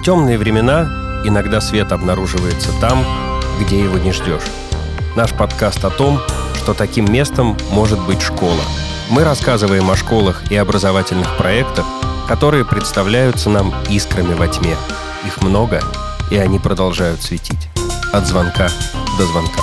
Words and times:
В 0.00 0.02
темные 0.02 0.38
времена 0.38 1.20
иногда 1.26 1.60
свет 1.60 1.92
обнаруживается 1.92 2.70
там, 2.80 3.04
где 3.60 3.78
его 3.78 3.98
не 3.98 4.12
ждешь. 4.12 4.46
Наш 5.14 5.34
подкаст 5.34 5.84
о 5.84 5.90
том, 5.90 6.18
что 6.54 6.72
таким 6.72 7.12
местом 7.12 7.54
может 7.70 8.02
быть 8.06 8.22
школа. 8.22 8.62
Мы 9.10 9.24
рассказываем 9.24 9.90
о 9.90 9.96
школах 9.96 10.50
и 10.50 10.56
образовательных 10.56 11.36
проектах, 11.36 11.84
которые 12.26 12.64
представляются 12.64 13.50
нам 13.50 13.74
искрами 13.90 14.32
во 14.32 14.48
тьме. 14.48 14.74
Их 15.26 15.42
много, 15.42 15.82
и 16.30 16.38
они 16.38 16.58
продолжают 16.58 17.20
светить. 17.20 17.68
От 18.10 18.26
звонка 18.26 18.70
до 19.18 19.26
звонка. 19.26 19.60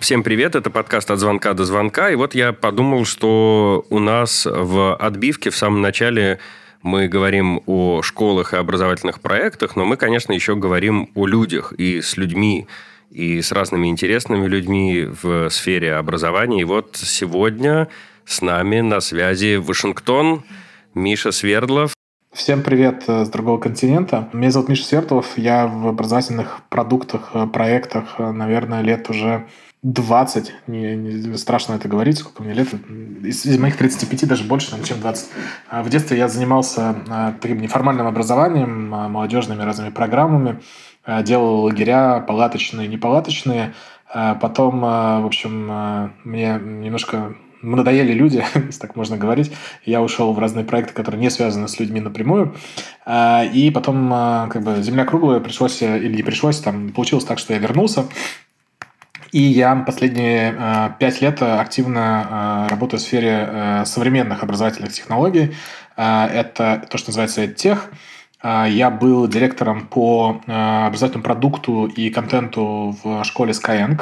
Всем 0.00 0.24
привет, 0.24 0.56
это 0.56 0.70
подкаст 0.70 1.08
«От 1.12 1.20
звонка 1.20 1.54
до 1.54 1.64
звонка». 1.64 2.10
И 2.10 2.16
вот 2.16 2.34
я 2.34 2.52
подумал, 2.52 3.04
что 3.04 3.86
у 3.90 4.00
нас 4.00 4.44
в 4.44 4.96
отбивке 4.96 5.50
в 5.50 5.56
самом 5.56 5.82
начале 5.82 6.40
мы 6.82 7.08
говорим 7.08 7.62
о 7.66 8.02
школах 8.02 8.54
и 8.54 8.56
образовательных 8.56 9.20
проектах, 9.20 9.76
но 9.76 9.84
мы, 9.84 9.96
конечно, 9.96 10.32
еще 10.32 10.54
говорим 10.54 11.10
о 11.14 11.26
людях 11.26 11.72
и 11.72 12.00
с 12.00 12.16
людьми, 12.16 12.66
и 13.10 13.40
с 13.40 13.52
разными 13.52 13.88
интересными 13.88 14.46
людьми 14.46 15.08
в 15.22 15.48
сфере 15.50 15.94
образования. 15.94 16.60
И 16.60 16.64
вот 16.64 16.96
сегодня 16.96 17.88
с 18.24 18.42
нами 18.42 18.80
на 18.80 19.00
связи 19.00 19.56
Вашингтон, 19.56 20.44
Миша 20.94 21.32
Свердлов. 21.32 21.92
Всем 22.32 22.62
привет 22.62 23.04
э, 23.08 23.24
с 23.24 23.30
другого 23.30 23.58
континента. 23.58 24.28
Меня 24.32 24.50
зовут 24.50 24.68
Миша 24.68 24.84
Свердлов. 24.84 25.38
Я 25.38 25.66
в 25.66 25.88
образовательных 25.88 26.60
продуктах, 26.68 27.30
э, 27.32 27.46
проектах, 27.46 28.16
э, 28.18 28.30
наверное, 28.30 28.82
лет 28.82 29.08
уже 29.08 29.46
20, 29.82 30.52
не, 30.66 30.96
не 30.96 31.36
страшно 31.36 31.74
это 31.74 31.86
говорить, 31.86 32.18
сколько 32.18 32.42
мне 32.42 32.52
лет, 32.52 32.68
из, 33.22 33.46
из 33.46 33.58
моих 33.58 33.76
35 33.76 34.26
даже 34.26 34.42
больше, 34.42 34.70
чем 34.84 35.00
20. 35.00 35.28
А 35.68 35.82
в 35.84 35.88
детстве 35.88 36.18
я 36.18 36.26
занимался 36.26 36.96
а, 37.08 37.34
таким 37.40 37.60
неформальным 37.60 38.08
образованием, 38.08 38.92
а, 38.92 39.08
молодежными 39.08 39.62
разными 39.62 39.90
программами, 39.90 40.60
делал 41.22 41.62
лагеря 41.62 42.20
палаточные, 42.20 42.86
непалаточные. 42.86 43.72
Потом, 44.12 44.80
в 44.80 45.24
общем, 45.24 46.12
мне 46.24 46.60
немножко 46.62 47.34
надоели 47.62 48.12
люди, 48.12 48.44
если 48.54 48.78
так 48.78 48.94
можно 48.94 49.16
говорить. 49.16 49.50
Я 49.86 50.02
ушел 50.02 50.34
в 50.34 50.38
разные 50.38 50.66
проекты, 50.66 50.92
которые 50.92 51.18
не 51.18 51.30
связаны 51.30 51.66
с 51.66 51.80
людьми 51.80 52.00
напрямую. 52.00 52.54
И 53.10 53.70
потом, 53.74 54.10
как 54.50 54.62
бы, 54.62 54.82
земля 54.82 55.06
круглая, 55.06 55.40
пришлось, 55.40 55.80
или 55.80 56.14
не 56.14 56.22
пришлось, 56.22 56.60
там, 56.60 56.90
получилось 56.90 57.24
так, 57.24 57.38
что 57.38 57.54
я 57.54 57.58
вернулся 57.58 58.04
и 59.32 59.40
я 59.40 59.76
последние 59.76 60.54
э, 60.58 60.90
пять 60.98 61.20
лет 61.20 61.42
активно 61.42 62.66
э, 62.68 62.70
работаю 62.70 63.00
в 63.00 63.02
сфере 63.02 63.48
э, 63.50 63.84
современных 63.84 64.42
образовательных 64.42 64.92
технологий. 64.92 65.54
Это 65.96 66.86
то, 66.88 66.96
что 66.96 67.08
называется 67.08 67.48
тех. 67.48 67.90
Я 68.42 68.90
был 68.90 69.26
директором 69.26 69.88
по 69.88 70.40
образовательному 70.46 71.24
продукту 71.24 71.86
и 71.86 72.08
контенту 72.10 72.96
в 73.02 73.24
школе 73.24 73.52
Skyeng. 73.52 74.00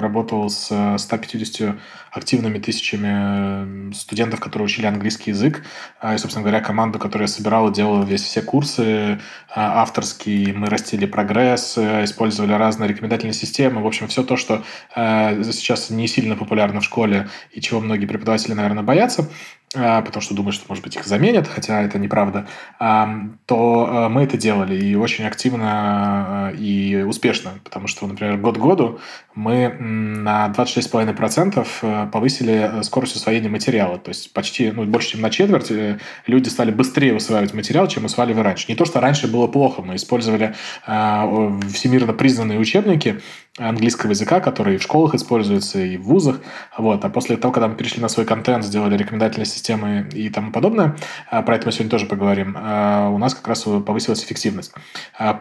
Работал 0.00 0.50
с 0.50 0.96
150 0.98 1.76
активными 2.12 2.58
тысячами 2.58 3.90
э, 3.90 3.92
студентов, 3.94 4.38
которые 4.38 4.66
учили 4.66 4.84
английский 4.84 5.30
язык. 5.30 5.64
А, 5.98 6.14
и, 6.14 6.18
собственно 6.18 6.42
говоря, 6.42 6.62
команду, 6.62 6.98
которую 6.98 7.26
я 7.26 7.32
собирал, 7.32 7.72
делала 7.72 8.04
весь 8.04 8.22
все 8.22 8.42
курсы 8.42 9.18
а, 9.48 9.80
авторские. 9.80 10.52
Мы 10.52 10.66
растили 10.66 11.06
прогресс, 11.06 11.78
э, 11.78 12.04
использовали 12.04 12.52
разные 12.52 12.88
рекомендательные 12.88 13.32
системы. 13.32 13.82
В 13.82 13.86
общем, 13.86 14.08
все 14.08 14.22
то, 14.22 14.36
что 14.36 14.62
э, 14.94 15.42
сейчас 15.52 15.88
не 15.88 16.06
сильно 16.06 16.36
популярно 16.36 16.80
в 16.80 16.84
школе 16.84 17.30
и 17.50 17.62
чего 17.62 17.80
многие 17.80 18.06
преподаватели, 18.06 18.52
наверное, 18.52 18.82
боятся, 18.82 19.30
потому 19.72 20.20
что 20.20 20.34
думают, 20.34 20.54
что, 20.54 20.66
может 20.68 20.84
быть, 20.84 20.96
их 20.96 21.04
заменят, 21.04 21.48
хотя 21.48 21.82
это 21.82 21.98
неправда, 21.98 22.46
то 22.78 24.08
мы 24.10 24.22
это 24.22 24.36
делали 24.36 24.76
и 24.76 24.94
очень 24.94 25.24
активно 25.24 26.52
и 26.58 27.04
успешно, 27.06 27.52
потому 27.64 27.86
что, 27.86 28.06
например, 28.06 28.36
год 28.36 28.58
году 28.58 29.00
мы 29.34 29.68
на 29.78 30.52
26,5% 30.56 32.10
повысили 32.10 32.52
э, 32.52 32.82
скорость 32.82 33.16
усвоения 33.16 33.48
материала. 33.48 33.98
То 33.98 34.10
есть 34.10 34.32
почти, 34.32 34.70
ну, 34.70 34.84
больше, 34.84 35.10
чем 35.12 35.20
на 35.22 35.30
четверть 35.30 35.70
э, 35.70 35.98
люди 36.26 36.48
стали 36.48 36.70
быстрее 36.70 37.14
усваивать 37.14 37.54
материал, 37.54 37.88
чем 37.88 38.04
усваивали 38.04 38.40
раньше. 38.40 38.66
Не 38.68 38.74
то, 38.74 38.84
что 38.84 39.00
раньше 39.00 39.28
было 39.28 39.46
плохо, 39.46 39.82
мы 39.82 39.96
использовали 39.96 40.54
э, 40.86 41.60
всемирно 41.72 42.12
признанные 42.12 42.58
учебники 42.58 43.20
английского 43.58 44.10
языка, 44.10 44.40
которые 44.40 44.78
в 44.78 44.82
школах 44.82 45.14
используются, 45.14 45.78
и 45.78 45.96
в 45.96 46.04
вузах. 46.04 46.40
Вот. 46.78 47.04
А 47.04 47.10
после 47.10 47.36
того, 47.36 47.52
когда 47.52 47.68
мы 47.68 47.74
перешли 47.74 48.00
на 48.00 48.08
свой 48.08 48.24
контент, 48.24 48.64
сделали 48.64 48.96
рекомендательные 48.96 49.46
системы 49.46 50.08
и 50.12 50.30
тому 50.30 50.52
подобное, 50.52 50.96
э, 51.30 51.42
про 51.42 51.56
это 51.56 51.66
мы 51.66 51.72
сегодня 51.72 51.90
тоже 51.90 52.06
поговорим, 52.06 52.56
у 52.56 53.18
нас 53.18 53.34
как 53.34 53.46
раз 53.48 53.62
повысилась 53.62 54.24
эффективность. 54.24 54.72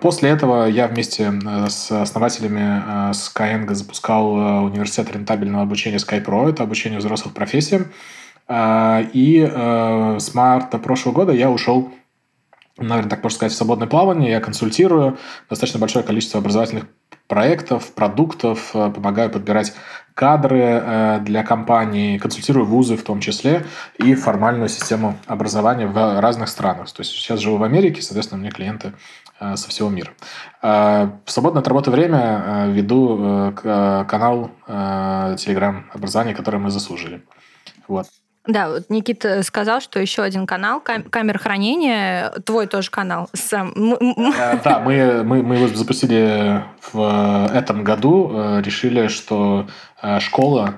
После 0.01 0.29
этого 0.29 0.65
я 0.65 0.87
вместе 0.87 1.31
с 1.67 1.91
основателями 1.91 3.11
Skyeng 3.11 3.73
запускал 3.73 4.33
университет 4.65 5.11
рентабельного 5.13 5.63
обучения 5.63 5.97
SkyPro 5.97 6.49
это 6.49 6.63
обучение 6.63 6.99
взрослых 6.99 7.33
профессиям. 7.33 7.87
А, 8.47 9.01
и 9.13 9.39
с 9.39 10.33
марта 10.33 10.77
прошлого 10.77 11.13
года 11.15 11.31
я 11.31 11.49
ушел 11.49 11.91
наверное, 12.77 13.09
так 13.09 13.23
можно 13.23 13.35
сказать, 13.35 13.53
в 13.53 13.57
свободное 13.57 13.87
плавание. 13.87 14.31
Я 14.31 14.39
консультирую 14.39 15.17
достаточно 15.49 15.79
большое 15.79 16.03
количество 16.03 16.39
образовательных 16.39 16.85
проектов, 17.31 17.93
продуктов, 17.93 18.71
э, 18.75 18.91
помогаю 18.91 19.29
подбирать 19.29 19.73
кадры 20.13 20.59
э, 20.59 21.19
для 21.21 21.43
компаний, 21.43 22.19
консультирую 22.19 22.65
вузы 22.65 22.97
в 22.97 23.03
том 23.03 23.21
числе 23.21 23.65
и 23.97 24.15
формальную 24.15 24.67
систему 24.67 25.17
образования 25.27 25.87
в 25.87 26.19
разных 26.19 26.49
странах. 26.49 26.91
То 26.91 26.99
есть 26.99 27.11
сейчас 27.11 27.39
живу 27.39 27.55
в 27.55 27.63
Америке, 27.63 28.01
соответственно, 28.01 28.39
у 28.39 28.41
меня 28.41 28.51
клиенты 28.51 28.91
со 29.55 29.69
всего 29.69 29.89
мира. 29.89 30.11
В 30.61 31.21
свободное 31.25 31.61
от 31.61 31.67
работы 31.67 31.89
время 31.89 32.67
веду 32.67 33.51
канал 33.55 34.51
Telegram 34.67 35.81
образования, 35.93 36.35
который 36.35 36.59
мы 36.59 36.69
заслужили. 36.69 37.23
Вот. 37.87 38.05
Да, 38.47 38.69
вот 38.69 38.89
Никита 38.89 39.43
сказал, 39.43 39.81
что 39.81 39.99
еще 39.99 40.23
один 40.23 40.47
канал, 40.47 40.81
кам- 40.81 41.03
камера 41.03 41.37
хранения, 41.37 42.31
твой 42.43 42.65
тоже 42.65 42.89
канал. 42.89 43.29
Сам. 43.33 43.71
Э, 43.75 44.59
да, 44.63 44.79
мы, 44.79 45.23
мы, 45.23 45.43
мы 45.43 45.55
его 45.55 45.67
запустили 45.67 46.63
в 46.91 47.49
этом 47.53 47.83
году, 47.83 48.31
э, 48.33 48.61
решили, 48.63 49.09
что 49.09 49.67
э, 50.01 50.19
школа 50.19 50.75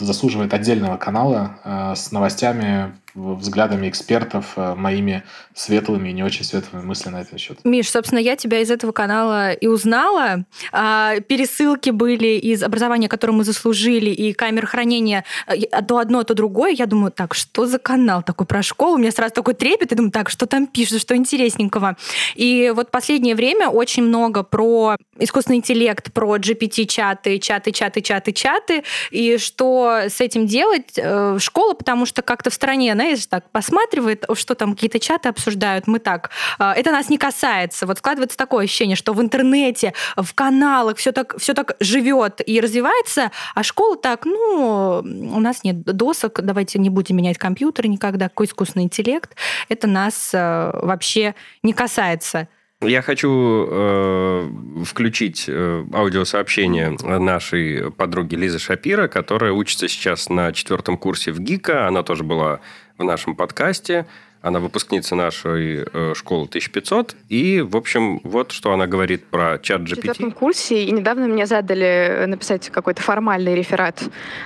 заслуживает 0.00 0.52
отдельного 0.52 0.96
канала 0.96 1.94
с 1.94 2.10
новостями 2.12 2.92
взглядами 3.18 3.88
экспертов, 3.88 4.52
э, 4.56 4.74
моими 4.74 5.22
светлыми 5.54 6.10
и 6.10 6.12
не 6.12 6.22
очень 6.22 6.44
светлыми 6.44 6.82
мыслями 6.82 7.16
на 7.16 7.20
этот 7.22 7.40
счет. 7.40 7.58
Миш, 7.64 7.90
собственно, 7.90 8.18
я 8.18 8.36
тебя 8.36 8.60
из 8.60 8.70
этого 8.70 8.92
канала 8.92 9.52
и 9.52 9.66
узнала. 9.66 10.44
А, 10.72 11.20
пересылки 11.20 11.90
были 11.90 12.38
из 12.38 12.62
образования, 12.62 13.08
которое 13.08 13.32
мы 13.32 13.44
заслужили, 13.44 14.10
и 14.10 14.32
камер 14.32 14.66
хранения 14.66 15.24
э, 15.46 15.82
то 15.86 15.98
одно, 15.98 16.22
то 16.24 16.34
другое. 16.34 16.72
Я 16.72 16.86
думаю, 16.86 17.12
так, 17.12 17.34
что 17.34 17.66
за 17.66 17.78
канал 17.78 18.22
такой 18.22 18.46
про 18.46 18.62
школу? 18.62 18.94
У 18.94 18.98
меня 18.98 19.10
сразу 19.10 19.34
такой 19.34 19.54
трепет, 19.54 19.92
и 19.92 19.94
думаю, 19.94 20.12
так, 20.12 20.30
что 20.30 20.46
там 20.46 20.66
пишут, 20.66 21.00
что 21.00 21.16
интересненького. 21.16 21.96
И 22.34 22.72
вот 22.74 22.90
последнее 22.90 23.34
время 23.34 23.68
очень 23.68 24.02
много 24.02 24.42
про 24.42 24.96
искусственный 25.18 25.58
интеллект, 25.58 26.12
про 26.12 26.36
GPT-чаты, 26.36 27.38
чаты, 27.38 27.72
чаты, 27.72 28.00
чаты, 28.00 28.32
чаты, 28.32 28.84
и 29.10 29.38
что 29.38 30.02
с 30.08 30.20
этим 30.20 30.46
делать 30.46 30.92
э, 30.96 31.38
школа, 31.40 31.74
потому 31.74 32.06
что 32.06 32.22
как-то 32.22 32.50
в 32.50 32.54
стране, 32.54 32.92
знаешь, 32.94 33.07
знаешь, 33.08 33.26
так 33.26 33.50
посматривает, 33.50 34.24
что 34.34 34.54
там 34.54 34.74
какие-то 34.74 34.98
чаты 34.98 35.28
обсуждают, 35.28 35.86
мы 35.86 35.98
так. 35.98 36.30
А, 36.58 36.74
это 36.74 36.90
нас 36.90 37.08
не 37.08 37.18
касается. 37.18 37.86
Вот 37.86 37.98
складывается 37.98 38.36
такое 38.36 38.64
ощущение, 38.64 38.96
что 38.96 39.12
в 39.12 39.20
интернете, 39.22 39.94
в 40.16 40.34
каналах 40.34 40.96
все 40.98 41.12
так, 41.12 41.38
все 41.38 41.54
так 41.54 41.76
живет 41.80 42.40
и 42.44 42.60
развивается, 42.60 43.30
а 43.54 43.62
школа 43.62 43.96
так, 43.96 44.24
ну, 44.24 45.02
у 45.02 45.40
нас 45.40 45.64
нет 45.64 45.82
досок, 45.82 46.40
давайте 46.42 46.78
не 46.78 46.90
будем 46.90 47.16
менять 47.16 47.38
компьютеры 47.38 47.88
никогда, 47.88 48.28
какой 48.28 48.46
искусственный 48.46 48.84
интеллект. 48.84 49.34
Это 49.68 49.86
нас 49.86 50.32
а, 50.34 50.78
вообще 50.82 51.34
не 51.62 51.72
касается. 51.72 52.48
Я 52.80 53.02
хочу 53.02 53.66
э, 53.68 54.50
включить 54.84 55.46
э, 55.48 55.84
аудиосообщение 55.92 56.90
нашей 57.18 57.90
подруги 57.90 58.36
Лизы 58.36 58.60
Шапира, 58.60 59.08
которая 59.08 59.50
учится 59.50 59.88
сейчас 59.88 60.28
на 60.28 60.52
четвертом 60.52 60.96
курсе 60.96 61.32
в 61.32 61.40
ГИКа. 61.40 61.88
Она 61.88 62.04
тоже 62.04 62.22
была 62.22 62.60
в 62.98 63.04
нашем 63.04 63.36
подкасте. 63.36 64.06
Она 64.42 64.60
выпускница 64.60 65.14
нашей 65.14 65.84
э, 65.92 66.14
школы 66.14 66.46
1500. 66.46 67.16
И, 67.28 67.60
в 67.60 67.76
общем, 67.76 68.20
вот 68.24 68.52
что 68.52 68.72
она 68.72 68.86
говорит 68.86 69.26
про 69.26 69.58
чат 69.58 69.82
GPT. 69.82 69.84
В 69.84 69.96
четвертом 69.96 70.32
курсе, 70.32 70.84
и 70.84 70.90
недавно 70.90 71.28
мне 71.28 71.46
задали 71.46 72.24
написать 72.26 72.68
какой-то 72.70 73.02
формальный 73.02 73.54
реферат 73.54 74.02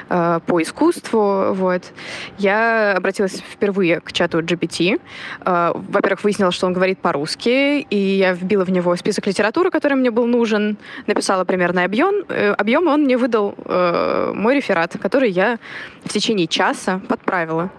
э, 0.08 0.40
по 0.46 0.62
искусству. 0.62 1.52
Вот. 1.52 1.92
Я 2.38 2.94
обратилась 2.96 3.40
впервые 3.40 4.00
к 4.00 4.12
чату 4.12 4.40
GPT. 4.40 5.00
Э, 5.44 5.72
во-первых, 5.74 6.24
выяснила, 6.24 6.52
что 6.52 6.66
он 6.66 6.72
говорит 6.72 6.98
по-русски, 6.98 7.80
и 7.80 7.96
я 7.96 8.32
вбила 8.32 8.64
в 8.64 8.70
него 8.70 8.94
список 8.96 9.26
литературы, 9.26 9.70
который 9.70 9.94
мне 9.94 10.10
был 10.10 10.26
нужен, 10.26 10.76
написала 11.06 11.44
примерный 11.44 11.84
объем, 11.84 12.24
э, 12.28 12.52
объем 12.52 12.82
и 12.82 12.86
он 12.86 13.02
мне 13.02 13.16
выдал 13.16 13.54
э, 13.64 14.32
мой 14.34 14.56
реферат, 14.56 14.96
который 15.00 15.30
я 15.30 15.58
в 16.04 16.08
течение 16.08 16.46
часа 16.46 17.00
подправила. 17.08 17.70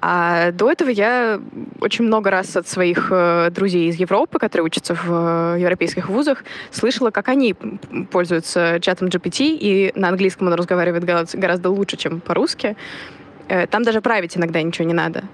А 0.00 0.52
до 0.52 0.70
этого 0.70 0.88
я 0.88 1.40
очень 1.80 2.04
много 2.04 2.30
раз 2.30 2.56
от 2.56 2.68
своих 2.68 3.08
э, 3.10 3.50
друзей 3.50 3.88
из 3.88 3.96
Европы, 3.96 4.38
которые 4.38 4.66
учатся 4.66 4.94
в 4.94 5.56
э, 5.56 5.60
европейских 5.60 6.08
вузах, 6.08 6.44
слышала, 6.70 7.10
как 7.10 7.28
они 7.28 7.54
пользуются 8.10 8.78
чатом 8.80 9.08
GPT, 9.08 9.56
и 9.60 9.92
на 9.94 10.08
английском 10.08 10.46
он 10.46 10.54
разговаривает 10.54 11.04
гораздо 11.04 11.70
лучше, 11.70 11.96
чем 11.96 12.20
по-русски. 12.20 12.76
Э, 13.48 13.66
там 13.66 13.82
даже 13.82 14.00
править 14.00 14.36
иногда 14.36 14.60
ничего 14.62 14.86
не 14.86 14.94
надо. 14.94 15.24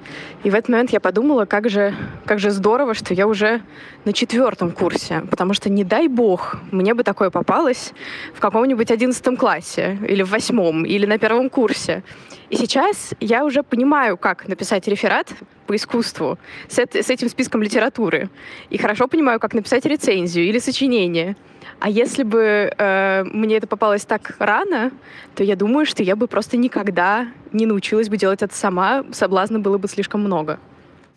И 0.44 0.50
в 0.50 0.54
этот 0.54 0.68
момент 0.68 0.90
я 0.90 1.00
подумала, 1.00 1.46
как 1.46 1.68
же, 1.68 1.94
как 2.26 2.38
же 2.38 2.50
здорово, 2.50 2.94
что 2.94 3.12
я 3.12 3.26
уже 3.26 3.60
на 4.04 4.12
четвертом 4.12 4.70
курсе, 4.70 5.22
потому 5.30 5.54
что, 5.54 5.68
не 5.68 5.84
дай 5.84 6.08
бог, 6.08 6.56
мне 6.70 6.94
бы 6.94 7.02
такое 7.02 7.30
попалось 7.30 7.92
в 8.34 8.40
каком-нибудь 8.40 8.90
одиннадцатом 8.90 9.36
классе, 9.36 9.98
или 10.08 10.22
в 10.22 10.30
восьмом, 10.30 10.84
или 10.84 11.06
на 11.06 11.18
первом 11.18 11.50
курсе. 11.50 12.02
И 12.50 12.56
сейчас 12.56 13.14
я 13.20 13.44
уже 13.44 13.62
понимаю, 13.62 14.16
как 14.16 14.48
написать 14.48 14.86
реферат 14.88 15.32
по 15.66 15.74
искусству 15.74 16.38
с, 16.68 16.78
с 16.78 17.10
этим 17.10 17.28
списком 17.28 17.62
литературы. 17.62 18.28
И 18.70 18.78
хорошо 18.78 19.08
понимаю, 19.08 19.40
как 19.40 19.54
написать 19.54 19.86
рецензию 19.86 20.46
или 20.46 20.58
сочинение. 20.58 21.36
А 21.80 21.88
если 21.88 22.22
бы 22.22 22.72
э, 22.76 23.24
мне 23.24 23.56
это 23.56 23.66
попалось 23.66 24.04
так 24.04 24.36
рано, 24.38 24.92
то 25.34 25.42
я 25.42 25.56
думаю, 25.56 25.86
что 25.86 26.02
я 26.02 26.16
бы 26.16 26.28
просто 26.28 26.56
никогда 26.56 27.28
не 27.52 27.66
научилась 27.66 28.08
бы 28.08 28.16
делать 28.16 28.42
это 28.42 28.54
сама. 28.54 29.04
Соблазна 29.12 29.58
было 29.58 29.78
бы 29.78 29.88
слишком 29.88 30.22
много. 30.22 30.58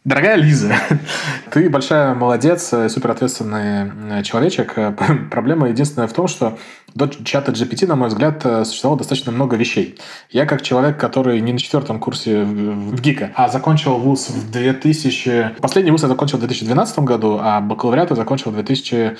Дорогая 0.07 0.37
Лиза, 0.37 0.73
ты 1.51 1.69
большая 1.69 2.13
молодец, 2.13 2.69
суперответственный 2.69 4.19
э, 4.19 4.23
человечек. 4.23 4.73
Проблема 5.29 5.67
единственная 5.67 6.07
в 6.07 6.13
том, 6.13 6.29
что 6.29 6.57
до 6.95 7.09
чата 7.09 7.51
GPT, 7.51 7.87
на 7.87 7.97
мой 7.97 8.07
взгляд, 8.07 8.39
э, 8.45 8.63
существовало 8.63 8.99
достаточно 8.99 9.33
много 9.33 9.57
вещей. 9.57 9.99
Я 10.29 10.45
как 10.45 10.61
человек, 10.61 10.97
который 10.97 11.41
не 11.41 11.51
на 11.51 11.59
четвертом 11.59 11.99
курсе 11.99 12.43
в 12.43 13.01
ГИКа, 13.01 13.31
а 13.35 13.49
закончил 13.49 13.97
вуз 13.97 14.29
в 14.29 14.49
2000... 14.49 15.55
Последний 15.59 15.91
вуз 15.91 16.03
я 16.03 16.07
закончил 16.07 16.37
в 16.37 16.39
2012 16.39 16.99
году, 16.99 17.37
а 17.41 17.59
бакалавриат 17.59 18.09
я 18.09 18.15
закончил 18.15 18.51
в 18.51 18.53
2000 18.53 19.17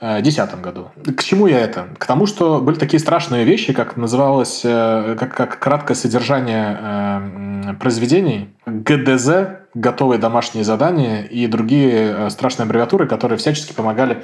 2010 0.00 0.62
году. 0.62 0.88
К 1.14 1.22
чему 1.22 1.46
я 1.48 1.60
это? 1.60 1.88
К 1.98 2.06
тому, 2.06 2.24
что 2.24 2.62
были 2.62 2.78
такие 2.78 2.98
страшные 2.98 3.44
вещи, 3.44 3.74
как 3.74 3.98
называлось, 3.98 4.62
э, 4.64 5.16
как, 5.20 5.34
как 5.34 5.58
краткое 5.58 5.94
содержание 5.94 6.78
э, 6.80 7.74
произведений, 7.78 8.48
ГДЗ, 8.64 9.59
готовые 9.74 10.18
домашние 10.18 10.64
задания 10.64 11.22
и 11.22 11.46
другие 11.46 12.14
э, 12.16 12.30
страшные 12.30 12.64
аббревиатуры, 12.64 13.06
которые 13.06 13.38
всячески 13.38 13.72
помогали 13.72 14.22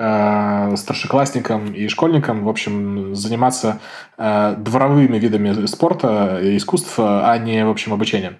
Э, 0.00 0.76
старшеклассникам 0.76 1.72
и 1.72 1.88
школьникам, 1.88 2.44
в 2.44 2.48
общем, 2.48 3.16
заниматься 3.16 3.80
э, 4.16 4.54
дворовыми 4.56 5.18
видами 5.18 5.66
спорта 5.66 6.38
и 6.40 6.56
искусств, 6.56 6.94
а 6.98 7.36
не, 7.38 7.64
в 7.66 7.70
общем, 7.70 7.92
обучением. 7.92 8.36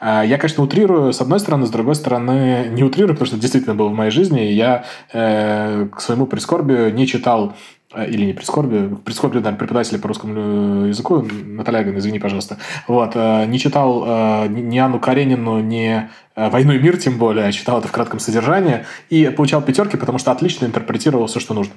Я, 0.00 0.38
конечно, 0.38 0.64
утрирую 0.64 1.12
с 1.12 1.20
одной 1.20 1.38
стороны, 1.40 1.66
с 1.66 1.70
другой 1.70 1.96
стороны, 1.96 2.68
не 2.70 2.82
утрирую, 2.82 3.14
потому 3.14 3.26
что 3.26 3.36
это 3.36 3.42
действительно 3.42 3.74
было 3.74 3.88
в 3.88 3.94
моей 3.94 4.10
жизни. 4.10 4.40
Я 4.40 4.84
к 5.12 6.00
своему 6.00 6.26
прискорбию 6.26 6.94
не 6.94 7.06
читал 7.06 7.54
или 7.96 8.26
не 8.26 8.32
прискорбие, 8.32 8.96
прискорбие, 9.04 9.40
наверное, 9.40 9.58
преподавателя 9.58 9.98
по 9.98 10.08
русскому 10.08 10.86
языку, 10.86 11.22
Наталья 11.22 11.80
Аган, 11.80 11.98
извини, 11.98 12.18
пожалуйста, 12.18 12.58
вот, 12.88 13.12
э, 13.14 13.46
не 13.46 13.58
читал 13.58 14.04
э, 14.06 14.46
ни 14.48 14.78
Анну 14.78 14.98
Каренину, 14.98 15.60
ни 15.60 16.08
э, 16.34 16.48
«Войну 16.50 16.72
и 16.72 16.78
мир», 16.78 16.96
тем 16.96 17.18
более, 17.18 17.46
а 17.46 17.52
читал 17.52 17.78
это 17.78 17.88
в 17.88 17.92
кратком 17.92 18.20
содержании, 18.20 18.84
и 19.10 19.26
получал 19.28 19.62
пятерки, 19.62 19.96
потому 19.96 20.18
что 20.18 20.32
отлично 20.32 20.66
интерпретировал 20.66 21.26
все, 21.26 21.40
что 21.40 21.54
нужно. 21.54 21.74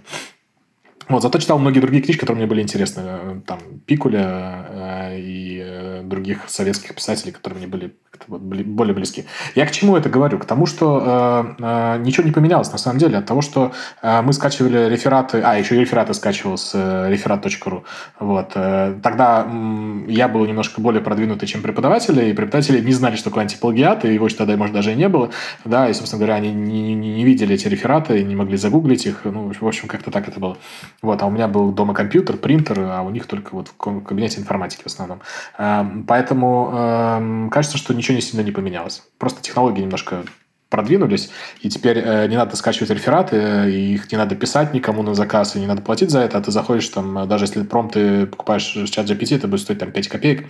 Вот, 1.07 1.21
зато 1.21 1.37
читал 1.37 1.59
многие 1.59 1.81
другие 1.81 2.01
книжки, 2.01 2.21
которые 2.21 2.37
мне 2.37 2.47
были 2.47 2.61
интересны. 2.63 3.41
Там 3.45 3.59
Пикуля 3.85 5.11
и 5.11 6.01
других 6.03 6.39
советских 6.47 6.95
писателей, 6.95 7.31
которые 7.31 7.59
мне 7.59 7.67
были 7.67 7.93
более 8.27 8.93
близки. 8.93 9.25
Я 9.55 9.65
к 9.65 9.71
чему 9.71 9.95
это 9.95 10.09
говорю? 10.09 10.37
К 10.39 10.45
тому, 10.45 10.65
что 10.65 11.55
э, 11.59 11.63
э, 11.63 11.97
ничего 11.99 12.25
не 12.25 12.31
поменялось 12.31 12.71
на 12.71 12.77
самом 12.77 12.99
деле. 12.99 13.17
От 13.17 13.25
того, 13.25 13.41
что 13.41 13.71
э, 14.01 14.21
мы 14.21 14.33
скачивали 14.33 14.89
рефераты, 14.89 15.41
а, 15.41 15.57
еще 15.57 15.75
и 15.75 15.79
рефераты 15.79 16.13
скачивал 16.13 16.57
с 16.57 16.71
э, 16.73 17.09
реферат.ру. 17.09 17.83
Вот. 18.19 18.51
Э, 18.55 18.95
тогда 19.01 19.45
э, 19.47 20.05
я 20.07 20.27
был 20.27 20.45
немножко 20.45 20.81
более 20.81 21.01
продвинутый, 21.01 21.47
чем 21.47 21.61
преподаватели, 21.61 22.29
и 22.29 22.33
преподаватели 22.33 22.79
не 22.79 22.93
знали, 22.93 23.15
что 23.15 23.29
такое 23.29 23.43
антиплагиат, 23.43 24.05
и 24.05 24.13
его 24.13 24.29
тогда, 24.29 24.55
может, 24.57 24.73
даже 24.73 24.91
и 24.91 24.95
не 24.95 25.09
было. 25.09 25.31
Да, 25.63 25.89
и, 25.89 25.93
собственно 25.93 26.19
говоря, 26.19 26.35
они 26.35 26.51
не, 26.51 26.95
не, 26.95 27.13
не 27.15 27.25
видели 27.25 27.55
эти 27.55 27.67
рефераты, 27.67 28.23
не 28.23 28.35
могли 28.35 28.57
загуглить 28.57 29.05
их. 29.05 29.21
Ну, 29.23 29.51
в 29.59 29.67
общем, 29.67 29.87
как-то 29.87 30.11
так 30.11 30.27
это 30.27 30.39
было. 30.39 30.57
Вот. 31.01 31.21
А 31.21 31.25
у 31.25 31.31
меня 31.31 31.47
был 31.47 31.71
дома 31.71 31.93
компьютер, 31.93 32.37
принтер, 32.37 32.79
а 32.79 33.01
у 33.01 33.09
них 33.09 33.25
только 33.25 33.55
вот 33.55 33.69
в 33.69 34.01
кабинете 34.01 34.39
информатики 34.39 34.83
в 34.83 34.87
основном. 34.87 35.21
Э, 35.57 35.83
поэтому 36.07 36.71
э, 36.73 37.49
кажется, 37.51 37.77
что 37.77 37.93
ничего 37.93 38.04
ничего 38.05 38.15
не 38.15 38.21
сильно 38.21 38.43
не 38.43 38.51
поменялось. 38.51 39.03
Просто 39.17 39.41
технологии 39.41 39.81
немножко 39.81 40.23
продвинулись, 40.69 41.29
и 41.61 41.69
теперь 41.69 41.99
э, 41.99 42.27
не 42.27 42.35
надо 42.35 42.55
скачивать 42.55 42.89
рефераты, 42.89 43.37
э, 43.37 43.71
их 43.71 44.11
не 44.11 44.17
надо 44.17 44.35
писать 44.35 44.73
никому 44.73 45.03
на 45.03 45.13
заказ, 45.13 45.55
и 45.55 45.59
не 45.59 45.67
надо 45.67 45.81
платить 45.81 46.09
за 46.09 46.19
это, 46.19 46.37
а 46.37 46.41
ты 46.41 46.51
заходишь 46.51 46.89
там, 46.89 47.17
э, 47.17 47.25
даже 47.25 47.45
если 47.45 47.63
пром 47.63 47.89
ты 47.89 48.25
покупаешь 48.25 48.65
чат 48.89 49.05
GPT, 49.05 49.37
это 49.37 49.47
будет 49.47 49.61
стоить 49.61 49.79
там 49.79 49.91
5 49.91 50.07
копеек, 50.07 50.45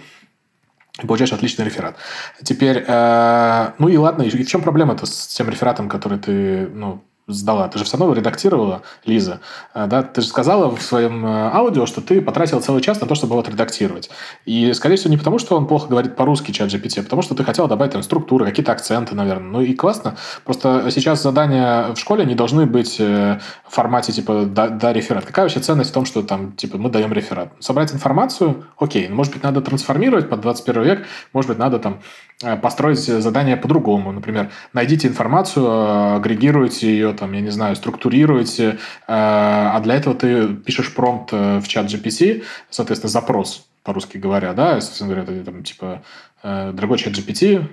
и 1.02 1.06
получаешь 1.06 1.34
отличный 1.34 1.66
реферат. 1.66 1.98
Теперь, 2.42 2.84
э, 2.88 3.72
ну 3.78 3.88
и 3.88 3.98
ладно, 3.98 4.24
и 4.24 4.30
в 4.30 4.48
чем 4.48 4.62
проблема-то 4.64 5.06
с 5.06 5.28
тем 5.28 5.50
рефератом, 5.50 5.90
который 5.90 6.18
ты, 6.18 6.68
ну, 6.68 7.04
сдала. 7.28 7.68
Ты 7.68 7.80
же 7.80 7.86
все 7.86 7.98
равно 7.98 8.14
редактировала, 8.14 8.84
Лиза. 9.06 9.40
А, 9.74 9.88
да? 9.88 10.04
Ты 10.04 10.22
же 10.22 10.28
сказала 10.28 10.76
в 10.76 10.82
своем 10.82 11.26
э, 11.26 11.50
аудио, 11.54 11.86
что 11.86 12.02
ты 12.02 12.22
потратила 12.22 12.60
целый 12.62 12.82
час 12.82 13.02
на 13.02 13.08
то, 13.08 13.16
чтобы 13.16 13.34
его 13.34 13.40
отредактировать. 13.40 14.10
И, 14.46 14.74
скорее 14.74 14.96
всего, 14.96 15.10
не 15.10 15.18
потому, 15.18 15.40
что 15.40 15.58
он 15.58 15.68
плохо 15.68 15.88
говорит 15.88 16.16
по-русски, 16.16 16.52
чат 16.52 16.70
GPT, 16.70 17.00
а 17.00 17.04
потому, 17.04 17.24
что 17.24 17.34
ты 17.34 17.44
хотела 17.44 17.68
добавить 17.68 17.94
там 17.94 18.04
структуры, 18.04 18.46
какие-то 18.46 18.72
акценты, 18.72 19.16
наверное. 19.16 19.50
Ну 19.50 19.62
и 19.62 19.74
классно. 19.74 20.18
Просто 20.44 20.90
сейчас 20.92 21.24
задания 21.24 21.94
в 21.94 21.98
школе 21.98 22.26
не 22.26 22.36
должны 22.36 22.68
быть 22.68 22.98
э, 23.00 23.40
формате 23.76 24.12
типа 24.12 24.46
«да, 24.46 24.70
да 24.70 24.94
реферат». 24.94 25.26
Какая 25.26 25.46
вообще 25.46 25.60
ценность 25.60 25.92
в 25.92 25.94
том, 25.94 26.06
что 26.06 26.22
там 26.24 26.54
типа 26.54 26.78
мы 26.78 26.90
даем 26.90 27.14
реферат? 27.14 27.54
Собрать 27.60 27.94
информацию? 27.94 28.66
Окей. 28.78 29.08
Может 29.10 29.34
быть, 29.34 29.44
надо 29.44 29.62
трансформировать 29.62 30.30
под 30.30 30.42
21 30.42 30.84
век, 30.84 31.06
может 31.34 31.50
быть, 31.50 31.60
надо 31.60 31.80
там 31.80 32.00
Э, 32.44 32.58
построить 32.58 33.00
задание 33.00 33.56
по-другому. 33.56 34.12
Например, 34.12 34.52
найдите 34.74 35.08
информацию, 35.08 36.16
агрегируйте 36.16 36.88
ее, 36.90 37.14
там, 37.14 37.32
я 37.32 37.40
не 37.40 37.50
знаю, 37.50 37.78
структурируйте, 37.78 38.72
э, 38.72 38.76
а 39.08 39.80
для 39.80 39.96
этого 39.96 40.16
ты 40.16 40.54
пишешь 40.54 40.94
промпт 40.94 41.30
э, 41.32 41.60
в 41.60 41.68
чат 41.70 41.86
GPT, 41.86 42.44
соответственно, 42.70 43.10
запрос, 43.10 43.70
по-русски 43.84 44.18
говоря, 44.18 44.52
да, 44.52 44.82
собственно 44.82 45.14
говоря, 45.14 45.32
это 45.32 45.46
там 45.46 45.64
типа 45.64 46.04
дорогой 46.44 47.00
чат 47.00 47.14
GPT, 47.14 47.68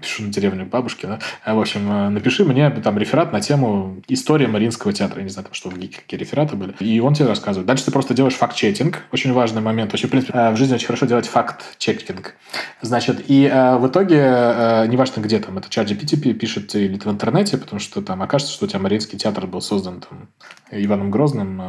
пишу 0.00 0.24
на 0.24 0.32
деревню 0.32 0.66
бабушки, 0.66 1.06
да. 1.06 1.18
А, 1.44 1.54
в 1.54 1.60
общем, 1.60 1.90
э, 1.90 2.08
напиши 2.10 2.44
мне 2.44 2.70
там 2.70 2.98
реферат 2.98 3.32
на 3.32 3.40
тему 3.40 4.02
история 4.08 4.46
Мариинского 4.46 4.92
театра. 4.92 5.18
Я 5.18 5.24
не 5.24 5.30
знаю, 5.30 5.44
там, 5.44 5.54
что 5.54 5.70
в 5.70 5.78
ГИКе, 5.78 5.98
какие 5.98 6.20
рефераты 6.20 6.56
были. 6.56 6.74
И 6.80 7.00
он 7.00 7.14
тебе 7.14 7.28
рассказывает. 7.28 7.66
Дальше 7.66 7.86
ты 7.86 7.90
просто 7.90 8.14
делаешь 8.14 8.34
факт-чекинг. 8.34 9.02
Очень 9.12 9.32
важный 9.32 9.62
момент. 9.62 9.92
Вообще, 9.92 10.06
в 10.06 10.10
принципе, 10.10 10.36
э, 10.36 10.50
в 10.50 10.56
жизни 10.56 10.74
очень 10.74 10.86
хорошо 10.86 11.06
делать 11.06 11.26
факт-чекинг. 11.26 12.34
Значит, 12.82 13.24
и 13.28 13.44
э, 13.44 13.76
в 13.76 13.86
итоге, 13.88 14.18
э, 14.18 14.86
неважно 14.88 15.20
где 15.20 15.38
там, 15.38 15.58
это 15.58 15.68
чат 15.70 15.90
GPT 15.90 16.32
пишет 16.34 16.74
или 16.74 16.96
ты 16.96 17.08
в 17.08 17.12
интернете, 17.12 17.56
потому 17.56 17.80
что 17.80 18.02
там 18.02 18.22
окажется, 18.22 18.52
что 18.52 18.66
у 18.66 18.68
тебя 18.68 18.80
Мариинский 18.80 19.18
театр 19.18 19.46
был 19.46 19.60
создан 19.60 20.00
там 20.00 20.28
Иваном 20.70 21.10
Грозным, 21.10 21.62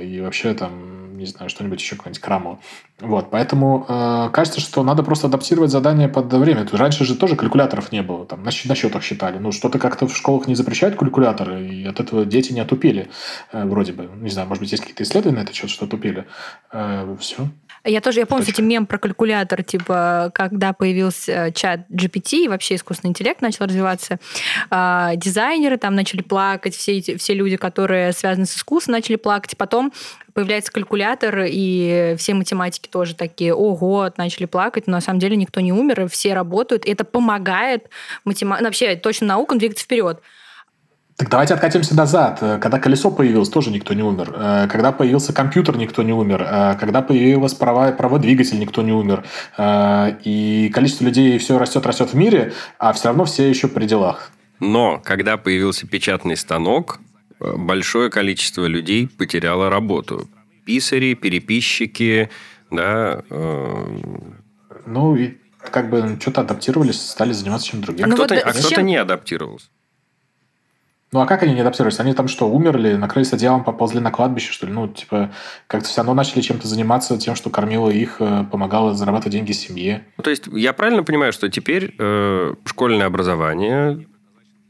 и 0.00 0.20
вообще 0.20 0.54
там 0.54 0.91
не 1.22 1.26
знаю, 1.26 1.48
что-нибудь 1.48 1.80
еще, 1.80 1.96
какой-нибудь 1.96 2.20
Краму. 2.20 2.60
Вот, 3.00 3.30
поэтому 3.30 3.84
э, 3.88 4.30
кажется, 4.32 4.60
что 4.60 4.84
надо 4.84 5.02
просто 5.02 5.26
адаптировать 5.26 5.70
задание 5.70 6.08
под 6.08 6.32
время. 6.32 6.66
Раньше 6.70 7.04
же 7.04 7.16
тоже 7.16 7.36
калькуляторов 7.36 7.90
не 7.90 8.02
было, 8.02 8.26
там 8.26 8.42
на, 8.42 8.50
на 8.64 8.74
счетах 8.74 9.02
считали. 9.02 9.38
Ну, 9.38 9.50
что-то 9.52 9.78
как-то 9.78 10.06
в 10.06 10.16
школах 10.16 10.46
не 10.46 10.54
запрещают 10.54 10.96
калькуляторы, 10.96 11.66
и 11.66 11.86
от 11.86 12.00
этого 12.00 12.24
дети 12.24 12.52
не 12.52 12.60
отупили, 12.60 13.08
э, 13.52 13.64
вроде 13.64 13.92
бы. 13.92 14.08
Не 14.20 14.30
знаю, 14.30 14.48
может 14.48 14.60
быть, 14.60 14.72
есть 14.72 14.82
какие-то 14.82 15.02
исследования 15.02 15.38
на 15.38 15.42
это 15.42 15.52
счет, 15.52 15.70
что 15.70 15.86
отупили. 15.86 16.26
Э, 16.72 17.16
все. 17.18 17.48
Я 17.84 18.00
тоже, 18.00 18.20
я 18.20 18.26
помню, 18.26 18.44
кстати, 18.44 18.60
мем 18.60 18.86
про 18.86 18.98
калькулятор, 18.98 19.64
типа, 19.64 20.30
когда 20.34 20.72
появился 20.72 21.50
чат 21.52 21.80
GPT 21.90 22.44
и 22.44 22.48
вообще 22.48 22.76
искусственный 22.76 23.10
интеллект 23.10 23.40
начал 23.40 23.64
развиваться, 23.64 24.20
э, 24.70 25.10
дизайнеры 25.16 25.78
там 25.78 25.96
начали 25.96 26.22
плакать, 26.22 26.76
все, 26.76 26.98
эти, 26.98 27.16
все 27.16 27.34
люди, 27.34 27.56
которые 27.56 28.12
связаны 28.12 28.46
с 28.46 28.56
искусством, 28.56 28.92
начали 28.92 29.16
плакать. 29.16 29.56
Потом 29.56 29.92
появляется 30.32 30.70
калькулятор, 30.70 31.44
и 31.48 32.14
все 32.18 32.34
математики 32.34 32.88
тоже 32.88 33.16
такие, 33.16 33.52
ого, 33.52 34.10
начали 34.16 34.46
плакать, 34.46 34.86
но 34.86 34.92
на 34.94 35.00
самом 35.00 35.18
деле 35.18 35.36
никто 35.36 35.60
не 35.60 35.72
умер, 35.72 36.02
и 36.02 36.08
все 36.08 36.34
работают, 36.34 36.86
и 36.86 36.90
это 36.90 37.04
помогает 37.04 37.88
математикам, 38.24 38.66
вообще 38.66 38.94
точно 38.96 39.26
наукам 39.26 39.58
двигаться 39.58 39.84
вперед. 39.84 40.20
Так 41.22 41.30
давайте 41.30 41.54
откатимся 41.54 41.94
назад. 41.94 42.40
Когда 42.40 42.80
колесо 42.80 43.08
появилось, 43.08 43.48
тоже 43.48 43.70
никто 43.70 43.94
не 43.94 44.02
умер. 44.02 44.34
Э, 44.34 44.66
когда 44.68 44.90
появился 44.90 45.32
компьютер, 45.32 45.76
никто 45.76 46.02
не 46.02 46.12
умер. 46.12 46.42
Э, 46.42 46.74
когда 46.80 47.00
появился 47.00 47.54
права, 47.54 47.92
правый 47.92 48.20
двигатель, 48.20 48.58
никто 48.58 48.82
не 48.82 48.90
умер. 48.90 49.22
Э, 49.56 50.16
и 50.24 50.68
количество 50.74 51.04
людей 51.04 51.38
все 51.38 51.58
растет, 51.60 51.86
растет 51.86 52.12
в 52.12 52.16
мире, 52.16 52.52
а 52.76 52.92
все 52.92 53.06
равно 53.06 53.24
все 53.24 53.48
еще 53.48 53.68
при 53.68 53.84
делах. 53.84 54.32
Но 54.58 55.00
когда 55.04 55.36
появился 55.36 55.86
печатный 55.86 56.36
станок, 56.36 56.98
большое 57.38 58.10
количество 58.10 58.66
людей 58.66 59.06
потеряло 59.06 59.70
работу. 59.70 60.28
Писари, 60.64 61.14
переписчики, 61.14 62.30
да. 62.72 63.22
Ну, 63.30 65.14
и 65.14 65.34
как 65.70 65.88
бы 65.88 66.18
что-то 66.20 66.40
адаптировались, 66.40 67.00
стали 67.00 67.30
заниматься 67.30 67.68
чем-то 67.68 67.86
другим. 67.86 68.06
А 68.06 68.08
Ну 68.08 68.16
кто-то 68.16 68.34
вот 68.34 68.42
а 68.44 68.52
зачем- 68.52 68.66
кто-то 68.66 68.82
не 68.82 68.96
адаптировался. 68.96 69.68
Ну 71.12 71.20
а 71.20 71.26
как 71.26 71.42
они 71.42 71.52
не 71.52 71.60
адаптировались? 71.60 72.00
Они 72.00 72.14
там 72.14 72.26
что, 72.26 72.48
умерли, 72.48 72.94
накрылись 72.94 73.32
одеялом, 73.34 73.64
поползли 73.64 74.00
на 74.00 74.10
кладбище, 74.10 74.50
что 74.50 74.66
ли? 74.66 74.72
Ну, 74.72 74.88
типа, 74.88 75.30
как-то 75.66 75.86
все 75.88 75.98
равно 75.98 76.14
начали 76.14 76.40
чем-то 76.40 76.66
заниматься, 76.66 77.18
тем, 77.18 77.34
что 77.34 77.50
кормило 77.50 77.90
их, 77.90 78.16
э, 78.20 78.46
помогало 78.50 78.94
зарабатывать 78.94 79.32
деньги 79.32 79.52
семье. 79.52 80.04
Ну, 80.16 80.24
то 80.24 80.30
есть 80.30 80.44
я 80.46 80.72
правильно 80.72 81.02
понимаю, 81.02 81.34
что 81.34 81.50
теперь 81.50 81.94
э, 81.98 82.54
школьное 82.64 83.06
образование 83.06 84.06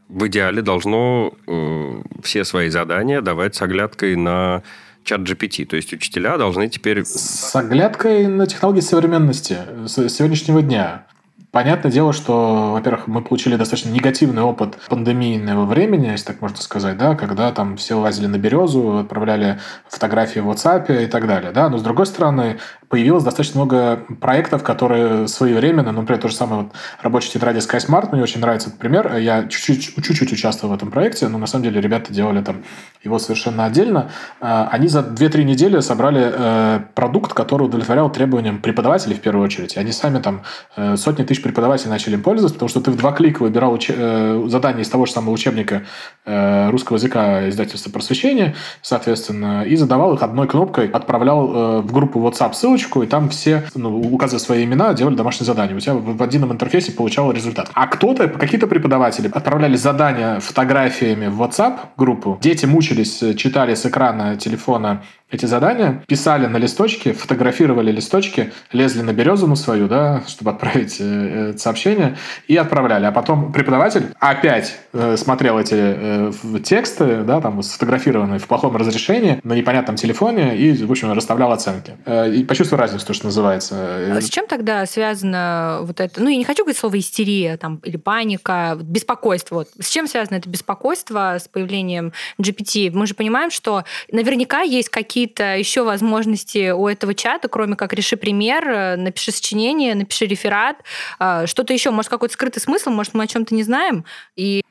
в 0.09 0.27
идеале 0.27 0.63
должно 0.63 1.33
э, 1.47 2.03
все 2.25 2.45
свои 2.45 2.71
задания 2.71 3.21
давать 3.21 3.55
с 3.55 3.63
оглядкой 3.63 4.17
на 4.17 4.65
чат 5.05 5.21
GPT. 5.21 5.65
То 5.65 5.77
есть 5.77 5.93
учителя 5.93 6.39
должны 6.39 6.69
теперь... 6.69 7.05
С 7.05 7.55
оглядкой 7.55 8.27
на 8.27 8.49
технологии 8.49 8.81
современности, 8.81 9.59
с 9.87 10.09
сегодняшнего 10.09 10.61
дня. 10.61 11.07
Понятное 11.53 11.93
дело, 11.93 12.15
что, 12.15 12.71
во-первых, 12.73 13.09
мы 13.09 13.21
получили 13.21 13.57
достаточно 13.57 13.91
негативный 13.91 14.41
опыт 14.41 14.79
пандемийного 14.89 15.67
времени, 15.67 16.07
если 16.07 16.29
так 16.29 16.41
можно 16.41 16.57
сказать, 16.57 16.97
да, 16.97 17.15
когда 17.15 17.53
там 17.53 17.77
все 17.77 17.95
лазили 17.95 18.27
на 18.27 18.39
березу, 18.39 19.01
отправляли 19.01 19.61
фотографии 19.87 20.41
в 20.41 20.49
WhatsApp 20.51 21.05
и 21.05 21.07
так 21.07 21.27
далее, 21.27 21.53
да, 21.53 21.69
но 21.69 21.77
с 21.77 21.83
другой 21.83 22.07
стороны, 22.07 22.59
появилось 22.89 23.23
достаточно 23.23 23.61
много 23.61 24.03
проектов, 24.19 24.63
которые 24.63 25.29
своевременно, 25.29 25.93
ну, 25.93 26.01
например, 26.01 26.23
то 26.23 26.29
же 26.29 26.35
самое 26.35 26.63
вот 26.63 26.73
рабочая 27.03 27.33
тетради 27.33 27.59
SkySmart, 27.59 28.13
мне 28.13 28.23
очень 28.23 28.41
нравится 28.41 28.69
этот 28.69 28.81
пример, 28.81 29.15
я 29.17 29.43
чуть-чуть, 29.43 29.95
чуть-чуть 30.03 30.33
участвовал 30.33 30.73
в 30.73 30.77
этом 30.77 30.91
проекте, 30.91 31.29
но 31.29 31.37
на 31.37 31.47
самом 31.47 31.65
деле 31.65 31.83
ребята 31.83 32.15
делали 32.15 32.43
там 32.43 32.65
его 33.03 33.19
совершенно 33.19 33.65
отдельно. 33.65 34.11
А, 34.41 34.69
Они 34.71 34.89
за 34.89 35.01
2-3 35.01 35.43
недели 35.43 35.81
собрали 35.81 36.33
э, 36.33 36.81
продукт, 36.95 37.33
который 37.33 37.65
удовлетворял 37.65 38.11
требованиям 38.11 38.61
преподавателей 38.61 39.17
в 39.17 39.21
первую 39.21 39.45
очередь. 39.45 39.77
Они 39.77 39.93
сами 39.93 40.21
там 40.21 40.43
э, 40.77 40.97
сотни 40.97 41.25
тысяч 41.25 41.42
преподавателей 41.43 41.91
начали 41.91 42.15
им 42.15 42.23
пользоваться, 42.23 42.55
потому 42.55 42.69
что 42.69 42.81
ты 42.81 42.91
в 42.91 42.97
два 42.97 43.13
клика 43.13 43.43
выбирал 43.43 43.75
уч- 43.75 43.95
э, 43.95 44.49
задание 44.49 44.83
из 44.83 44.89
того 44.89 45.07
же 45.07 45.13
самого 45.13 45.33
учебника 45.33 45.83
э, 46.25 46.71
русского 46.71 46.97
языка 46.97 47.49
издательства 47.49 47.91
просвещения, 47.91 48.55
соответственно, 48.81 49.65
и 49.65 49.77
задавал 49.77 50.15
их 50.15 50.23
одной 50.23 50.47
кнопкой, 50.49 50.89
отправлял 50.89 51.53
э, 51.55 51.81
в 51.83 51.93
группу 51.93 52.21
WhatsApp 52.21 52.55
ссылочку, 52.55 53.03
и 53.03 53.07
там 53.07 53.29
все, 53.29 53.65
ну, 53.75 54.01
указывая 54.01 54.41
свои 54.41 54.65
имена, 54.65 54.95
делали 54.95 55.15
домашнее 55.15 55.47
задание. 55.47 55.77
У 55.77 55.81
тебя 55.81 55.95
в 55.95 56.23
едином 56.23 56.53
интерфейсе 56.53 56.93
получал 56.93 57.33
результат. 57.33 57.71
А 57.75 57.87
кто-то, 57.87 58.29
какие-то 58.29 58.67
преподаватели 58.67 59.31
отправляли 59.33 59.77
задания 59.77 60.41
фотографиями 60.41 61.27
в 61.27 61.43
WhatsApp 61.43 61.79
группу. 61.97 62.39
Дети 62.41 62.67
мучились, 62.67 63.23
читали 63.37 63.75
с 63.75 63.87
экрана 63.87 64.37
телефона 64.37 65.03
эти 65.33 65.47
задания, 65.47 66.05
писали 66.07 66.47
на 66.47 66.59
листочке, 66.59 67.15
фотографировали 67.15 67.91
листочки, 67.91 68.53
лезли 68.71 69.01
на 69.01 69.13
березу 69.13 69.47
на 69.47 69.57
свою, 69.57 69.89
да, 69.89 70.23
чтобы 70.29 70.51
отправить 70.51 70.99
э, 71.01 71.53
э, 71.55 71.59
сообщение, 71.59 72.17
и 72.49 72.57
отправляли. 72.57 73.07
А 73.07 73.13
потом 73.13 73.51
преподаватель 73.53 74.09
опять 74.21 74.77
э, 74.93 75.17
смотрел 75.17 75.59
эти 75.59 75.75
э, 75.75 76.33
тексты, 76.63 77.23
да, 77.23 77.41
там, 77.41 77.63
сфотографированные 77.63 78.39
в 78.39 78.47
плохом 78.47 78.77
разрешении, 78.77 79.41
на 79.43 79.55
непонятном 79.55 79.97
телефоне, 79.97 80.57
и, 80.57 80.85
в 80.85 80.91
общем, 80.91 81.11
расставлял 81.13 81.51
оценки. 81.51 81.97
Э, 82.05 82.31
и 82.31 82.45
почувствовал 82.45 82.83
разницу, 82.83 83.07
то, 83.07 83.15
что 83.15 83.25
называется. 83.25 83.75
А 84.17 84.21
С 84.21 84.29
чем 84.29 84.47
тогда 84.47 84.85
связано 84.85 85.79
вот 85.83 85.99
это? 86.01 86.23
Ну, 86.23 86.29
я 86.29 86.37
не 86.37 86.45
хочу 86.45 86.63
говорить 86.63 86.79
слово 86.79 86.99
истерия 86.99 87.57
там, 87.57 87.81
или 87.85 87.97
паника, 87.97 88.77
беспокойство. 88.79 89.55
Вот. 89.55 89.69
С 89.81 89.89
чем 89.89 90.07
связано 90.07 90.37
это 90.37 90.51
беспокойство 90.51 91.39
с 91.41 91.49
появлением 91.49 92.13
GPT? 92.39 92.91
Мы 92.93 93.07
же 93.07 93.15
понимаем, 93.15 93.51
что 93.51 93.85
наверняка 94.11 94.61
есть 94.61 94.91
какие-то 95.23 95.57
еще 95.57 95.85
возможности 95.85 96.73
у 96.73 96.89
этого 96.89 97.15
чата, 97.15 97.47
кроме 97.49 97.77
как 97.77 97.93
реши 97.93 98.17
пример, 98.17 98.69
э, 98.69 98.97
напиши 98.97 99.31
сочинение, 99.31 99.95
напиши 99.95 100.27
реферат, 100.27 100.79
э, 101.21 101.47
что-то 101.47 101.73
еще, 101.73 101.91
может, 101.91 102.11
какой-то 102.11 102.35
скрытый 102.35 102.61
смысл, 102.61 102.91
может, 102.91 103.15
мы 103.15 103.23
о 103.23 103.27
чем-то 103.29 103.55
не 103.55 103.63
знаем. 103.63 104.05
И 104.35 104.63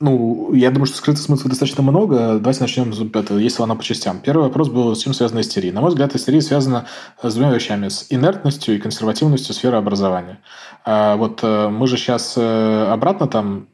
Ну, 0.00 0.54
я 0.54 0.70
думаю, 0.70 0.86
что 0.86 0.96
скрытых 0.96 1.22
смыслов 1.22 1.50
достаточно 1.50 1.82
много. 1.82 2.38
Давайте 2.38 2.60
начнем, 2.62 2.92
это, 3.14 3.34
если 3.36 3.62
она 3.62 3.74
по 3.74 3.82
частям. 3.82 4.20
Первый 4.20 4.44
вопрос 4.44 4.68
был, 4.68 4.94
с 4.94 5.02
чем 5.02 5.12
связана 5.12 5.40
истерия. 5.40 5.72
На 5.72 5.80
мой 5.80 5.90
взгляд, 5.90 6.14
истерия 6.14 6.40
связана 6.40 6.86
с 7.22 7.34
двумя 7.34 7.52
вещами. 7.52 7.88
С 7.88 8.06
инертностью 8.10 8.74
и 8.74 8.78
консервативностью 8.78 9.54
сферы 9.54 9.76
образования. 9.76 10.40
А 10.84 11.16
вот 11.16 11.40
э, 11.42 11.68
мы 11.68 11.86
же 11.86 11.96
сейчас 11.96 12.36
обратно 12.36 13.28
там 13.28 13.68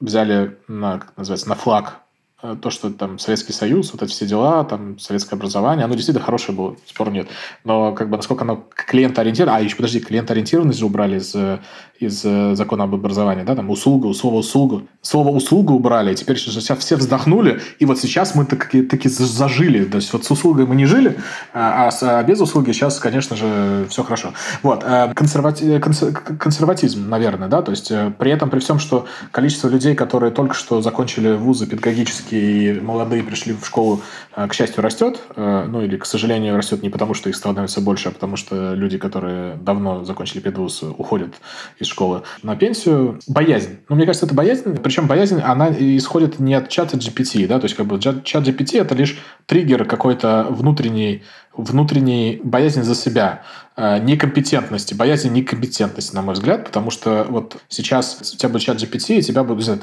взяли 0.00 0.58
на, 0.68 0.98
как 0.98 1.16
называется, 1.16 1.48
на 1.48 1.54
флаг 1.54 2.05
то, 2.42 2.68
что 2.68 2.90
там 2.90 3.18
Советский 3.18 3.54
Союз, 3.54 3.92
вот 3.92 4.02
эти 4.02 4.10
все 4.10 4.26
дела, 4.26 4.62
там 4.64 4.98
советское 4.98 5.36
образование, 5.36 5.86
оно 5.86 5.94
действительно 5.94 6.24
хорошее 6.24 6.56
было, 6.56 6.76
спору 6.86 7.10
нет. 7.10 7.28
Но 7.64 7.92
как 7.92 8.10
бы 8.10 8.16
насколько 8.18 8.44
оно 8.44 8.62
клиентоориентировано, 8.74 9.56
а 9.56 9.60
еще 9.62 9.74
подожди, 9.74 10.00
клиентоориентированность 10.00 10.78
же 10.78 10.84
убрали 10.84 11.16
из, 11.16 11.34
э, 11.34 11.60
из 11.98 12.22
э, 12.26 12.54
закона 12.54 12.84
об 12.84 12.94
образовании, 12.94 13.42
да, 13.42 13.56
там 13.56 13.70
услуга, 13.70 14.12
слово 14.12 14.36
услугу, 14.36 14.86
слово 15.00 15.30
услугу 15.30 15.72
убрали, 15.72 16.12
и 16.12 16.14
теперь 16.14 16.38
сейчас 16.38 16.78
все 16.78 16.96
вздохнули, 16.96 17.62
и 17.78 17.86
вот 17.86 17.98
сейчас 17.98 18.34
мы 18.34 18.44
таки, 18.44 18.82
таки 18.82 19.08
зажили, 19.08 19.86
то 19.86 19.96
есть 19.96 20.12
вот 20.12 20.26
с 20.26 20.30
услугой 20.30 20.66
мы 20.66 20.76
не 20.76 20.84
жили, 20.84 21.16
а, 21.54 21.88
а 22.02 22.22
без 22.22 22.38
услуги 22.38 22.72
сейчас, 22.72 22.98
конечно 22.98 23.34
же, 23.34 23.86
все 23.88 24.02
хорошо. 24.02 24.34
Вот, 24.62 24.84
э, 24.84 25.12
консервати- 25.14 25.80
конс- 25.80 26.12
консерватизм, 26.12 27.08
наверное, 27.08 27.48
да, 27.48 27.62
то 27.62 27.70
есть 27.70 27.90
э, 27.90 28.12
при 28.18 28.30
этом, 28.30 28.50
при 28.50 28.60
всем, 28.60 28.78
что 28.78 29.06
количество 29.32 29.68
людей, 29.68 29.94
которые 29.94 30.32
только 30.32 30.54
что 30.54 30.82
закончили 30.82 31.32
вузы 31.32 31.66
педагогические 31.66 32.26
и 32.36 32.80
молодые 32.80 33.22
пришли 33.22 33.54
в 33.54 33.64
школу, 33.64 34.02
э, 34.34 34.46
к 34.46 34.54
счастью, 34.54 34.82
растет, 34.82 35.20
э, 35.34 35.66
ну 35.68 35.82
или, 35.82 35.96
к 35.96 36.06
сожалению, 36.06 36.56
растет 36.56 36.82
не 36.82 36.90
потому, 36.90 37.14
что 37.14 37.28
их 37.28 37.36
становится 37.36 37.80
больше, 37.80 38.08
а 38.08 38.12
потому 38.12 38.36
что 38.36 38.74
люди, 38.74 38.98
которые 38.98 39.56
давно 39.56 40.04
закончили 40.04 40.40
педвуз, 40.40 40.82
уходят 40.82 41.34
из 41.78 41.86
школы 41.86 42.22
на 42.42 42.56
пенсию. 42.56 43.20
Боязнь. 43.26 43.78
Ну, 43.88 43.96
мне 43.96 44.06
кажется, 44.06 44.26
это 44.26 44.34
боязнь. 44.34 44.76
Причем 44.82 45.06
боязнь, 45.06 45.40
она 45.40 45.70
исходит 45.70 46.38
не 46.38 46.54
от 46.54 46.68
чата 46.68 46.96
GPT, 46.96 47.46
да, 47.46 47.58
то 47.58 47.64
есть 47.64 47.76
как 47.76 47.86
бы 47.86 47.98
чат 48.00 48.46
GPT 48.46 48.80
это 48.80 48.94
лишь 48.94 49.18
триггер 49.46 49.84
какой-то 49.84 50.46
внутренний, 50.50 51.22
внутренней 51.56 52.40
боязни 52.42 52.82
за 52.82 52.94
себя, 52.94 53.42
э, 53.76 53.98
некомпетентности, 53.98 54.94
боязнь 54.94 55.30
некомпетентности, 55.32 56.14
на 56.14 56.22
мой 56.22 56.34
взгляд, 56.34 56.64
потому 56.64 56.90
что 56.90 57.26
вот 57.28 57.56
сейчас 57.68 58.18
у 58.34 58.36
тебя 58.36 58.48
будет 58.48 58.62
чат 58.62 58.76
GPT, 58.78 59.18
и 59.18 59.22
тебя 59.22 59.44
будет, 59.44 59.64
знаю, 59.64 59.80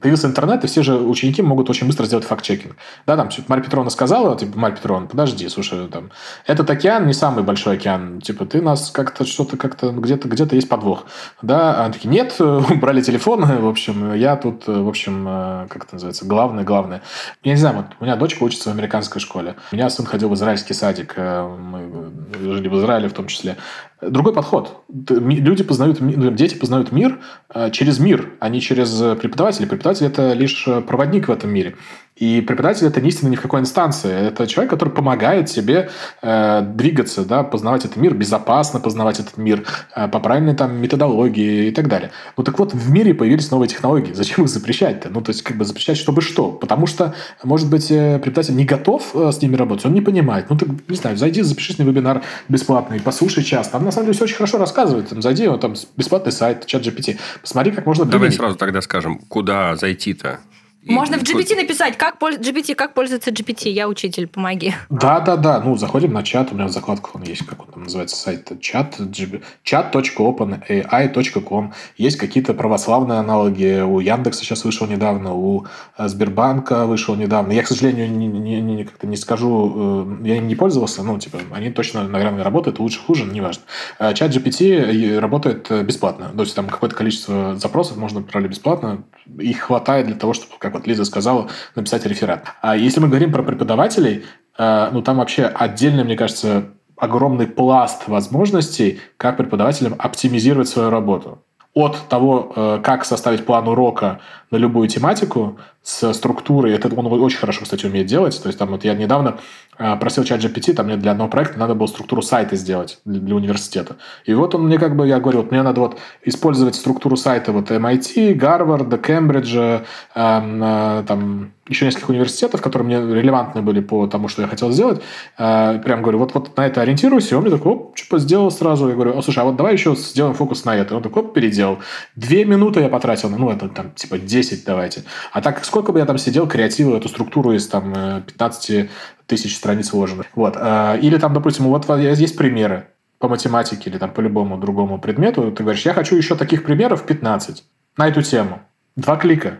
появился 0.00 0.26
интернет, 0.26 0.64
и 0.64 0.66
все 0.66 0.82
же 0.82 0.96
ученики 0.96 1.42
могут 1.42 1.70
очень 1.70 1.86
быстро 1.86 2.06
сделать 2.06 2.24
факт-чекинг. 2.24 2.76
Да, 3.06 3.16
там, 3.16 3.28
типа, 3.28 3.46
Марья 3.48 3.64
Петровна 3.64 3.90
сказала, 3.90 4.36
типа, 4.36 4.58
Марья 4.58 4.76
Петровна, 4.76 5.06
подожди, 5.06 5.48
слушай, 5.48 5.86
там, 5.88 6.10
этот 6.46 6.70
океан 6.70 7.06
не 7.06 7.12
самый 7.12 7.44
большой 7.44 7.76
океан, 7.76 8.20
типа, 8.20 8.46
ты 8.46 8.62
нас 8.62 8.90
как-то 8.90 9.24
что-то 9.24 9.56
как-то, 9.56 9.90
где-то 9.90 10.28
где 10.28 10.46
есть 10.50 10.68
подвох. 10.68 11.06
Да, 11.42 11.74
а 11.74 11.84
они 11.84 11.92
такие, 11.92 12.08
нет, 12.08 12.36
брали 12.80 13.02
телефон, 13.02 13.44
в 13.60 13.68
общем, 13.68 14.14
я 14.14 14.36
тут, 14.36 14.66
э, 14.66 14.72
в 14.72 14.88
общем, 14.88 15.26
э, 15.28 15.66
как 15.68 15.84
это 15.84 15.94
называется, 15.94 16.24
главное, 16.24 16.64
главное. 16.64 17.02
Я 17.44 17.52
не 17.52 17.58
знаю, 17.58 17.76
вот 17.76 17.86
у 18.00 18.04
меня 18.04 18.16
дочка 18.16 18.42
учится 18.42 18.70
в 18.70 18.72
американской 18.72 19.20
школе, 19.20 19.56
у 19.72 19.76
меня 19.76 19.90
сын 19.90 20.06
ходил 20.06 20.28
в 20.28 20.34
израильский 20.34 20.74
садик, 20.74 21.05
э, 21.16 21.56
мы 21.56 22.10
жили 22.38 22.68
в 22.68 22.78
Израиле 22.78 23.08
в 23.08 23.12
том 23.12 23.26
числе. 23.26 23.56
Другой 24.02 24.34
подход. 24.34 24.84
Люди 25.08 25.64
познают, 25.64 26.00
ну, 26.00 26.30
дети 26.30 26.54
познают 26.54 26.92
мир 26.92 27.18
э, 27.54 27.70
через 27.70 27.98
мир, 27.98 28.28
а 28.40 28.50
не 28.50 28.60
через 28.60 29.00
э, 29.00 29.16
преподавателя. 29.16 29.66
Преподаватель– 29.66 30.04
это 30.06 30.34
лишь 30.34 30.68
э, 30.68 30.82
проводник 30.82 31.28
в 31.28 31.32
этом 31.32 31.48
мире. 31.48 31.76
И 32.14 32.42
преподаватель– 32.42 32.86
это 32.88 33.00
не 33.00 33.08
истина 33.08 33.30
ни 33.30 33.36
в 33.36 33.40
какой 33.42 33.60
инстанции. 33.60 34.10
Это 34.10 34.46
человек, 34.46 34.70
который 34.70 34.88
помогает 34.88 35.50
тебе 35.50 35.90
двигаться, 36.22 37.26
да, 37.26 37.42
познавать 37.42 37.84
этот 37.84 37.96
мир, 37.96 38.14
безопасно 38.14 38.80
познавать 38.80 39.20
этот 39.20 39.36
мир, 39.36 39.64
по 39.94 40.18
правильной 40.18 40.54
там 40.54 40.80
методологии 40.80 41.66
и 41.66 41.70
так 41.72 41.88
далее. 41.88 42.12
Ну 42.38 42.42
так 42.42 42.58
вот, 42.58 42.72
в 42.72 42.90
мире 42.90 43.12
появились 43.12 43.50
новые 43.50 43.68
технологии. 43.68 44.12
Зачем 44.14 44.44
их 44.44 44.50
запрещать-то? 44.50 45.10
Ну, 45.10 45.20
то 45.20 45.28
есть, 45.28 45.42
как 45.42 45.58
бы 45.58 45.66
запрещать, 45.66 45.98
чтобы 45.98 46.22
что? 46.22 46.52
Потому 46.52 46.86
что, 46.86 47.14
может 47.44 47.68
быть, 47.68 47.88
преподаватель 47.88 48.56
не 48.56 48.64
готов 48.64 49.14
с 49.14 49.42
ними 49.42 49.54
работать, 49.56 49.84
он 49.84 49.92
не 49.92 50.00
понимает. 50.00 50.46
Ну, 50.48 50.56
ты, 50.56 50.66
не 50.88 50.96
знаю, 50.96 51.18
зайди, 51.18 51.42
запишись 51.42 51.76
на 51.76 51.82
вебинар 51.82 52.22
бесплатный, 52.48 52.98
послушай 52.98 53.44
час. 53.44 53.68
Там, 53.68 53.84
на 53.86 53.92
самом 53.92 54.06
деле, 54.06 54.14
все 54.16 54.24
очень 54.24 54.36
хорошо 54.36 54.58
рассказывает. 54.58 55.08
Там, 55.08 55.22
зайди, 55.22 55.46
вот, 55.48 55.60
там, 55.60 55.74
бесплатный 55.96 56.32
сайт, 56.32 56.66
чат 56.66 56.82
GPT. 56.82 57.18
Посмотри, 57.40 57.72
как 57.72 57.86
можно 57.86 58.04
Давай 58.04 58.18
применить. 58.20 58.36
сразу 58.36 58.56
тогда 58.56 58.82
скажем, 58.82 59.18
куда 59.28 59.74
зайти-то? 59.76 60.40
Можно 60.86 61.18
в 61.18 61.22
GPT 61.22 61.56
написать, 61.56 61.96
как 61.98 62.18
польз- 62.18 62.38
GPT, 62.38 62.74
как 62.74 62.94
пользоваться 62.94 63.30
GPT. 63.30 63.70
Я 63.70 63.88
учитель, 63.88 64.26
помоги. 64.28 64.72
Да, 64.88 65.20
да, 65.20 65.36
да. 65.36 65.60
Ну, 65.60 65.76
заходим 65.76 66.12
на 66.12 66.22
чат. 66.22 66.52
У 66.52 66.54
меня 66.54 66.66
в 66.66 66.70
закладках 66.70 67.14
он 67.16 67.22
есть, 67.24 67.44
как 67.46 67.62
он 67.62 67.68
там 67.72 67.82
называется, 67.84 68.16
сайт 68.16 68.50
чат, 68.60 68.98
gb- 69.00 69.42
chat.openai.com. 69.64 71.72
Есть 71.96 72.16
какие-то 72.18 72.54
православные 72.54 73.18
аналоги. 73.18 73.80
У 73.82 74.00
Яндекса 74.00 74.44
сейчас 74.44 74.64
вышел 74.64 74.86
недавно, 74.86 75.34
у 75.34 75.66
э, 75.98 76.08
Сбербанка 76.08 76.86
вышел 76.86 77.14
недавно. 77.16 77.52
Я, 77.52 77.62
к 77.62 77.68
сожалению, 77.68 78.10
не, 78.10 78.26
не- 78.26 78.60
не- 78.60 78.84
как-то 78.84 79.06
не 79.06 79.16
скажу, 79.16 80.06
э, 80.22 80.28
я 80.28 80.36
им 80.36 80.46
не 80.48 80.54
пользовался. 80.54 81.02
Ну, 81.02 81.18
типа, 81.18 81.38
они 81.52 81.70
точно, 81.70 82.06
наверное, 82.08 82.44
работают 82.44 82.78
лучше, 82.78 83.00
хуже, 83.00 83.24
неважно. 83.24 83.62
Э, 83.98 84.14
Чат 84.14 84.30
GPT 84.30 85.18
работает 85.18 85.66
э, 85.70 85.82
бесплатно. 85.82 86.30
То 86.36 86.42
есть 86.42 86.54
там 86.54 86.68
какое-то 86.68 86.94
количество 86.96 87.56
запросов 87.56 87.96
можно 87.96 88.20
отправлять 88.20 88.50
бесплатно. 88.52 89.04
Их 89.38 89.60
хватает 89.60 90.06
для 90.06 90.16
того, 90.16 90.32
чтобы, 90.32 90.52
как 90.58 90.75
вот 90.76 90.86
Лиза 90.86 91.04
сказала, 91.04 91.48
написать 91.74 92.06
реферат. 92.06 92.44
А 92.62 92.76
если 92.76 93.00
мы 93.00 93.08
говорим 93.08 93.32
про 93.32 93.42
преподавателей, 93.42 94.24
э, 94.58 94.88
ну, 94.92 95.02
там 95.02 95.18
вообще 95.18 95.44
отдельно, 95.44 96.04
мне 96.04 96.16
кажется, 96.16 96.70
огромный 96.96 97.46
пласт 97.46 98.08
возможностей, 98.08 99.00
как 99.16 99.36
преподавателям 99.36 99.94
оптимизировать 99.98 100.68
свою 100.68 100.90
работу. 100.90 101.42
От 101.76 102.08
того, 102.08 102.54
э, 102.56 102.80
как 102.82 103.04
составить 103.04 103.44
план 103.44 103.68
урока 103.68 104.20
на 104.50 104.56
любую 104.56 104.88
тематику 104.88 105.58
с 105.82 106.14
структурой, 106.14 106.72
это 106.72 106.88
он 106.88 107.06
очень 107.06 107.36
хорошо, 107.36 107.64
кстати, 107.64 107.84
умеет 107.84 108.06
делать. 108.06 108.42
То 108.42 108.48
есть 108.48 108.58
там 108.58 108.70
вот 108.70 108.82
я 108.82 108.94
недавно 108.94 109.40
э, 109.76 109.94
просил 109.96 110.24
чат 110.24 110.40
GPT, 110.40 110.72
там 110.72 110.86
мне 110.86 110.96
для 110.96 111.10
одного 111.10 111.28
проекта 111.28 111.58
надо 111.58 111.74
было 111.74 111.86
структуру 111.86 112.22
сайта 112.22 112.56
сделать 112.56 112.98
для 113.04 113.34
университета. 113.34 113.96
И 114.24 114.32
вот 114.32 114.54
он 114.54 114.64
мне 114.64 114.78
как 114.78 114.96
бы, 114.96 115.06
я 115.06 115.20
говорю, 115.20 115.42
вот 115.42 115.50
мне 115.50 115.62
надо 115.62 115.82
вот 115.82 115.98
использовать 116.24 116.76
структуру 116.76 117.18
сайта 117.18 117.52
вот 117.52 117.70
MIT, 117.70 118.32
Гарварда, 118.32 118.96
Кембриджа, 118.96 119.84
эм, 120.14 120.62
э, 120.64 121.04
там 121.06 121.52
еще 121.68 121.86
нескольких 121.86 122.08
университетов, 122.08 122.62
которые 122.62 122.86
мне 122.86 123.14
релевантны 123.14 123.62
были 123.62 123.80
по 123.80 124.06
тому, 124.06 124.28
что 124.28 124.42
я 124.42 124.48
хотел 124.48 124.70
сделать. 124.72 125.02
Э, 125.38 125.78
прям 125.84 126.02
говорю, 126.02 126.18
вот, 126.18 126.34
вот 126.34 126.56
на 126.56 126.66
это 126.66 126.80
ориентируюсь, 126.80 127.30
и 127.30 127.34
он 127.34 127.42
мне 127.42 127.50
такой, 127.50 127.72
оп, 127.72 127.96
что 127.96 128.18
сделал 128.18 128.50
сразу. 128.50 128.88
Я 128.88 128.94
говорю, 128.94 129.16
о, 129.16 129.22
слушай, 129.22 129.40
а 129.40 129.44
вот 129.44 129.56
давай 129.56 129.72
еще 129.72 129.94
сделаем 129.96 130.34
фокус 130.34 130.64
на 130.64 130.76
это. 130.76 130.96
Он 130.96 131.02
такой, 131.02 131.22
оп, 131.22 131.34
переделал. 131.34 131.78
Две 132.14 132.44
минуты 132.44 132.80
я 132.80 132.88
потратил, 132.88 133.30
ну, 133.30 133.50
это 133.50 133.68
там 133.68 133.92
типа 133.92 134.18
10 134.18 134.64
давайте. 134.64 135.04
А 135.32 135.40
так 135.40 135.64
сколько 135.64 135.92
бы 135.92 135.98
я 135.98 136.06
там 136.06 136.18
сидел, 136.18 136.46
креативил 136.46 136.96
эту 136.96 137.08
структуру 137.08 137.52
из 137.52 137.66
там 137.66 138.22
15 138.26 138.70
э, 138.70 138.88
тысяч 139.26 139.56
страниц 139.56 139.92
вложенных. 139.92 140.26
Вот. 140.34 140.56
Э, 140.56 140.98
или 141.00 141.18
там, 141.18 141.34
допустим, 141.34 141.64
вот 141.64 141.88
есть 141.98 142.36
примеры 142.36 142.86
по 143.18 143.28
математике 143.28 143.90
или 143.90 143.98
там 143.98 144.10
по 144.10 144.20
любому 144.20 144.58
другому 144.58 144.98
предмету. 144.98 145.50
Ты 145.50 145.62
говоришь, 145.62 145.84
я 145.86 145.94
хочу 145.94 146.16
еще 146.16 146.36
таких 146.36 146.64
примеров 146.64 147.06
15 147.06 147.64
на 147.96 148.08
эту 148.08 148.22
тему. 148.22 148.60
Два 148.94 149.16
клика. 149.16 149.58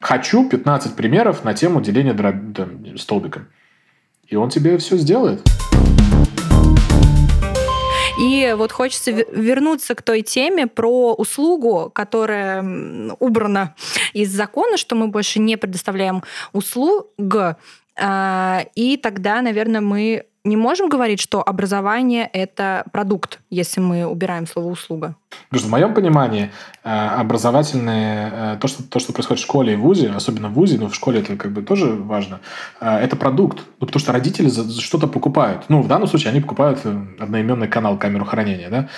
Хочу 0.00 0.48
15 0.48 0.96
примеров 0.96 1.44
на 1.44 1.52
тему 1.52 1.82
деления 1.82 2.14
дроб... 2.14 2.34
столбиком. 2.98 3.48
И 4.26 4.36
он 4.36 4.48
тебе 4.48 4.78
все 4.78 4.96
сделает. 4.96 5.42
И 8.18 8.54
вот 8.56 8.72
хочется 8.72 9.10
вернуться 9.10 9.94
к 9.94 10.02
той 10.02 10.22
теме 10.22 10.66
про 10.66 11.14
услугу, 11.14 11.90
которая 11.94 12.62
убрана 13.18 13.74
из 14.12 14.30
закона, 14.30 14.76
что 14.76 14.94
мы 14.94 15.08
больше 15.08 15.38
не 15.38 15.56
предоставляем 15.56 16.22
услуг. 16.52 17.08
А, 17.96 18.64
и 18.74 18.96
тогда, 18.96 19.42
наверное, 19.42 19.80
мы 19.80 20.26
не 20.44 20.56
можем 20.56 20.88
говорить, 20.88 21.20
что 21.20 21.42
образование– 21.46 22.28
это 22.32 22.84
продукт, 22.92 23.40
если 23.50 23.80
мы 23.80 24.06
убираем 24.06 24.46
слово 24.46 24.68
«услуга». 24.68 25.14
Потому 25.48 25.60
что 25.60 25.68
в 25.68 25.70
моем 25.70 25.94
понимании 25.94 26.50
э, 26.82 26.88
образовательное, 26.90 28.54
э, 28.54 28.58
то 28.58 28.68
что, 28.68 28.82
то, 28.82 28.98
что 28.98 29.12
происходит 29.12 29.42
в 29.42 29.44
школе 29.44 29.74
и 29.74 29.76
в 29.76 29.80
ВУЗе, 29.80 30.10
особенно 30.10 30.48
в 30.48 30.54
ВУЗе, 30.54 30.78
но 30.78 30.88
в 30.88 30.94
школе 30.94 31.20
это 31.20 31.36
как 31.36 31.52
бы 31.52 31.62
тоже 31.62 31.92
важно, 31.92 32.40
э, 32.80 32.96
это 32.96 33.16
продукт. 33.16 33.58
Ну, 33.80 33.86
потому 33.86 34.00
что 34.00 34.12
родители 34.12 34.48
за 34.48 34.80
что-то 34.80 35.06
покупают. 35.06 35.64
Ну, 35.68 35.82
в 35.82 35.88
данном 35.88 36.08
случае 36.08 36.30
они 36.30 36.40
покупают 36.40 36.80
одноименный 36.84 37.68
канал, 37.68 37.98
камеру 37.98 38.24
хранения, 38.24 38.70
да? 38.70 38.88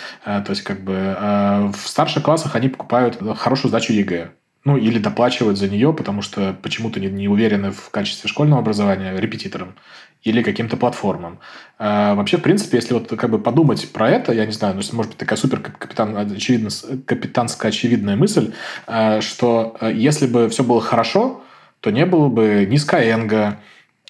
То 0.43 0.51
есть, 0.51 0.63
как 0.63 0.83
бы 0.83 1.71
в 1.73 1.89
старших 1.89 2.23
классах 2.23 2.55
они 2.57 2.69
покупают 2.69 3.19
хорошую 3.37 3.71
сдачу 3.71 3.93
ЕГЭ. 3.93 4.33
Ну, 4.65 4.77
или 4.77 4.99
доплачивают 4.99 5.59
за 5.59 5.69
нее, 5.69 5.93
потому 5.93 6.23
что 6.23 6.57
почему-то 6.63 7.01
не, 7.01 7.09
не 7.09 7.29
уверены 7.29 7.73
в 7.73 7.91
качестве 7.91 8.29
школьного 8.29 8.61
образования 8.61 9.17
репетиторам 9.19 9.75
или 10.23 10.43
каким-то 10.43 10.77
платформам. 10.77 11.41
А, 11.79 12.15
вообще, 12.15 12.37
в 12.37 12.43
принципе, 12.43 12.77
если 12.77 12.95
вот 12.95 13.09
как 13.09 13.31
бы 13.31 13.41
подумать 13.41 13.91
про 13.93 14.09
это, 14.09 14.33
я 14.33 14.47
не 14.47 14.53
знаю, 14.53 14.77
ну, 14.77 14.83
может 14.93 15.13
быть, 15.13 15.19
такая 15.19 15.37
супер 15.37 15.61
капитан, 15.61 16.17
очевидно, 16.17 16.71
капитанская 17.07 17.73
очевидная 17.73 18.15
мысль, 18.15 18.53
а, 18.87 19.21
что 19.21 19.77
а, 19.81 19.91
если 19.91 20.27
бы 20.27 20.49
все 20.49 20.63
было 20.63 20.81
хорошо, 20.81 21.43
то 21.81 21.91
не 21.91 22.07
было 22.07 22.29
бы 22.29 22.65
ни 22.69 22.77
Skyeng, 22.77 23.57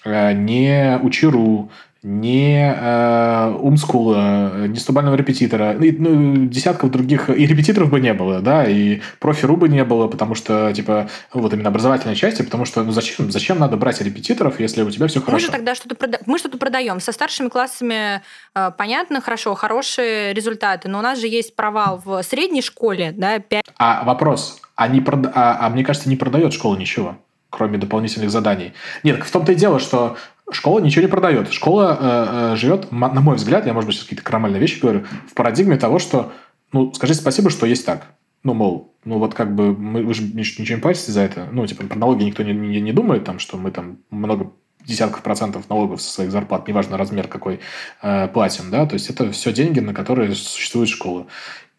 ни 0.05 1.03
Учи.ру, 1.03 1.71
ни 2.03 2.59
э, 2.59 3.57
умскула, 3.61 4.67
ни 4.67 4.77
стобального 4.77 5.15
репетитора, 5.15 5.73
и, 5.73 5.93
ну, 5.93 6.47
десятков 6.47 6.91
других, 6.91 7.31
и 7.31 7.47
репетиторов 7.47 7.91
бы 7.91 8.01
не 8.01 8.13
было, 8.13 8.41
да, 8.41 8.65
и 8.65 9.01
профи.ру 9.21 9.57
бы 9.57 9.69
не 9.69 9.85
было, 9.85 10.09
потому 10.09 10.35
что, 10.35 10.73
типа, 10.73 11.09
вот 11.33 11.53
именно 11.53 11.69
образовательной 11.69 12.17
части, 12.17 12.43
потому 12.43 12.65
что, 12.65 12.83
ну, 12.83 12.91
зачем, 12.91 13.31
зачем 13.31 13.61
надо 13.61 13.77
брать 13.77 14.01
репетиторов, 14.01 14.59
если 14.59 14.83
у 14.83 14.91
тебя 14.91 15.07
все 15.07 15.21
хорошо? 15.21 15.35
Мы 15.35 15.41
же 15.41 15.53
тогда 15.53 15.77
что-то 15.77 15.95
прода... 15.95 16.19
мы 16.27 16.39
что-то 16.39 16.59
продаем. 16.59 16.99
Со 16.99 17.13
старшими 17.13 17.49
классами 17.49 18.21
э, 18.57 18.71
понятно, 18.77 19.21
хорошо, 19.21 19.55
хорошие 19.55 20.35
результаты, 20.35 20.89
но 20.89 20.99
у 20.99 21.03
нас 21.03 21.21
же 21.21 21.29
есть 21.29 21.55
провал 21.55 22.03
в 22.05 22.21
средней 22.25 22.63
школе, 22.63 23.15
да, 23.17 23.39
5... 23.39 23.63
А 23.79 24.03
вопрос, 24.03 24.61
а, 24.75 24.89
не 24.89 25.01
прод... 25.01 25.27
а, 25.35 25.59
а 25.61 25.71
мне 25.71 25.85
кажется, 25.85 26.09
не 26.09 26.17
продает 26.17 26.53
школа 26.53 26.77
ничего 26.77 27.17
кроме 27.53 27.77
дополнительных 27.77 28.31
заданий. 28.31 28.73
Нет, 29.03 29.23
в 29.23 29.31
том-то 29.31 29.53
и 29.53 29.55
дело, 29.55 29.79
что 29.79 30.17
школа 30.51 30.81
ничего 30.81 31.03
не 31.03 31.09
продает. 31.09 31.53
Школа 31.53 31.99
э, 31.99 32.53
э, 32.53 32.57
живет, 32.57 32.91
на 32.93 33.21
мой 33.21 33.37
взгляд, 33.37 33.67
я, 33.67 33.73
может 33.73 33.87
быть, 33.87 33.97
сейчас 33.97 34.05
какие-то 34.05 34.25
крамальные 34.25 34.61
вещи 34.61 34.81
говорю, 34.81 35.05
в 35.29 35.35
парадигме 35.35 35.77
того, 35.77 35.99
что, 35.99 36.33
ну, 36.73 36.93
скажите 36.95 37.21
спасибо, 37.21 37.51
что 37.51 37.67
есть 37.67 37.87
так. 37.87 38.07
Ну, 38.45 38.55
мол, 38.55 38.95
ну 39.05 39.19
вот 39.19 39.35
как 39.35 39.55
бы 39.55 39.77
мы, 39.77 40.03
вы 40.03 40.15
же 40.15 40.23
ничего 40.25 40.77
не 40.77 40.81
платите 40.81 41.13
за 41.13 41.21
это. 41.21 41.49
Ну, 41.53 41.67
типа, 41.67 41.87
про 41.87 41.99
налоги 41.99 42.25
никто 42.25 42.43
не, 42.43 42.53
не, 42.53 42.81
не 42.81 42.93
думает, 42.93 43.25
там, 43.25 43.39
что 43.39 43.57
мы 43.57 43.71
там 43.71 43.99
много 44.11 44.53
десятков 44.85 45.23
процентов 45.23 45.69
налогов 45.69 46.03
со 46.03 46.11
своих 46.11 46.33
зарплат, 46.33 46.67
неважно 46.67 46.97
размер 46.97 47.29
какой, 47.29 47.61
э, 48.03 48.29
платим, 48.29 48.71
да, 48.71 48.85
то 48.87 48.95
есть 48.95 49.11
это 49.11 49.31
все 49.31 49.53
деньги, 49.53 49.81
на 49.81 49.95
которые 49.95 50.35
существует 50.35 50.89
школа. 50.89 51.27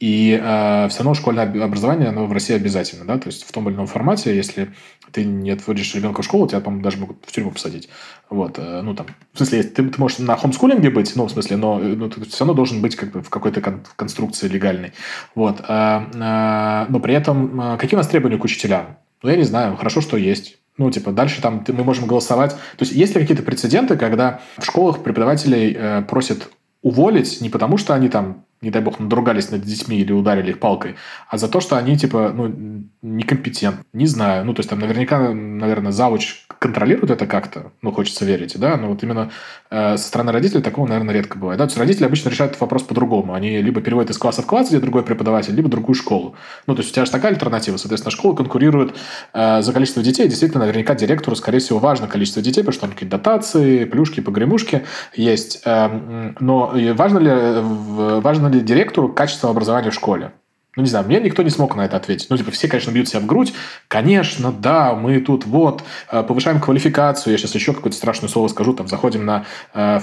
И 0.03 0.37
э, 0.37 0.87
все 0.89 0.97
равно 0.97 1.13
школьное 1.13 1.45
образование, 1.63 2.09
оно 2.09 2.25
в 2.25 2.33
России 2.33 2.53
обязательно, 2.53 3.05
да, 3.05 3.17
то 3.17 3.27
есть 3.27 3.43
в 3.47 3.51
том 3.53 3.69
или 3.69 3.75
ином 3.75 3.87
формате, 3.87 4.35
если 4.35 4.73
ты 5.13 5.23
не 5.23 5.51
отводишь 5.51 5.95
ребенка 5.95 6.21
в 6.21 6.25
школу, 6.25 6.45
тебя, 6.45 6.59
по-моему, 6.59 6.83
даже 6.83 6.97
могут 6.97 7.23
в 7.25 7.31
тюрьму 7.31 7.51
посадить. 7.51 7.87
Вот, 8.29 8.59
э, 8.59 8.81
ну 8.81 8.95
там, 8.95 9.05
в 9.31 9.37
смысле, 9.37 9.63
ты, 9.63 9.81
ты 9.87 10.01
можешь 10.01 10.19
на 10.19 10.35
хомскулинге 10.35 10.89
быть, 10.89 11.15
ну, 11.15 11.27
в 11.27 11.31
смысле, 11.31 11.55
но 11.55 11.79
ну, 11.79 12.09
ты 12.09 12.25
все 12.25 12.39
равно 12.39 12.53
должен 12.53 12.81
быть 12.81 12.97
как 12.97 13.13
бы 13.13 13.21
в 13.21 13.29
какой-то 13.29 13.61
кон- 13.61 13.85
конструкции 13.95 14.49
легальной. 14.49 14.91
Вот, 15.35 15.61
э, 15.61 15.63
э, 15.69 16.85
но 16.89 16.99
при 16.99 17.13
этом 17.13 17.61
э, 17.61 17.77
какие 17.77 17.95
у 17.95 17.99
нас 17.99 18.09
требования 18.09 18.37
к 18.37 18.43
учителям? 18.43 18.97
Ну, 19.21 19.29
я 19.29 19.37
не 19.37 19.43
знаю, 19.43 19.77
хорошо, 19.77 20.01
что 20.01 20.17
есть. 20.17 20.57
Ну, 20.77 20.91
типа, 20.91 21.13
дальше 21.13 21.41
там 21.41 21.63
мы 21.65 21.85
можем 21.85 22.07
голосовать. 22.07 22.51
То 22.51 22.81
есть, 22.81 22.91
есть 22.91 23.15
ли 23.15 23.21
какие-то 23.21 23.43
прецеденты, 23.43 23.95
когда 23.95 24.41
в 24.57 24.65
школах 24.65 25.01
преподавателей 25.01 25.73
э, 25.79 26.01
просят 26.01 26.49
уволить 26.81 27.39
не 27.39 27.49
потому, 27.49 27.77
что 27.77 27.95
они 27.95 28.09
там 28.09 28.43
не 28.63 28.71
дай 28.71 28.81
бог, 28.81 28.99
надругались 28.99 29.51
над 29.51 29.61
детьми 29.61 29.97
или 29.97 30.11
ударили 30.11 30.51
их 30.51 30.59
палкой, 30.59 30.95
а 31.27 31.37
за 31.37 31.47
то, 31.47 31.59
что 31.59 31.77
они, 31.77 31.97
типа, 31.97 32.31
ну, 32.33 32.87
некомпетентны. 33.01 33.83
Не 33.93 34.07
знаю. 34.07 34.45
Ну, 34.45 34.53
то 34.53 34.61
есть, 34.61 34.69
там 34.69 34.79
наверняка, 34.79 35.33
наверное, 35.33 35.91
завуч 35.91 36.42
контролирует 36.63 37.11
это 37.11 37.27
как-то, 37.27 37.73
ну, 37.81 37.91
хочется 37.91 38.23
верить, 38.23 38.57
да, 38.57 38.77
но 38.77 38.87
вот 38.87 39.03
именно 39.03 39.31
э, 39.69 39.97
со 39.97 40.07
стороны 40.07 40.31
родителей 40.31 40.61
такого, 40.61 40.87
наверное, 40.87 41.13
редко 41.13 41.37
бывает. 41.37 41.57
Да? 41.57 41.65
То 41.65 41.71
есть, 41.71 41.77
родители 41.77 42.05
обычно 42.05 42.29
решают 42.29 42.51
этот 42.51 42.61
вопрос 42.61 42.83
по-другому. 42.83 43.33
Они 43.33 43.61
либо 43.61 43.81
переводят 43.81 44.11
из 44.11 44.17
класса 44.17 44.43
в 44.43 44.45
класс, 44.45 44.69
где 44.69 44.79
другой 44.79 45.03
преподаватель, 45.03 45.53
либо 45.53 45.67
другую 45.67 45.93
школу. 45.93 46.35
Ну, 46.65 46.73
то 46.73 46.79
есть, 46.79 46.91
у 46.91 46.95
тебя 46.95 47.03
же 47.03 47.11
такая 47.11 47.33
альтернатива. 47.33 47.75
Соответственно, 47.75 48.11
школа 48.11 48.33
конкурирует 48.33 48.95
э, 49.33 49.61
за 49.61 49.73
количество 49.73 50.01
детей. 50.01 50.29
Действительно, 50.29 50.63
наверняка 50.63 50.95
директору, 50.95 51.35
скорее 51.35 51.59
всего, 51.59 51.79
важно 51.79 52.07
количество 52.07 52.41
детей, 52.41 52.61
потому 52.61 52.71
что 52.71 52.81
там 52.81 52.91
какие-то 52.91 53.17
дотации, 53.17 53.83
плюшки, 53.83 54.21
погремушки 54.21 54.85
есть. 55.15 55.63
Э, 55.65 56.33
но 56.39 56.73
важно 56.93 57.19
ли, 57.19 57.61
важно 58.21 58.47
ли 58.47 58.61
директору 58.61 59.09
качество 59.09 59.49
образования 59.49 59.89
в 59.89 59.95
школе? 59.95 60.31
Ну, 60.75 60.81
не 60.81 60.89
знаю, 60.89 61.05
мне 61.05 61.19
никто 61.19 61.43
не 61.43 61.51
смог 61.51 61.75
на 61.75 61.85
это 61.85 61.97
ответить. 61.97 62.27
Ну, 62.31 62.37
типа, 62.37 62.49
все, 62.49 62.67
конечно, 62.67 62.89
бьют 62.89 63.07
себя 63.07 63.19
в 63.19 63.27
грудь. 63.27 63.53
Конечно, 63.87 64.51
да, 64.51 64.95
мы 64.95 65.19
тут 65.19 65.45
вот 65.45 65.83
э, 66.11 66.23
повышаем 66.23 66.59
квалификацию. 66.59 67.31
Я 67.31 67.37
сейчас 67.37 67.53
еще 67.53 67.73
какое-то 67.73 67.95
страшное 67.95 68.27
слово 68.27 68.47
скажу. 68.47 68.73
Там 68.73 68.87
заходим 68.87 69.23
на 69.23 69.45
э, 69.75 69.99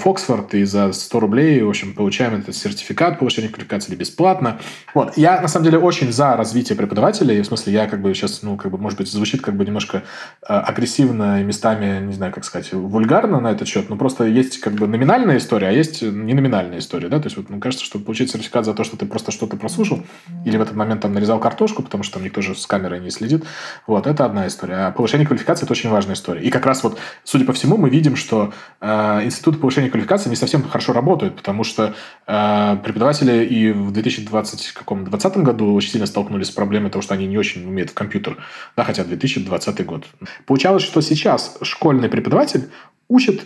и 0.53 0.63
за 0.63 0.93
100 0.93 1.19
рублей, 1.19 1.61
в 1.61 1.67
общем, 1.67 1.93
получаем 1.93 2.35
этот 2.35 2.55
сертификат 2.55 3.19
повышения 3.19 3.49
квалификации 3.49 3.95
бесплатно. 3.95 4.59
Вот. 4.93 5.17
Я, 5.17 5.41
на 5.41 5.49
самом 5.49 5.65
деле, 5.65 5.77
очень 5.77 6.13
за 6.13 6.37
развитие 6.37 6.77
преподавателей. 6.77 7.41
В 7.41 7.45
смысле, 7.45 7.73
я 7.73 7.87
как 7.87 8.01
бы 8.01 8.13
сейчас, 8.13 8.41
ну, 8.41 8.55
как 8.55 8.71
бы, 8.71 8.77
может 8.77 8.97
быть, 8.97 9.11
звучит 9.11 9.41
как 9.41 9.57
бы 9.57 9.65
немножко 9.65 10.03
э, 10.47 10.53
агрессивно 10.53 11.41
и 11.41 11.43
местами, 11.43 12.05
не 12.05 12.13
знаю, 12.13 12.31
как 12.31 12.45
сказать, 12.45 12.71
вульгарно 12.71 13.41
на 13.41 13.51
этот 13.51 13.67
счет. 13.67 13.89
Но 13.89 13.97
просто 13.97 14.23
есть 14.23 14.61
как 14.61 14.75
бы 14.75 14.87
номинальная 14.87 15.35
история, 15.35 15.67
а 15.67 15.71
есть 15.71 16.01
не 16.01 16.33
номинальная 16.33 16.79
история, 16.79 17.09
да. 17.09 17.19
То 17.19 17.25
есть, 17.25 17.35
вот, 17.35 17.49
мне 17.49 17.59
кажется, 17.59 17.83
что 17.83 17.99
получить 17.99 18.31
сертификат 18.31 18.63
за 18.63 18.73
то, 18.73 18.85
что 18.85 18.95
ты 18.95 19.05
просто 19.05 19.33
что-то 19.33 19.57
прослушал 19.57 20.01
или 20.45 20.60
в 20.61 20.63
этот 20.63 20.75
момент 20.75 21.01
там 21.01 21.13
нарезал 21.13 21.39
картошку, 21.39 21.81
потому 21.81 22.03
что 22.03 22.13
там 22.13 22.23
никто 22.23 22.41
же 22.41 22.55
с 22.55 22.67
камерой 22.67 22.99
не 22.99 23.09
следит. 23.09 23.43
Вот, 23.87 24.07
это 24.07 24.25
одна 24.25 24.47
история. 24.47 24.87
А 24.87 24.91
повышение 24.91 25.25
квалификации– 25.25 25.63
это 25.65 25.73
очень 25.73 25.89
важная 25.89 26.15
история. 26.15 26.41
И 26.41 26.51
как 26.51 26.65
раз 26.65 26.83
вот, 26.83 26.99
судя 27.23 27.45
по 27.45 27.53
всему, 27.53 27.77
мы 27.77 27.89
видим, 27.89 28.15
что 28.15 28.53
э, 28.79 29.23
институты 29.23 29.57
повышения 29.57 29.89
квалификации 29.89 30.29
не 30.29 30.35
совсем 30.35 30.63
хорошо 30.63 30.93
работают, 30.93 31.35
потому 31.35 31.63
что 31.63 31.95
э, 32.27 32.77
преподаватели 32.83 33.43
и 33.43 33.71
в 33.71 33.91
2020 33.91 35.37
году 35.37 35.73
очень 35.73 35.91
сильно 35.91 36.05
столкнулись 36.05 36.47
с 36.47 36.51
проблемой 36.51 36.91
того, 36.91 37.01
что 37.01 37.13
они 37.13 37.27
не 37.27 37.37
очень 37.37 37.67
умеют 37.67 37.89
в 37.89 37.93
компьютер, 37.93 38.37
да, 38.77 38.83
хотя 38.83 39.03
2020 39.03 39.85
год. 39.85 40.05
Получалось, 40.45 40.83
что 40.83 41.01
сейчас 41.01 41.57
школьный 41.61 42.09
преподаватель 42.09 42.69
учит 43.07 43.43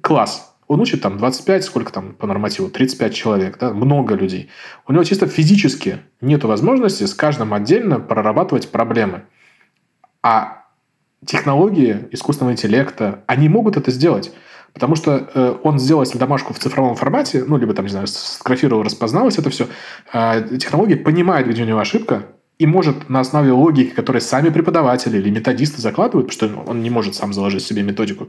класс, 0.00 0.54
он 0.68 0.80
учит 0.80 1.00
там 1.00 1.16
25, 1.16 1.64
сколько 1.64 1.92
там 1.92 2.12
по 2.12 2.26
нормативу, 2.26 2.68
35 2.68 3.14
человек, 3.14 3.58
да, 3.58 3.72
много 3.72 4.14
людей. 4.14 4.50
У 4.86 4.92
него 4.92 5.02
чисто 5.02 5.26
физически 5.26 6.00
нет 6.20 6.44
возможности 6.44 7.04
с 7.04 7.14
каждым 7.14 7.54
отдельно 7.54 7.98
прорабатывать 7.98 8.70
проблемы. 8.70 9.22
А 10.22 10.66
технологии 11.24 12.08
искусственного 12.12 12.52
интеллекта, 12.52 13.24
они 13.26 13.48
могут 13.48 13.76
это 13.76 13.90
сделать. 13.90 14.32
Потому 14.74 14.94
что 14.94 15.30
э, 15.34 15.56
он 15.62 15.78
сделал 15.78 16.02
если 16.02 16.18
домашку 16.18 16.52
в 16.52 16.58
цифровом 16.58 16.94
формате, 16.94 17.42
ну, 17.46 17.56
либо 17.56 17.72
там, 17.72 17.86
не 17.86 17.90
знаю, 17.90 18.06
сфотографировал, 18.06 18.82
распознал 18.82 19.28
это 19.28 19.48
все, 19.48 19.66
э, 20.12 20.58
технология 20.58 20.96
понимает, 20.96 21.48
где 21.48 21.62
у 21.62 21.66
него 21.66 21.78
ошибка, 21.78 22.26
и 22.58 22.66
может 22.66 23.08
на 23.08 23.20
основе 23.20 23.52
логики, 23.52 23.94
которые 23.94 24.20
сами 24.20 24.50
преподаватели 24.50 25.16
или 25.16 25.30
методисты 25.30 25.80
закладывают, 25.80 26.30
потому 26.30 26.52
что 26.52 26.70
он 26.70 26.82
не 26.82 26.90
может 26.90 27.14
сам 27.14 27.32
заложить 27.32 27.62
себе 27.62 27.82
методику, 27.82 28.28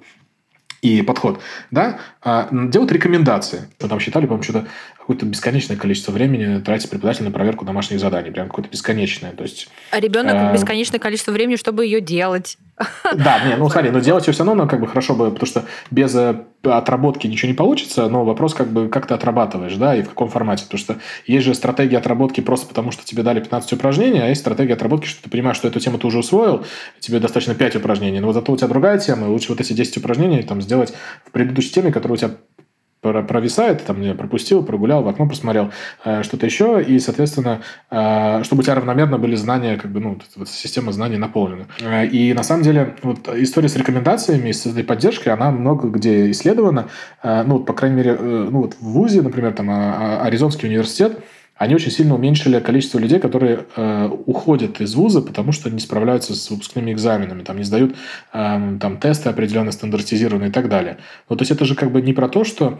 и 0.81 1.01
подход, 1.01 1.41
да, 1.71 1.99
а, 2.21 2.47
делают 2.51 2.91
рекомендации. 2.91 3.69
Мы 3.81 3.89
там 3.89 3.99
считали, 3.99 4.25
по-моему, 4.25 4.43
что-то 4.43 4.67
какое-то 4.97 5.25
бесконечное 5.25 5.75
количество 5.75 6.11
времени 6.11 6.59
тратит 6.61 6.89
преподаватель 6.89 7.23
на 7.23 7.31
проверку 7.31 7.65
домашних 7.65 7.99
заданий, 7.99 8.31
прям 8.31 8.47
какое-то 8.47 8.69
бесконечное. 8.69 9.31
То 9.31 9.43
есть, 9.43 9.67
а 9.91 9.99
ребенок 9.99 10.35
э... 10.35 10.53
бесконечное 10.53 10.99
количество 10.99 11.31
времени, 11.31 11.55
чтобы 11.55 11.85
ее 11.85 11.99
делать. 11.99 12.57
Да, 13.15 13.45
не, 13.45 13.55
ну 13.55 13.69
смотри, 13.69 13.91
но 13.91 13.99
делать 13.99 14.27
ее 14.27 14.33
все 14.33 14.43
равно, 14.43 14.63
ну, 14.63 14.69
как 14.69 14.79
бы 14.79 14.87
хорошо 14.87 15.15
бы, 15.15 15.31
потому 15.31 15.47
что 15.47 15.65
без 15.91 16.15
э, 16.15 16.35
отработки 16.63 17.27
ничего 17.27 17.49
не 17.49 17.55
получится, 17.55 18.07
но 18.07 18.23
вопрос 18.23 18.53
как 18.53 18.67
бы, 18.67 18.87
как 18.87 19.05
ты 19.07 19.13
отрабатываешь, 19.13 19.75
да, 19.75 19.95
и 19.95 20.01
в 20.01 20.09
каком 20.09 20.29
формате. 20.29 20.63
Потому 20.63 20.79
что 20.79 20.97
есть 21.25 21.45
же 21.45 21.53
стратегия 21.53 21.97
отработки 21.97 22.41
просто 22.41 22.67
потому, 22.67 22.91
что 22.91 23.05
тебе 23.05 23.23
дали 23.23 23.39
15 23.39 23.73
упражнений, 23.73 24.19
а 24.19 24.27
есть 24.27 24.41
стратегия 24.41 24.73
отработки, 24.73 25.07
что 25.07 25.23
ты 25.23 25.29
понимаешь, 25.29 25.57
что 25.57 25.67
эту 25.67 25.79
тему 25.79 25.97
ты 25.97 26.07
уже 26.07 26.19
усвоил, 26.19 26.65
тебе 26.99 27.19
достаточно 27.19 27.55
5 27.55 27.77
упражнений, 27.77 28.19
но 28.19 28.27
вот 28.27 28.33
зато 28.33 28.51
у 28.51 28.57
тебя 28.57 28.67
другая 28.67 28.97
тема, 28.97 29.27
и 29.27 29.29
лучше 29.29 29.49
вот 29.49 29.59
эти 29.59 29.73
10 29.73 29.97
упражнений 29.97 30.43
там 30.43 30.61
сделать 30.61 30.93
в 31.25 31.31
предыдущей 31.31 31.71
теме, 31.71 31.91
которая 31.91 32.13
у 32.15 32.17
тебя 32.17 32.31
провисает, 33.01 33.85
там 33.85 34.01
я 34.01 34.13
пропустил, 34.13 34.63
прогулял, 34.63 35.03
в 35.03 35.07
окно 35.07 35.27
посмотрел, 35.27 35.71
э, 36.03 36.23
что-то 36.23 36.45
еще, 36.45 36.83
и, 36.83 36.99
соответственно, 36.99 37.62
э, 37.89 38.43
чтобы 38.43 38.62
у 38.62 38.63
тебя 38.63 38.75
равномерно 38.75 39.17
были 39.17 39.35
знания, 39.35 39.77
как 39.77 39.91
бы, 39.91 39.99
ну, 39.99 40.19
вот 40.35 40.49
система 40.49 40.91
знаний 40.91 41.17
наполнена. 41.17 41.67
Э, 41.81 42.05
и 42.05 42.33
на 42.33 42.43
самом 42.43 42.63
деле 42.63 42.95
вот 43.03 43.29
история 43.29 43.69
с 43.69 43.75
рекомендациями, 43.75 44.51
с 44.51 44.65
этой 44.65 44.83
поддержкой, 44.83 45.29
она 45.29 45.51
много 45.51 45.88
где 45.88 46.29
исследована. 46.31 46.89
Ну, 47.23 47.59
по 47.59 47.73
крайней 47.73 47.97
мере, 47.97 48.17
ну, 48.19 48.62
вот 48.62 48.75
в 48.79 48.85
ВУЗе, 48.85 49.21
например, 49.21 49.53
там 49.53 49.69
а, 49.69 50.19
а, 50.19 50.25
Аризонский 50.25 50.67
университет, 50.67 51.19
они 51.59 51.75
очень 51.75 51.91
сильно 51.91 52.15
уменьшили 52.15 52.59
количество 52.59 52.97
людей, 52.99 53.19
которые 53.19 53.65
э, 53.75 54.09
уходят 54.25 54.79
из 54.79 54.95
вуза, 54.95 55.21
потому 55.21 55.51
что 55.51 55.69
не 55.69 55.79
справляются 55.79 56.33
с 56.33 56.49
выпускными 56.49 56.93
экзаменами, 56.93 57.43
там 57.43 57.57
не 57.57 57.63
сдают 57.63 57.95
э, 58.33 58.77
там 58.79 58.97
тесты 58.97 59.27
определенно 59.27 59.73
стандартизированные 59.73 60.49
и 60.49 60.51
так 60.53 60.69
далее. 60.69 60.97
Ну, 61.27 61.35
то 61.35 61.41
есть 61.41 61.51
это 61.51 61.65
же 61.65 61.75
как 61.75 61.91
бы 61.91 62.01
не 62.01 62.13
про 62.13 62.29
то, 62.29 62.45
что 62.45 62.79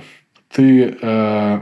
ты 0.50 0.98
э, 1.02 1.62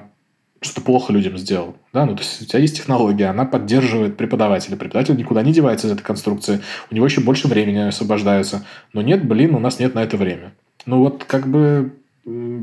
что-то 0.62 0.82
плохо 0.82 1.12
людям 1.12 1.40
сделал. 1.40 1.76
Да? 1.92 2.06
Ну, 2.06 2.16
то 2.16 2.22
есть 2.22 2.44
у 2.44 2.46
тебя 2.46 2.60
есть 2.60 2.78
технология, 2.78 3.26
она 3.26 3.46
поддерживает 3.46 4.16
преподавателя. 4.16 4.76
Преподаватель 4.76 5.18
никуда 5.18 5.42
не 5.42 5.54
девается 5.54 5.88
из 5.88 5.94
этой 5.94 6.04
конструкции. 6.04 6.62
У 6.92 6.96
него 6.96 7.08
еще 7.08 7.22
больше 7.22 7.48
времени 7.48 7.80
освобождается. 7.80 8.64
Но 8.94 9.02
нет, 9.02 9.26
блин, 9.26 9.56
у 9.56 9.60
нас 9.60 9.80
нет 9.80 9.96
на 9.96 10.04
это 10.04 10.18
время. 10.18 10.54
Ну 10.86 11.00
вот 11.00 11.24
как 11.24 11.48
бы 11.48 11.94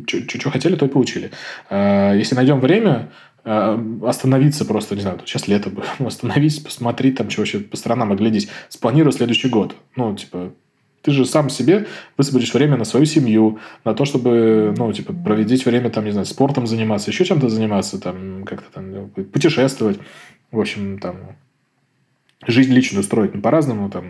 что 0.07 0.51
хотели, 0.51 0.77
то 0.77 0.87
и 0.87 0.89
получили. 0.89 1.31
Э, 1.71 2.13
если 2.17 2.35
найдем 2.35 2.61
время, 2.61 3.11
остановиться 3.45 4.65
просто, 4.65 4.95
не 4.97 5.03
знаю, 5.03 5.21
сейчас 5.25 5.49
лето 5.49 5.71
бы, 5.71 5.85
ну, 5.99 6.07
остановись, 6.09 6.59
посмотри 6.59 7.13
там, 7.13 7.31
что 7.31 7.43
вообще 7.43 7.61
по 7.61 7.77
сторонам 7.77 8.13
оглядись, 8.13 8.49
спланируй 8.69 9.13
следующий 9.13 9.49
год. 9.49 9.77
Ну, 9.97 10.15
типа, 10.17 10.53
ты 11.03 11.11
же 11.11 11.27
сам 11.27 11.51
себе 11.51 11.87
высвободишь 12.17 12.55
время 12.55 12.79
на 12.79 12.85
свою 12.85 13.05
семью, 13.05 13.59
на 13.85 13.95
то, 13.95 14.07
чтобы, 14.07 14.75
ну, 14.77 14.91
типа, 14.93 15.13
проведить 15.13 15.67
время, 15.67 15.91
там, 15.91 16.05
не 16.07 16.13
знаю, 16.13 16.27
спортом 16.27 16.67
заниматься, 16.67 17.11
еще 17.11 17.27
чем-то 17.27 17.51
заниматься, 17.51 18.01
там, 18.01 18.45
как-то 18.45 18.73
там, 18.73 19.11
путешествовать. 19.11 19.99
В 20.51 20.59
общем, 20.59 20.99
там, 20.99 21.37
жизнь 22.47 22.73
личную 22.73 23.03
строить 23.03 23.35
ну, 23.35 23.43
по-разному, 23.43 23.91
там, 23.91 24.05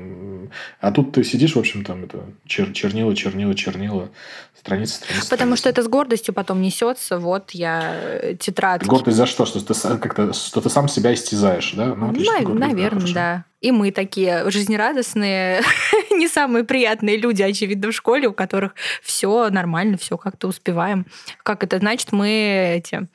а 0.81 0.93
тут 0.93 1.13
ты 1.13 1.25
сидишь, 1.25 1.55
в 1.55 1.59
общем, 1.59 1.85
там, 1.85 2.05
это 2.05 2.25
чер 2.47 2.73
чернила, 2.73 3.15
чернила, 3.15 3.55
чернила, 3.55 4.11
страница, 4.59 4.95
страница. 4.95 5.31
Потому 5.31 5.57
страница. 5.57 5.57
что 5.57 5.69
это 5.71 5.83
с 5.83 5.89
гордостью 5.89 6.35
потом 6.35 6.63
несется, 6.63 7.19
вот 7.19 7.51
я 7.53 7.95
э, 7.95 8.37
тетрадки. 8.39 8.87
Гордость 8.87 9.17
за 9.17 9.27
что? 9.27 9.47
Что 9.47 9.61
ты, 9.61 9.99
как-то, 9.99 10.33
что 10.33 10.61
ты 10.61 10.71
сам 10.71 10.89
себя 10.89 11.15
истязаешь, 11.15 11.73
да? 11.73 11.95
Ну, 11.95 12.11
отлично, 12.11 12.41
Нав- 12.41 12.59
наверное, 12.59 13.07
да, 13.07 13.13
да. 13.13 13.45
И 13.61 13.73
мы 13.73 13.93
такие 13.93 14.51
жизнерадостные, 14.51 15.63
не 16.11 16.29
самые 16.29 16.65
приятные 16.65 17.17
люди, 17.17 17.43
очевидно, 17.43 17.91
в 17.91 17.95
школе, 17.95 18.29
у 18.29 18.33
которых 18.33 18.75
все 19.03 19.49
нормально, 19.51 19.97
все 19.97 20.17
как-то 20.17 20.49
успеваем. 20.49 21.07
Как 21.43 21.65
это 21.65 21.79
значит, 21.79 22.13
мы 22.13 22.77
эти 22.77 23.09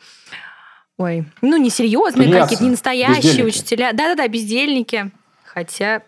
Ой, 0.97 1.23
ну 1.41 1.55
не 1.55 1.69
серьезные 1.69 2.29
какие-то, 2.29 2.63
не 2.63 2.71
настоящие 2.71 3.45
учителя. 3.45 3.93
Да-да-да, 3.93 4.27
бездельники. 4.27 5.11
Хотя... 5.45 6.03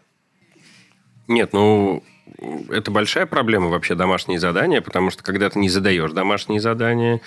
Нет, 1.31 1.53
ну 1.53 2.03
это 2.69 2.91
большая 2.91 3.25
проблема 3.25 3.69
вообще 3.69 3.95
домашние 3.95 4.39
задания, 4.39 4.81
потому 4.81 5.11
что 5.11 5.23
когда 5.23 5.49
ты 5.49 5.59
не 5.59 5.69
задаешь 5.69 6.11
домашние 6.11 6.59
задания, 6.59 7.21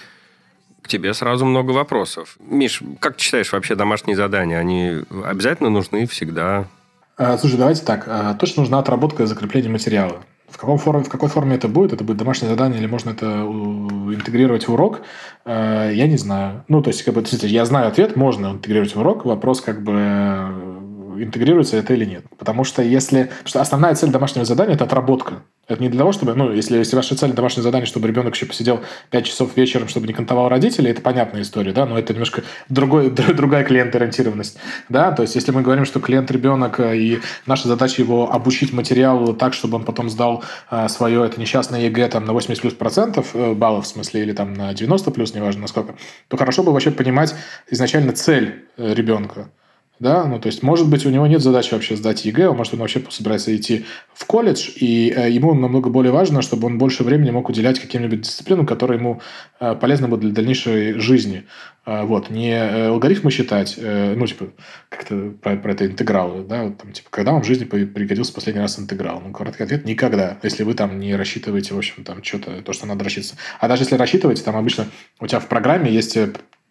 к 0.82 0.88
тебе 0.88 1.14
сразу 1.14 1.46
много 1.46 1.70
вопросов. 1.70 2.36
Миш, 2.40 2.82
как 3.00 3.16
ты 3.16 3.22
считаешь 3.22 3.52
вообще 3.52 3.74
домашние 3.74 4.16
задания? 4.16 4.58
Они 4.58 5.00
обязательно 5.24 5.70
нужны 5.70 6.06
всегда? 6.06 6.66
А, 7.16 7.38
слушай, 7.38 7.56
давайте 7.56 7.82
так. 7.82 8.04
А, 8.06 8.34
точно 8.34 8.62
нужна 8.62 8.78
отработка 8.78 9.22
и 9.22 9.26
закрепление 9.26 9.70
материала. 9.70 10.22
В, 10.48 10.58
каком 10.58 10.76
форме, 10.76 11.02
в 11.02 11.08
какой 11.08 11.30
форме 11.30 11.56
это 11.56 11.68
будет? 11.68 11.94
Это 11.94 12.04
будет 12.04 12.18
домашнее 12.18 12.50
задание 12.50 12.78
или 12.78 12.86
можно 12.86 13.10
это 13.10 13.26
интегрировать 13.26 14.68
в 14.68 14.72
урок? 14.74 15.00
Э, 15.46 15.90
я 15.92 16.06
не 16.06 16.18
знаю. 16.18 16.64
Ну, 16.68 16.82
то 16.82 16.90
есть, 16.90 17.02
как 17.02 17.14
бы, 17.14 17.24
я 17.42 17.64
знаю 17.64 17.88
ответ, 17.88 18.14
можно 18.14 18.48
интегрировать 18.48 18.94
в 18.94 19.00
урок. 19.00 19.24
Вопрос, 19.24 19.62
как 19.62 19.82
бы, 19.82 20.83
интегрируется 21.22 21.76
это 21.76 21.94
или 21.94 22.04
нет. 22.04 22.24
Потому 22.38 22.64
что 22.64 22.82
если... 22.82 23.24
Потому 23.24 23.48
что 23.48 23.60
основная 23.60 23.94
цель 23.94 24.10
домашнего 24.10 24.44
задания– 24.44 24.74
это 24.76 24.84
отработка. 24.84 25.42
Это 25.66 25.80
не 25.80 25.88
для 25.88 25.98
того, 25.98 26.12
чтобы, 26.12 26.34
ну, 26.34 26.52
если, 26.52 26.76
если 26.76 26.94
ваша 26.94 27.16
цель 27.16 27.32
домашнее 27.32 27.62
задание, 27.62 27.86
чтобы 27.86 28.06
ребенок 28.06 28.34
еще 28.34 28.44
посидел 28.44 28.80
5 29.10 29.24
часов 29.24 29.56
вечером, 29.56 29.88
чтобы 29.88 30.06
не 30.06 30.12
кантовал 30.12 30.48
родителей, 30.48 30.90
это 30.90 31.00
понятная 31.00 31.40
история, 31.40 31.72
да, 31.72 31.86
но 31.86 31.98
это 31.98 32.12
немножко 32.12 32.42
другой, 32.68 33.10
другая 33.34 33.64
клиент-ориентированность, 33.64 34.58
да, 34.90 35.12
то 35.12 35.22
есть 35.22 35.34
если 35.34 35.52
мы 35.52 35.62
говорим, 35.62 35.86
что 35.86 36.00
клиент-ребенок, 36.00 36.80
э, 36.80 36.98
и 36.98 37.20
наша 37.46 37.68
задача 37.68 38.02
его 38.02 38.30
обучить 38.30 38.74
материалу 38.74 39.32
так, 39.32 39.54
чтобы 39.54 39.76
он 39.76 39.84
потом 39.84 40.10
сдал 40.10 40.44
э, 40.70 40.88
свое 40.88 41.24
это 41.24 41.40
несчастное 41.40 41.80
ЕГЭ 41.80 42.08
там 42.08 42.26
на 42.26 42.34
80 42.34 42.60
плюс 42.60 42.74
процентов 42.74 43.30
э, 43.34 43.54
баллов, 43.54 43.86
в 43.86 43.88
смысле, 43.88 44.22
или 44.22 44.32
там 44.32 44.52
на 44.52 44.74
90 44.74 45.10
плюс, 45.12 45.34
неважно 45.34 45.62
насколько, 45.62 45.94
то 46.28 46.36
хорошо 46.36 46.62
бы 46.62 46.72
вообще 46.72 46.90
понимать 46.90 47.34
изначально 47.70 48.12
цель 48.12 48.66
ребенка, 48.76 49.48
да, 50.04 50.26
ну, 50.26 50.38
то 50.38 50.48
есть, 50.48 50.62
может 50.62 50.86
быть, 50.90 51.06
у 51.06 51.08
него 51.08 51.26
нет 51.26 51.40
задачи 51.40 51.72
вообще 51.72 51.96
сдать 51.96 52.26
ЕГЭ, 52.26 52.52
может, 52.52 52.74
он 52.74 52.80
вообще 52.80 53.02
собирается 53.08 53.56
идти 53.56 53.86
в 54.12 54.26
колледж, 54.26 54.68
и 54.76 55.10
э, 55.10 55.30
ему 55.30 55.54
намного 55.54 55.88
более 55.88 56.12
важно, 56.12 56.42
чтобы 56.42 56.66
он 56.66 56.76
больше 56.76 57.04
времени 57.04 57.30
мог 57.30 57.48
уделять 57.48 57.80
каким-нибудь 57.80 58.20
дисциплинам, 58.20 58.66
которые 58.66 58.98
ему 58.98 59.22
э, 59.60 59.74
полезны 59.74 60.06
будут 60.06 60.26
для 60.26 60.32
дальнейшей 60.32 60.98
жизни. 61.00 61.44
Э, 61.86 62.04
вот, 62.04 62.28
не 62.28 62.52
алгоритмы 62.52 63.30
считать, 63.30 63.78
ну, 63.80 64.26
типа, 64.26 64.48
как-то 64.90 65.32
про, 65.40 65.56
про 65.56 65.72
это 65.72 65.86
интегралы, 65.86 66.44
да, 66.44 66.70
там, 66.70 66.92
типа, 66.92 67.08
когда 67.08 67.32
вам 67.32 67.42
в 67.42 67.46
жизни 67.46 67.64
пригодился 67.64 68.34
последний 68.34 68.60
раз 68.60 68.78
интеграл? 68.78 69.22
Ну, 69.24 69.32
короткий 69.32 69.62
ответ– 69.62 69.84
никогда, 69.86 70.36
если 70.42 70.64
вы 70.64 70.74
там 70.74 71.00
не 71.00 71.16
рассчитываете, 71.16 71.72
в 71.72 71.78
общем, 71.78 72.04
там, 72.04 72.22
что-то, 72.22 72.60
то, 72.60 72.74
что 72.74 72.84
надо 72.86 73.04
рассчитывать. 73.04 73.38
А 73.58 73.68
даже 73.68 73.84
если 73.84 73.96
рассчитываете, 73.96 74.42
там 74.42 74.54
обычно 74.54 74.86
у 75.18 75.26
тебя 75.26 75.40
в 75.40 75.48
программе 75.48 75.90
есть 75.90 76.18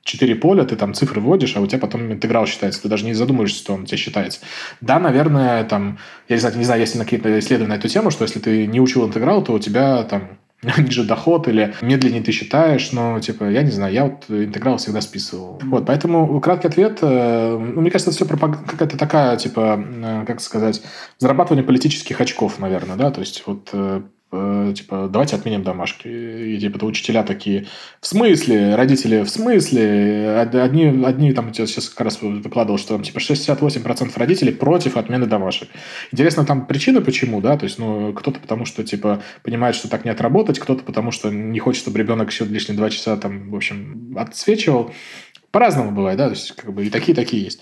четыре 0.04 0.36
поля, 0.36 0.64
ты 0.64 0.76
там 0.76 0.94
цифры 0.94 1.22
вводишь, 1.22 1.56
а 1.56 1.62
у 1.62 1.68
тебя 1.68 1.80
потом 1.80 2.12
интеграл 2.12 2.46
считается. 2.46 2.82
Ты 2.82 2.90
даже 2.90 3.06
не 3.06 3.14
задумываешься, 3.14 3.60
что 3.60 3.74
он 3.74 3.84
у 3.84 3.86
тебя 3.86 3.98
считается. 3.98 4.42
Да, 4.82 5.00
наверное, 5.00 5.64
там, 5.64 6.00
я 6.28 6.36
не 6.36 6.40
знаю, 6.40 6.58
не 6.58 6.66
знаю, 6.66 6.82
есть 6.82 6.96
ли 6.96 7.02
какие-то 7.02 7.40
исследования 7.40 7.76
на 7.76 7.80
эту 7.80 7.88
тему, 7.88 8.12
что 8.12 8.24
если 8.24 8.40
ты 8.40 8.68
не 8.68 8.82
учил 8.82 9.06
интеграл, 9.06 9.44
то 9.44 9.54
у 9.54 9.60
тебя 9.60 10.04
там 10.04 10.38
ниже 10.78 11.04
доход 11.04 11.48
или 11.48 11.74
медленнее 11.82 12.22
ты 12.22 12.32
считаешь, 12.32 12.92
но, 12.92 13.20
типа, 13.20 13.46
я 13.46 13.64
не 13.64 13.72
знаю, 13.72 13.94
я 13.94 14.06
вот 14.06 14.26
интеграл 14.30 14.78
всегда 14.78 15.02
списывал. 15.02 15.60
Вот, 15.64 15.86
поэтому 15.86 16.40
краткий 16.42 16.68
ответ, 16.68 17.00
э, 17.02 17.58
ну, 17.58 17.82
мне 17.82 17.92
кажется, 17.92 18.12
это 18.12 18.26
все 18.26 18.38
какая-то 18.38 18.98
такая, 18.98 19.38
типа, 19.38 19.84
э, 19.86 20.24
как 20.26 20.42
сказать, 20.42 20.82
зарабатывание 21.18 21.66
политических 21.66 22.20
очков, 22.20 22.60
наверное, 22.60 22.96
да, 22.96 23.12
то 23.12 23.20
есть 23.20 23.44
вот 23.46 23.70
э, 23.74 24.02
Э, 24.36 24.74
типа, 24.76 25.08
давайте 25.12 25.36
отменим 25.36 25.64
домашки. 25.64 26.08
И 26.08 26.60
типа, 26.60 26.84
учителя 26.86 27.24
такие, 27.24 27.68
в 28.02 28.08
смысле? 28.08 28.76
Родители, 28.76 29.22
в 29.22 29.30
смысле? 29.30 30.40
Одни, 30.40 31.04
одни 31.06 31.34
там, 31.34 31.52
я 31.54 31.68
сейчас 31.68 31.90
как 31.90 32.02
раз 32.02 32.22
выкладывал, 32.22 32.80
что 32.80 32.96
там, 32.96 33.04
типа, 33.04 33.20
68% 33.20 34.12
родителей 34.18 34.52
против 34.52 34.98
отмены 34.98 35.28
домашек. 35.28 35.70
Интересно, 36.12 36.46
там 36.46 36.66
причина 36.66 37.02
почему, 37.02 37.42
да? 37.42 37.58
То 37.58 37.66
есть, 37.66 37.78
ну, 37.78 38.12
кто-то 38.14 38.40
потому, 38.40 38.66
что, 38.66 38.84
типа, 38.84 39.22
понимает, 39.44 39.76
что 39.76 39.88
так 39.88 40.04
не 40.04 40.12
отработать, 40.12 40.60
кто-то 40.60 40.84
потому, 40.84 41.12
что 41.12 41.30
не 41.30 41.60
хочет, 41.60 41.84
чтобы 41.84 42.00
ребенок 42.00 42.32
еще 42.32 42.46
лишние 42.46 42.76
два 42.76 42.90
часа 42.90 43.16
там, 43.18 43.52
в 43.52 43.56
общем, 43.56 44.16
отсвечивал. 44.18 44.92
По-разному 45.52 45.92
бывает, 45.92 46.18
да? 46.18 46.26
То 46.26 46.34
есть, 46.34 46.54
как 46.54 46.74
бы, 46.74 46.84
и 46.86 46.90
такие-такие 46.90 47.44
есть. 47.44 47.62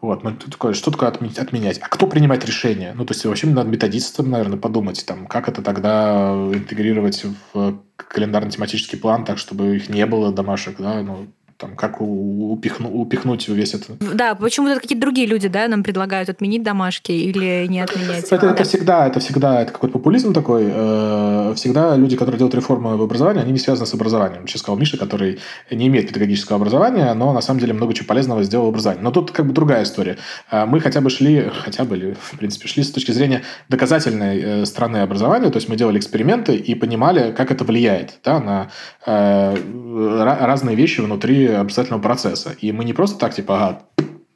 Вот, 0.00 0.22
ну, 0.22 0.32
такое, 0.32 0.74
что 0.74 0.90
такое 0.90 1.08
отменять? 1.08 1.78
А 1.78 1.88
кто 1.88 2.06
принимает 2.06 2.44
решение? 2.44 2.92
Ну, 2.94 3.04
то 3.04 3.12
есть, 3.12 3.24
вообще 3.24 3.48
надо 3.48 3.68
методистам, 3.68 4.30
наверное, 4.30 4.58
подумать, 4.58 5.04
там, 5.04 5.26
как 5.26 5.48
это 5.48 5.60
тогда 5.60 6.30
интегрировать 6.52 7.24
в 7.52 7.82
календарно-тематический 7.96 8.98
план, 8.98 9.24
так, 9.24 9.38
чтобы 9.38 9.76
их 9.76 9.88
не 9.88 10.06
было 10.06 10.32
домашек, 10.32 10.76
да, 10.78 11.02
ну, 11.02 11.26
там, 11.58 11.74
как 11.74 12.00
упихну, 12.00 12.88
упихнуть 12.88 13.48
весь 13.48 13.74
это. 13.74 13.96
Да, 14.14 14.36
почему-то 14.36 14.80
какие-то 14.80 15.00
другие 15.00 15.26
люди, 15.26 15.48
да, 15.48 15.66
нам 15.66 15.82
предлагают 15.82 16.28
отменить 16.28 16.62
домашки 16.62 17.10
или 17.10 17.66
не 17.66 17.80
отменять. 17.80 18.30
Это, 18.30 18.46
это 18.46 18.62
всегда, 18.62 19.08
это 19.08 19.18
всегда, 19.18 19.62
это 19.62 19.72
какой-то 19.72 19.92
популизм 19.92 20.32
такой. 20.32 20.66
Э, 20.68 21.52
всегда 21.56 21.96
люди, 21.96 22.16
которые 22.16 22.38
делают 22.38 22.54
реформы 22.54 22.96
в 22.96 23.02
образовании, 23.02 23.42
они 23.42 23.50
не 23.50 23.58
связаны 23.58 23.86
с 23.86 23.94
образованием. 23.94 24.46
Сейчас 24.46 24.62
сказал 24.62 24.78
Миша, 24.78 24.98
который 24.98 25.40
не 25.68 25.88
имеет 25.88 26.06
педагогического 26.06 26.56
образования, 26.56 27.12
но 27.14 27.32
на 27.32 27.40
самом 27.40 27.58
деле 27.58 27.72
много 27.72 27.92
чего 27.92 28.06
полезного 28.06 28.44
сделал 28.44 28.66
в 28.66 28.68
образовании. 28.68 29.02
Но 29.02 29.10
тут 29.10 29.32
как 29.32 29.44
бы 29.44 29.52
другая 29.52 29.82
история. 29.82 30.16
Э, 30.52 30.64
мы 30.64 30.80
хотя 30.80 31.00
бы 31.00 31.10
шли, 31.10 31.50
хотя 31.64 31.84
бы, 31.84 31.96
или, 31.96 32.16
в 32.20 32.38
принципе, 32.38 32.68
шли 32.68 32.84
с 32.84 32.92
точки 32.92 33.10
зрения 33.10 33.42
доказательной 33.68 34.40
э, 34.40 34.64
стороны 34.64 34.98
образования, 34.98 35.50
то 35.50 35.56
есть 35.56 35.68
мы 35.68 35.74
делали 35.74 35.98
эксперименты 35.98 36.54
и 36.54 36.76
понимали, 36.76 37.32
как 37.32 37.50
это 37.50 37.64
влияет 37.64 38.20
да, 38.24 38.38
на 38.38 38.70
разные 39.04 40.76
вещи 40.76 41.00
внутри 41.00 41.47
образовательного 41.56 42.02
процесса. 42.02 42.56
И 42.60 42.72
мы 42.72 42.84
не 42.84 42.92
просто 42.92 43.18
так, 43.18 43.34
типа, 43.34 43.56
ага, 43.56 43.82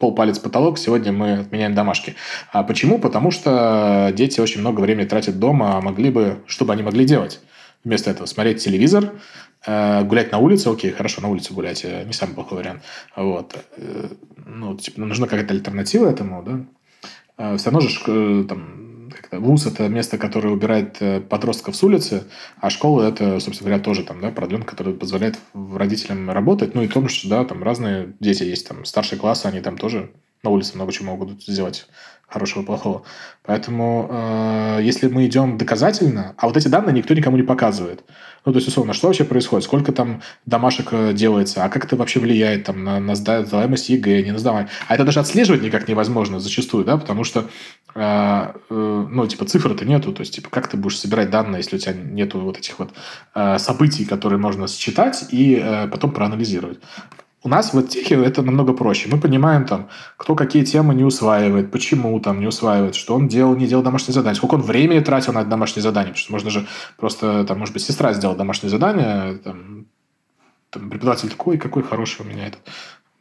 полпалец 0.02 0.40
потолок, 0.40 0.78
сегодня 0.78 1.12
мы 1.12 1.34
отменяем 1.34 1.74
домашки. 1.74 2.16
А 2.50 2.64
почему? 2.64 2.98
Потому 2.98 3.30
что 3.30 4.12
дети 4.12 4.40
очень 4.40 4.60
много 4.60 4.80
времени 4.80 5.06
тратят 5.06 5.38
дома, 5.38 5.76
а 5.76 5.80
могли 5.80 6.10
бы, 6.10 6.42
что 6.46 6.64
бы 6.64 6.72
они 6.72 6.82
могли 6.82 7.04
делать? 7.04 7.40
Вместо 7.84 8.10
этого 8.10 8.26
смотреть 8.26 8.62
телевизор, 8.64 9.12
э, 9.64 10.02
гулять 10.02 10.32
на 10.32 10.38
улице, 10.38 10.68
окей, 10.68 10.90
хорошо, 10.90 11.22
на 11.22 11.28
улице 11.28 11.54
гулять, 11.54 11.84
э, 11.84 12.04
не 12.04 12.12
самый 12.12 12.34
плохой 12.34 12.58
вариант. 12.58 12.82
Вот. 13.14 13.54
Э, 13.76 14.08
ну, 14.44 14.76
типа, 14.76 15.00
нужна 15.00 15.28
какая-то 15.28 15.54
альтернатива 15.54 16.10
этому, 16.10 16.42
да? 16.42 17.56
Все 17.56 17.70
равно 17.70 17.80
же 17.80 18.44
там 18.44 18.81
вуз– 19.30 19.66
это 19.66 19.88
место, 19.88 20.18
которое 20.18 20.50
убирает 20.50 20.96
э, 21.00 21.20
подростков 21.20 21.76
с 21.76 21.82
улицы, 21.82 22.24
а 22.60 22.70
школа– 22.70 23.02
это, 23.08 23.40
собственно 23.40 23.70
говоря, 23.70 23.82
тоже 23.82 24.04
там, 24.04 24.20
да, 24.20 24.30
продленка, 24.30 24.70
который 24.70 24.94
позволяет 24.94 25.38
родителям 25.54 26.30
работать. 26.30 26.74
Ну 26.74 26.82
и 26.82 26.88
том, 26.88 27.08
что, 27.08 27.28
да, 27.28 27.44
там 27.44 27.62
разные 27.62 28.14
дети 28.20 28.42
есть, 28.42 28.68
там 28.68 28.84
старшие 28.84 29.18
классы, 29.18 29.46
они 29.46 29.60
там 29.60 29.76
тоже 29.78 30.10
на 30.42 30.50
улице 30.50 30.74
много 30.74 30.92
чего 30.92 31.06
могут 31.06 31.42
сделать 31.42 31.86
хорошего, 32.32 32.62
плохого. 32.62 33.02
Поэтому, 33.44 34.08
э, 34.10 34.80
если 34.82 35.08
мы 35.08 35.26
идем 35.26 35.58
доказательно, 35.58 36.34
а 36.38 36.46
вот 36.46 36.56
эти 36.56 36.68
данные 36.68 36.94
никто 36.94 37.14
никому 37.14 37.36
не 37.36 37.42
показывает. 37.42 38.04
Ну, 38.44 38.52
то 38.52 38.58
есть, 38.58 38.68
условно, 38.68 38.92
что 38.92 39.06
вообще 39.06 39.24
происходит? 39.24 39.64
Сколько 39.64 39.92
там 39.92 40.22
домашек 40.46 40.88
э, 40.92 41.12
делается? 41.12 41.64
А 41.64 41.68
как 41.68 41.84
это 41.84 41.94
вообще 41.94 42.20
влияет 42.20 42.64
там, 42.64 42.82
на, 42.82 42.98
на 42.98 43.14
сдаваемость 43.14 43.90
ЕГЭ, 43.90 44.22
не 44.22 44.32
на 44.32 44.38
сдаваемость? 44.38 44.72
А 44.88 44.94
это 44.94 45.04
даже 45.04 45.20
отслеживать 45.20 45.62
никак 45.62 45.86
невозможно 45.88 46.40
зачастую, 46.40 46.84
да, 46.84 46.96
потому 46.96 47.22
что, 47.24 47.50
э, 47.94 48.52
э, 48.70 49.06
ну, 49.10 49.26
типа, 49.26 49.44
цифр-то 49.44 49.84
нету. 49.84 50.12
То 50.12 50.22
есть, 50.22 50.34
типа, 50.34 50.48
как 50.50 50.68
ты 50.68 50.76
будешь 50.76 50.98
собирать 50.98 51.30
данные, 51.30 51.58
если 51.58 51.76
у 51.76 51.78
тебя 51.78 51.92
нету 51.92 52.40
вот 52.40 52.58
этих 52.58 52.78
вот 52.78 52.90
э, 53.34 53.58
событий, 53.58 54.04
которые 54.04 54.38
можно 54.38 54.66
считать 54.66 55.26
и 55.30 55.60
э, 55.62 55.88
потом 55.88 56.12
проанализировать. 56.12 56.80
У 57.44 57.48
нас 57.48 57.74
в 57.74 57.82
техе 57.82 58.14
это 58.24 58.42
намного 58.42 58.72
проще. 58.72 59.08
Мы 59.08 59.18
понимаем, 59.18 59.64
там, 59.64 59.88
кто 60.16 60.36
какие 60.36 60.64
темы 60.64 60.94
не 60.94 61.02
усваивает, 61.02 61.72
почему 61.72 62.18
там 62.20 62.38
не 62.38 62.46
усваивает, 62.46 62.94
что 62.94 63.16
он 63.16 63.26
делал, 63.26 63.56
не 63.56 63.66
делал 63.66 63.82
домашнее 63.82 64.14
задание, 64.14 64.36
сколько 64.36 64.54
он 64.54 64.62
времени 64.62 65.00
тратил 65.00 65.32
на 65.32 65.44
домашнее 65.44 65.82
задание. 65.82 66.12
Потому 66.12 66.22
что 66.22 66.32
можно 66.32 66.50
же 66.50 66.66
просто, 66.96 67.44
там, 67.44 67.58
может 67.58 67.74
быть, 67.74 67.82
сестра 67.82 68.12
сделала 68.12 68.38
домашнее 68.38 68.70
задание, 68.70 69.38
там, 69.38 69.86
там, 70.70 70.88
преподаватель 70.88 71.30
такой, 71.30 71.58
какой 71.58 71.82
хороший 71.82 72.24
у 72.24 72.28
меня 72.28 72.46
этот 72.46 72.60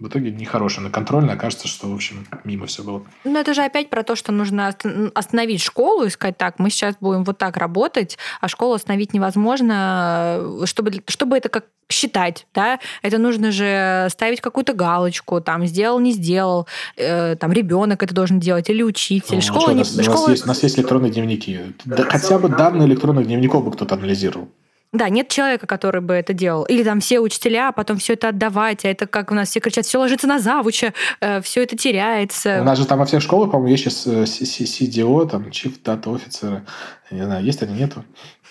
в 0.02 0.08
итоге 0.08 0.32
нехорошая, 0.32 0.84
на 0.84 0.90
контрольной 0.90 1.36
окажется, 1.36 1.68
что, 1.68 1.88
в 1.88 1.94
общем, 1.94 2.26
мимо 2.44 2.66
все 2.66 2.84
было. 2.84 3.04
Ну, 3.24 3.40
это 3.40 3.54
же 3.54 3.62
опять 3.62 3.90
про 3.90 4.02
то, 4.02 4.16
что 4.16 4.32
нужно 4.32 4.76
остановить 5.14 5.62
школу 5.62 6.06
и 6.06 6.10
сказать, 6.10 6.38
так, 6.38 6.58
мы 6.58 6.72
сейчас 6.72 6.96
будем 7.00 7.24
вот 7.24 7.38
так 7.38 7.56
работать, 7.56 8.18
а 8.42 8.48
школу 8.48 8.74
остановить 8.74 9.14
невозможно, 9.14 10.66
чтобы, 10.66 11.04
чтобы 11.08 11.38
это 11.38 11.50
как 11.50 11.66
считать, 11.92 12.48
да, 12.56 12.80
это 13.04 13.20
нужно 13.20 13.52
же 13.52 14.08
ставить 14.10 14.42
какую-то 14.42 14.74
галочку, 14.74 15.40
там, 15.40 15.66
сделал, 15.68 16.00
не 16.00 16.14
сделал, 16.14 16.68
э, 16.96 17.36
там, 17.36 17.52
ребенок 17.52 18.02
это 18.02 18.16
должен 18.16 18.40
делать, 18.40 18.70
или 18.70 18.82
учитель. 18.82 19.36
Ну, 19.36 19.42
школа 19.42 19.62
что, 19.62 19.72
не... 19.72 19.76
у, 19.76 19.80
нас, 19.80 20.02
школа... 20.02 20.18
у, 20.18 20.20
нас 20.22 20.30
есть, 20.30 20.46
у 20.46 20.48
нас 20.48 20.64
есть 20.64 20.80
электронные 20.80 21.12
дневники. 21.12 21.60
Да, 21.86 22.04
хотя 22.04 22.40
бы 22.40 22.50
данные 22.50 22.88
электронных 22.88 23.28
дневников 23.28 23.64
бы 23.64 23.72
кто-то 23.72 23.96
анализировал. 23.96 24.50
Да, 24.94 25.08
нет 25.08 25.30
человека, 25.30 25.68
который 25.68 26.02
бы 26.02 26.14
это 26.14 26.34
делал. 26.34 26.64
Или 26.64 26.84
там 26.84 27.00
все 27.00 27.22
учителя, 27.22 27.70
а 27.70 27.72
потом 27.72 27.98
все 27.98 28.14
это 28.14 28.30
отдавать. 28.30 28.84
А 28.84 28.90
это 28.90 29.08
как 29.08 29.32
у 29.32 29.34
нас 29.34 29.50
все 29.50 29.62
кричат, 29.62 29.86
все 29.86 30.00
ложится 30.00 30.28
на 30.28 30.40
завуча, 30.40 30.94
э, 31.22 31.42
все 31.42 31.64
это 31.64 31.78
теряется. 31.78 32.60
У 32.62 32.66
нас 32.66 32.78
же 32.78 32.86
там 32.86 33.00
во 33.00 33.06
всех 33.06 33.22
школах, 33.22 33.52
по-моему, 33.52 33.72
есть 33.72 33.84
сейчас 33.84 34.06
э, 34.06 34.24
CDO, 34.24 35.30
там, 35.30 35.44
Chief 35.44 35.82
Data 35.82 36.04
Officer. 36.04 36.62
Не 37.10 37.24
знаю, 37.24 37.44
есть 37.44 37.64
они, 37.64 37.80
нету. 37.80 38.04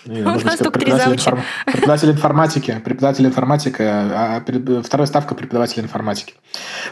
Или, 0.05 0.21
у 0.23 0.25
нас 0.25 0.57
только 0.57 0.79
преподаватель, 0.79 1.13
информ... 1.13 1.41
преподаватель 1.65 2.09
информатики. 2.09 2.81
Преподаватель 2.83 3.25
информатики, 3.27 3.81
а, 3.83 4.41
а 4.47 4.81
вторая 4.81 5.05
ставка 5.05 5.35
преподаватель 5.35 5.83
информатики. 5.83 6.33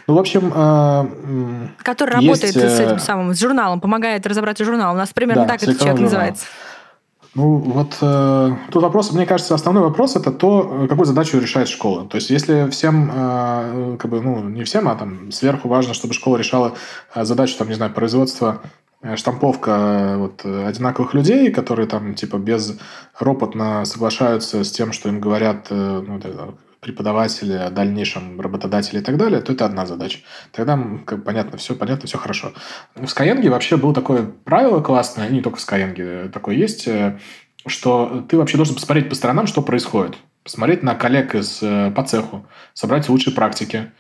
Ну, 0.06 0.14
в 0.14 0.20
общем... 0.20 0.54
Э, 0.56 1.68
Который 1.82 2.22
есть... 2.22 2.44
работает 2.44 2.72
с 2.72 2.80
этим 2.80 3.00
самым, 3.00 3.34
с 3.34 3.40
журналом, 3.40 3.82
помогает 3.82 4.28
разобраться 4.28 4.64
журнал. 4.64 4.94
У 4.94 4.98
нас 4.98 5.10
примерно 5.12 5.46
да, 5.46 5.54
так 5.54 5.64
этот 5.64 5.80
человек 5.80 6.02
называется. 6.02 6.46
Ну, 7.40 7.56
вот 7.60 7.98
э, 8.02 8.52
тут 8.70 8.84
вопрос, 8.84 9.14
мне 9.14 9.26
кажется, 9.26 9.56
основной 9.56 9.82
вопрос 9.82 10.18
это 10.18 10.30
то, 10.30 10.88
какую 10.90 11.06
задачу 11.06 11.40
решает 11.40 11.70
школа. 11.70 12.06
То 12.06 12.18
есть, 12.18 12.30
если 12.30 12.70
всем, 12.70 13.10
э, 13.16 13.96
как 13.98 14.12
бы, 14.12 14.20
ну, 14.20 14.44
не 14.44 14.66
всем, 14.66 14.90
а 14.90 14.96
там 14.96 15.32
сверху 15.32 15.70
важно, 15.70 15.94
чтобы 15.94 16.14
школа 16.14 16.36
решала 16.36 16.74
э, 17.16 17.24
задачу, 17.24 17.56
там, 17.58 17.70
не 17.70 17.76
знаю, 17.76 17.94
производства 17.94 18.62
э, 19.02 19.16
штамповка 19.16 19.72
э, 19.72 20.18
вот, 20.18 20.44
одинаковых 20.44 21.14
людей, 21.14 21.50
которые 21.50 21.88
там 21.88 22.14
типа 22.14 22.36
без 22.36 22.78
ропотно 23.18 23.86
соглашаются 23.86 24.66
с 24.66 24.72
тем, 24.72 24.92
что 24.92 25.08
им 25.08 25.22
говорят 25.22 25.68
ну, 25.70 26.20
преподаватели, 26.80 27.54
о 27.54 27.70
дальнейшем 27.70 28.40
работодателе 28.40 29.02
и 29.02 29.04
так 29.04 29.18
далее, 29.18 29.42
то 29.42 29.52
это 29.52 29.66
одна 29.66 29.86
задача. 29.86 30.20
Тогда 30.52 30.80
как 31.06 31.24
понятно, 31.24 31.58
все 31.58 31.76
понятно, 31.76 32.08
все 32.08 32.18
хорошо. 32.18 32.54
В 32.96 33.04
Skyeng 33.04 33.48
вообще 33.50 33.78
было 33.78 33.94
такое 33.94 34.24
правило 34.24 34.82
классное, 34.82 35.30
не 35.30 35.42
только 35.42 35.58
в 35.58 35.68
Skyeng 35.68 36.30
такое 36.30 36.56
есть, 36.56 36.88
э, 36.88 37.20
что 37.66 38.26
ты 38.30 38.38
вообще 38.38 38.58
должен 38.58 38.76
посмотреть 38.76 39.10
по 39.10 39.16
сторонам, 39.16 39.48
что 39.48 39.62
происходит. 39.62 40.18
Посмотреть 40.44 40.82
на 40.84 40.96
коллег 40.96 41.36
из, 41.36 41.60
э, 41.62 41.92
по 41.92 42.04
цеху, 42.04 42.46
собрать 42.74 43.10
лучшие 43.10 43.34
практики, 43.34 43.92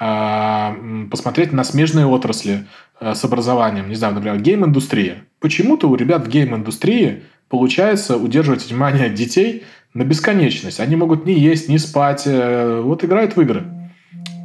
а, 0.00 0.76
посмотреть 1.10 1.52
на 1.52 1.64
смежные 1.64 2.06
отрасли 2.06 2.68
э, 3.00 3.14
с 3.14 3.24
образованием. 3.24 3.88
Не 3.88 3.96
знаю, 3.96 4.14
например, 4.14 4.40
гейм-индустрия. 4.40 5.24
Почему-то 5.40 5.88
у 5.88 5.96
ребят 5.96 6.24
в 6.24 6.28
гейм-индустрии 6.28 7.24
получается 7.48 8.16
удерживать 8.16 8.68
внимание 8.68 9.10
детей– 9.10 9.64
на 9.94 10.04
бесконечность. 10.04 10.80
Они 10.80 10.96
могут 10.96 11.26
не 11.26 11.38
есть, 11.38 11.68
не 11.68 11.78
спать, 11.78 12.22
э, 12.26 12.80
вот 12.82 13.04
играют 13.04 13.36
в 13.36 13.40
игры. 13.40 13.64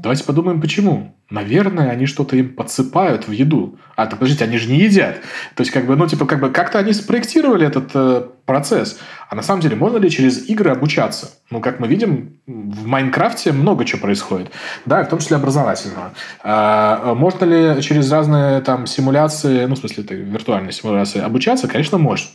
Давайте 0.03 0.25
подумаем, 0.25 0.59
почему. 0.59 1.15
Наверное, 1.29 1.89
они 1.89 2.05
что-то 2.05 2.35
им 2.35 2.53
подсыпают 2.53 3.27
в 3.27 3.31
еду. 3.31 3.79
А, 3.95 4.05
так 4.05 4.19
подождите, 4.19 4.43
они 4.43 4.57
же 4.57 4.69
не 4.69 4.79
едят. 4.79 5.15
То 5.55 5.61
есть, 5.61 5.71
как 5.71 5.85
бы, 5.87 5.95
ну, 5.95 6.05
типа, 6.07 6.25
как 6.25 6.41
бы, 6.41 6.49
как-то 6.49 6.77
они 6.77 6.91
спроектировали 6.91 7.65
этот 7.65 7.91
э, 7.95 8.23
процесс. 8.45 8.99
А 9.29 9.35
на 9.35 9.41
самом 9.41 9.61
деле, 9.61 9.77
можно 9.77 9.97
ли 9.97 10.11
через 10.11 10.49
игры 10.49 10.71
обучаться? 10.71 11.31
Ну, 11.49 11.61
как 11.61 11.79
мы 11.79 11.87
видим, 11.87 12.37
в 12.45 12.85
Майнкрафте 12.85 13.53
много 13.53 13.85
чего 13.85 14.01
происходит. 14.01 14.51
Да, 14.85 15.03
в 15.03 15.09
том 15.09 15.19
числе 15.19 15.37
образовательного. 15.37 16.13
А, 16.43 17.15
можно 17.15 17.45
ли 17.45 17.81
через 17.81 18.11
разные 18.11 18.59
там 18.59 18.85
симуляции, 18.85 19.65
ну, 19.65 19.75
в 19.75 19.79
смысле, 19.79 20.03
это 20.03 20.15
виртуальные 20.15 20.73
симуляции, 20.73 21.21
обучаться? 21.21 21.69
Конечно, 21.69 21.97
можно. 21.97 22.27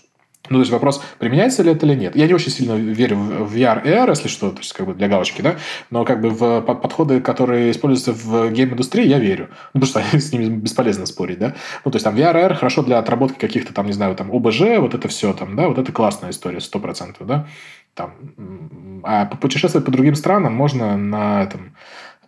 Ну, 0.48 0.56
то 0.56 0.60
есть 0.60 0.72
вопрос, 0.72 1.02
применяется 1.18 1.62
ли 1.62 1.72
это 1.72 1.86
или 1.86 1.94
нет. 1.94 2.16
Я 2.16 2.26
не 2.26 2.34
очень 2.34 2.50
сильно 2.50 2.72
верю 2.72 3.16
в 3.16 3.54
VR 3.54 3.84
AR, 3.84 4.10
если 4.10 4.28
что, 4.28 4.50
то 4.50 4.58
есть 4.58 4.72
как 4.72 4.86
бы 4.86 4.94
для 4.94 5.08
галочки, 5.08 5.42
да, 5.42 5.56
но 5.90 6.04
как 6.04 6.20
бы 6.20 6.30
в 6.30 6.60
подходы, 6.62 7.20
которые 7.20 7.70
используются 7.70 8.12
в 8.12 8.50
гейм-индустрии, 8.50 9.06
я 9.06 9.18
верю. 9.18 9.48
Ну, 9.74 9.80
потому 9.80 10.04
что 10.08 10.18
с 10.20 10.32
ними 10.32 10.48
бесполезно 10.48 11.06
спорить, 11.06 11.38
да. 11.38 11.54
Ну, 11.84 11.90
то 11.90 11.96
есть 11.96 12.04
там 12.04 12.14
VR 12.14 12.34
AR 12.34 12.54
хорошо 12.54 12.82
для 12.82 12.98
отработки 12.98 13.38
каких-то 13.38 13.74
там, 13.74 13.86
не 13.86 13.92
знаю, 13.92 14.14
там 14.16 14.30
ОБЖ, 14.34 14.78
вот 14.78 14.94
это 14.94 15.08
все 15.08 15.32
там, 15.32 15.56
да, 15.56 15.68
вот 15.68 15.78
это 15.78 15.92
классная 15.92 16.30
история, 16.30 16.60
сто 16.60 16.78
процентов, 16.78 17.26
да. 17.26 17.46
Там, 17.94 19.00
а 19.02 19.26
путешествовать 19.26 19.84
по 19.84 19.90
другим 19.90 20.14
странам 20.14 20.54
можно 20.54 20.96
на 20.96 21.42
этом, 21.42 21.74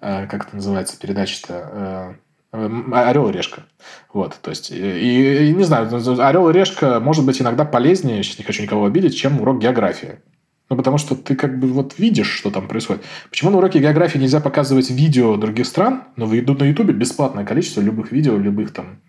э, 0.00 0.26
как 0.26 0.46
это 0.46 0.56
называется, 0.56 0.98
передача-то, 0.98 1.70
э, 1.72 2.14
орел 2.52 3.28
и 3.28 3.32
решка. 3.32 3.62
Вот, 4.12 4.38
то 4.42 4.50
есть, 4.50 4.70
и, 4.70 5.48
и 5.48 5.52
не 5.52 5.64
знаю, 5.64 5.88
орел 6.20 6.48
и 6.50 6.52
решка 6.52 7.00
может 7.00 7.24
быть 7.24 7.40
иногда 7.40 7.64
полезнее, 7.64 8.22
сейчас 8.22 8.38
не 8.38 8.44
хочу 8.44 8.62
никого 8.62 8.84
обидеть, 8.86 9.16
чем 9.16 9.40
урок 9.40 9.60
географии. 9.60 10.18
Ну, 10.68 10.76
потому 10.76 10.98
что 10.98 11.16
ты 11.16 11.34
как 11.34 11.58
бы 11.58 11.66
вот 11.66 11.98
видишь, 11.98 12.30
что 12.30 12.50
там 12.50 12.68
происходит. 12.68 13.02
Почему 13.28 13.50
на 13.50 13.58
уроке 13.58 13.80
географии 13.80 14.18
нельзя 14.18 14.40
показывать 14.40 14.88
видео 14.88 15.36
других 15.36 15.66
стран, 15.66 16.04
но 16.14 16.26
на 16.26 16.64
Ютубе 16.64 16.94
бесплатное 16.94 17.44
количество 17.44 17.80
любых 17.80 18.12
видео, 18.12 18.36
любых 18.36 18.72
там 18.72 19.00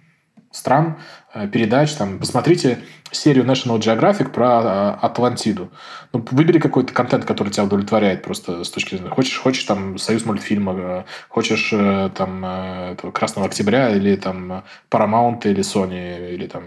стран, 0.51 0.97
э, 1.33 1.47
передач. 1.47 1.91
Там, 1.93 2.19
посмотрите 2.19 2.79
серию 3.11 3.45
National 3.45 3.79
Geographic 3.79 4.29
про 4.29 4.61
э, 4.63 5.05
Атлантиду. 5.05 5.71
Ну, 6.13 6.25
выбери 6.31 6.59
какой-то 6.59 6.93
контент, 6.93 7.25
который 7.25 7.49
тебя 7.49 7.63
удовлетворяет 7.63 8.23
просто 8.23 8.63
с 8.63 8.69
точки 8.69 8.95
зрения... 8.95 9.09
Хочешь, 9.09 9.39
хочешь 9.39 9.63
там 9.63 9.97
Союз 9.97 10.25
мультфильма, 10.25 10.73
э, 10.77 11.03
хочешь 11.29 11.73
там 12.15 12.95
Красного 13.13 13.47
Октября 13.47 13.89
или 13.89 14.15
там 14.15 14.63
Paramount 14.89 15.41
или 15.45 15.61
Sony 15.61 16.33
или 16.33 16.47
там 16.47 16.63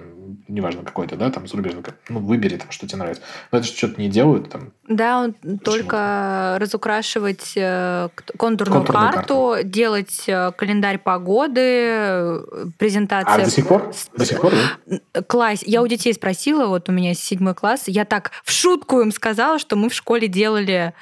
неважно 0.49 0.83
какой-то, 0.83 1.17
да, 1.17 1.31
там 1.31 1.47
зарубежный, 1.47 1.83
ну, 2.09 2.21
выбери 2.21 2.57
там, 2.57 2.71
что 2.71 2.87
тебе 2.87 2.99
нравится. 2.99 3.23
Но 3.51 3.59
это 3.59 3.67
что-то 3.67 4.01
не 4.01 4.09
делают 4.09 4.51
там. 4.51 4.73
Да, 4.89 5.21
он 5.21 5.35
только 5.59 6.57
разукрашивать 6.61 7.53
э, 7.57 8.09
контурную, 8.39 8.81
контурную 8.81 9.13
карту, 9.13 9.51
карту, 9.51 9.69
делать 9.69 10.25
э, 10.27 10.53
календарь 10.53 10.99
погоды, 10.99 12.43
презентация. 12.79 13.35
А 13.35 13.45
до 13.45 13.51
сих 13.51 13.67
пор? 13.67 13.93
До 14.17 14.25
сих 14.25 14.41
пор, 14.41 14.53
да? 14.53 15.23
Класс. 15.23 15.63
Я 15.65 15.83
у 15.83 15.87
детей 15.87 16.13
спросила, 16.13 16.67
вот 16.67 16.89
у 16.89 16.93
меня 16.93 17.15
седьмой 17.15 17.55
класс, 17.55 17.85
я 17.87 18.05
так 18.05 18.31
в 18.45 18.51
шутку 18.51 19.01
им 19.01 19.13
сказала, 19.13 19.59
что 19.59 19.77
мы 19.77 19.89
в 19.89 19.95
школе 19.95 20.29
делали 20.29 20.95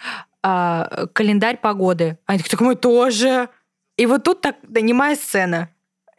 а, 0.43 1.07
календарь 1.13 1.59
погоды. 1.59 2.19
Они 2.27 2.39
такие, 2.39 2.51
так 2.51 2.61
мы 2.61 2.75
тоже. 2.75 3.49
И 3.97 4.07
вот 4.07 4.25
тут 4.25 4.41
так 4.41 4.57
донимая 4.63 5.17
сцена. 5.17 5.71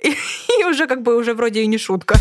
И, 0.02 0.10
и 0.60 0.66
уже 0.66 0.88
как 0.88 1.02
бы 1.02 1.16
уже 1.18 1.34
вроде 1.34 1.62
и 1.62 1.68
не 1.68 1.78
шутка. 1.78 2.16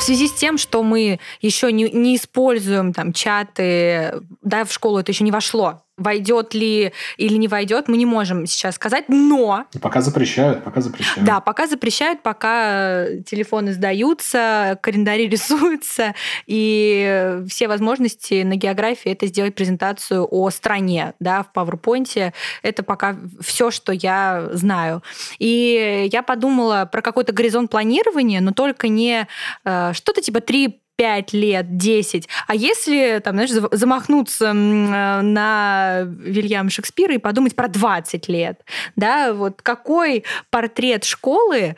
В 0.00 0.02
связи 0.02 0.28
с 0.28 0.32
тем, 0.32 0.56
что 0.56 0.82
мы 0.82 1.20
еще 1.42 1.70
не, 1.70 1.90
не 1.90 2.16
используем 2.16 2.94
там 2.94 3.12
чаты, 3.12 4.14
да, 4.40 4.64
в 4.64 4.72
школу 4.72 4.98
это 4.98 5.12
еще 5.12 5.24
не 5.24 5.30
вошло, 5.30 5.82
войдет 6.00 6.54
ли 6.54 6.92
или 7.18 7.34
не 7.36 7.46
войдет, 7.46 7.86
мы 7.86 7.96
не 7.96 8.06
можем 8.06 8.46
сейчас 8.46 8.74
сказать, 8.74 9.04
но... 9.08 9.66
Пока 9.80 10.00
запрещают, 10.00 10.64
пока 10.64 10.80
запрещают. 10.80 11.24
Да, 11.24 11.40
пока 11.40 11.66
запрещают, 11.66 12.22
пока 12.22 13.04
телефоны 13.26 13.72
сдаются, 13.72 14.78
календари 14.82 15.28
рисуются, 15.28 16.14
и 16.46 17.42
все 17.48 17.68
возможности 17.68 18.42
на 18.42 18.56
географии 18.56 19.12
это 19.12 19.26
сделать 19.26 19.54
презентацию 19.54 20.26
о 20.28 20.50
стране, 20.50 21.14
да, 21.20 21.42
в 21.44 21.56
PowerPoint. 21.56 22.32
Это 22.62 22.82
пока 22.82 23.16
все, 23.40 23.70
что 23.70 23.92
я 23.92 24.48
знаю. 24.52 25.02
И 25.38 26.08
я 26.10 26.22
подумала 26.22 26.88
про 26.90 27.02
какой-то 27.02 27.32
горизонт 27.32 27.70
планирования, 27.70 28.40
но 28.40 28.52
только 28.52 28.88
не 28.88 29.26
э, 29.64 29.92
что-то 29.92 30.22
типа 30.22 30.40
три 30.40 30.80
5 31.00 31.32
лет, 31.32 31.78
10. 31.78 32.28
А 32.46 32.54
если, 32.54 33.22
там, 33.24 33.32
знаешь, 33.34 33.50
замахнуться 33.72 34.48
э, 34.48 34.52
на 34.52 36.02
Вильям 36.04 36.68
Шекспира 36.68 37.14
и 37.14 37.18
подумать 37.18 37.56
про 37.56 37.68
20 37.68 38.28
лет, 38.28 38.60
да, 38.96 39.32
вот 39.32 39.62
какой 39.62 40.24
портрет 40.50 41.04
школы 41.04 41.76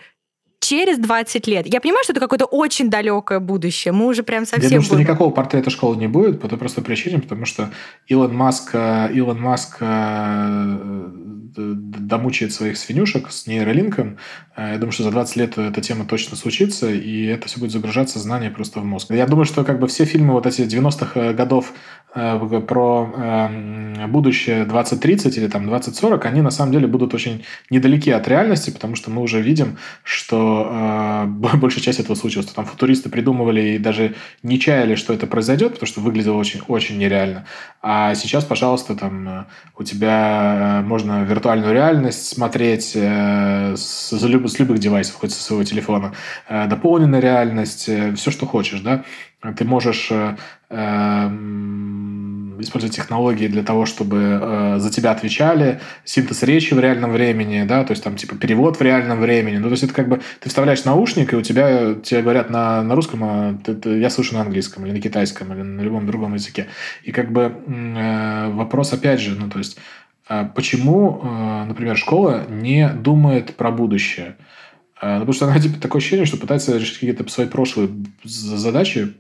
через 0.59 0.99
20 0.99 1.47
лет. 1.47 1.73
Я 1.73 1.81
понимаю, 1.81 2.03
что 2.03 2.13
это 2.13 2.21
какое-то 2.21 2.47
очень 2.47 2.91
далекое 2.91 3.39
будущее. 3.39 3.93
Мы 3.93 4.07
уже 4.07 4.25
прям 4.25 4.45
совсем... 4.45 4.63
Я 4.65 4.69
думаю, 4.71 4.85
что 4.85 4.99
никакого 4.99 5.31
портрета 5.31 5.71
школы 5.71 5.97
не 5.97 6.09
будет 6.09 6.41
по 6.41 6.49
той 6.49 6.59
простой 6.59 6.83
причине, 6.83 7.21
потому 7.21 7.47
что 7.47 7.71
Илон 8.09 8.35
Маск, 8.35 8.71
э, 8.73 9.13
Илон 9.13 9.41
Маск 9.41 9.77
э, 9.79 11.11
домучает 11.57 12.53
своих 12.53 12.77
свинюшек 12.77 13.31
с 13.31 13.47
нейролинком. 13.47 14.19
Э, 14.57 14.73
я 14.73 14.79
думаю, 14.79 14.93
что 14.93 15.03
за 15.03 15.11
20 15.11 15.37
лет 15.37 15.59
эта 15.59 15.81
тема 15.81 16.05
точно 16.05 16.37
случится, 16.37 16.91
и 16.91 17.27
это 17.27 17.49
все 17.49 17.61
будет 17.61 17.73
загружаться 17.73 18.19
знание 18.19 18.51
просто 18.51 18.81
в 18.81 18.85
мозг. 18.85 19.11
Я 19.11 19.27
думаю, 19.27 19.45
что 19.45 19.65
как 19.65 19.81
бы 19.81 19.87
все 19.87 20.05
фильмы 20.05 20.33
вот 20.33 20.47
эти 20.47 20.63
90-х 20.63 21.33
годов 21.33 21.73
про 22.15 23.49
будущее 24.09 24.67
2030 24.67 25.39
или 25.39 25.49
там 25.49 25.67
2040, 25.67 26.27
они 26.27 26.43
на 26.43 26.51
самом 26.51 26.73
деле 26.73 26.87
будут 26.87 27.15
очень 27.15 27.45
недалеки 27.71 28.11
от 28.11 28.29
реальности, 28.29 28.71
потому 28.71 28.97
что 28.97 29.11
мы 29.11 29.23
уже 29.23 29.41
видим, 29.41 29.79
что 30.03 30.69
э, 30.71 31.27
большая 31.57 31.83
часть 31.83 32.01
этого 32.01 32.15
случилось. 32.15 32.47
Что 32.47 32.57
там 32.57 32.65
футуристы 32.65 33.09
придумывали 33.09 33.61
и 33.61 33.79
даже 33.79 34.15
не 34.43 34.59
чаяли, 34.59 34.95
что 34.95 35.13
это 35.13 35.27
произойдет, 35.27 35.75
потому 35.75 35.87
что 35.87 36.01
выглядело 36.01 36.37
очень, 36.37 36.61
очень 36.69 36.99
нереально. 36.99 37.47
А 37.81 38.15
сейчас, 38.15 38.45
пожалуйста, 38.45 38.95
там 38.95 39.29
э, 39.29 39.45
у 39.79 39.83
тебя 39.83 40.81
э, 40.81 40.87
можно 40.87 41.25
виртуальную 41.43 41.73
реальность 41.75 42.29
смотреть 42.29 42.93
э, 42.95 43.75
с, 43.77 44.13
с, 44.13 44.23
люб, 44.25 44.49
с 44.49 44.59
любых 44.61 44.79
девайсов, 44.79 45.17
хоть 45.17 45.33
со 45.33 45.43
своего 45.43 45.65
телефона, 45.65 46.13
э, 46.49 46.69
дополненная 46.69 47.21
реальность, 47.21 47.89
э, 47.89 48.15
все, 48.15 48.31
что 48.31 48.47
хочешь, 48.47 48.81
да. 48.81 49.03
Ты 49.57 49.65
можешь 49.65 50.09
э, 50.13 50.37
э, 50.71 51.29
использовать 52.61 52.95
технологии 52.95 53.49
для 53.49 53.65
того, 53.65 53.87
чтобы 53.87 54.39
э, 54.41 54.77
за 54.79 54.91
тебя 54.91 55.11
отвечали, 55.11 55.81
синтез 56.05 56.45
речи 56.45 56.75
в 56.75 56.79
реальном 56.79 57.11
времени, 57.11 57.65
да, 57.65 57.83
то 57.83 57.91
есть 57.91 58.05
там 58.05 58.15
типа 58.15 58.37
перевод 58.37 58.79
в 58.79 58.83
реальном 58.83 59.21
времени. 59.21 59.57
Ну, 59.57 59.65
то 59.65 59.73
есть 59.73 59.83
это 59.83 59.95
как 59.95 60.09
бы 60.09 60.21
ты 60.39 60.49
вставляешь 60.49 60.85
наушник, 60.85 61.33
и 61.33 61.37
у 61.37 61.43
тебя 61.43 61.95
тебе 61.95 62.23
говорят 62.23 62.51
на, 62.51 62.83
на 62.83 62.95
русском, 62.95 63.25
а 63.25 63.59
ты, 63.65 63.75
ты, 63.75 63.99
я 63.99 64.11
слышу 64.11 64.35
на 64.35 64.43
английском 64.43 64.87
или 64.87 64.93
на 64.93 65.01
китайском 65.01 65.53
или 65.53 65.63
на 65.63 65.81
любом 65.81 66.07
другом 66.07 66.35
языке. 66.35 66.69
И 67.03 67.11
как 67.11 67.33
бы 67.33 67.53
э, 67.67 68.49
вопрос 68.53 68.93
опять 68.93 69.21
же, 69.21 69.35
ну, 69.35 69.51
то 69.51 69.59
есть 69.59 69.77
почему, 70.55 71.21
э, 71.23 71.65
например, 71.65 71.97
школа 71.97 72.47
не 72.49 72.89
думает 72.89 73.57
про 73.57 73.71
будущее? 73.71 74.37
Э, 75.01 75.15
ну, 75.15 75.21
потому 75.21 75.33
что 75.33 75.47
она 75.47 75.59
типа 75.59 75.81
такое 75.81 76.01
ощущение, 76.01 76.27
что 76.27 76.37
пытается 76.37 76.77
решить 76.77 76.95
какие-то 76.95 77.29
свои 77.29 77.47
прошлые 77.47 77.91
задачи 78.25 79.15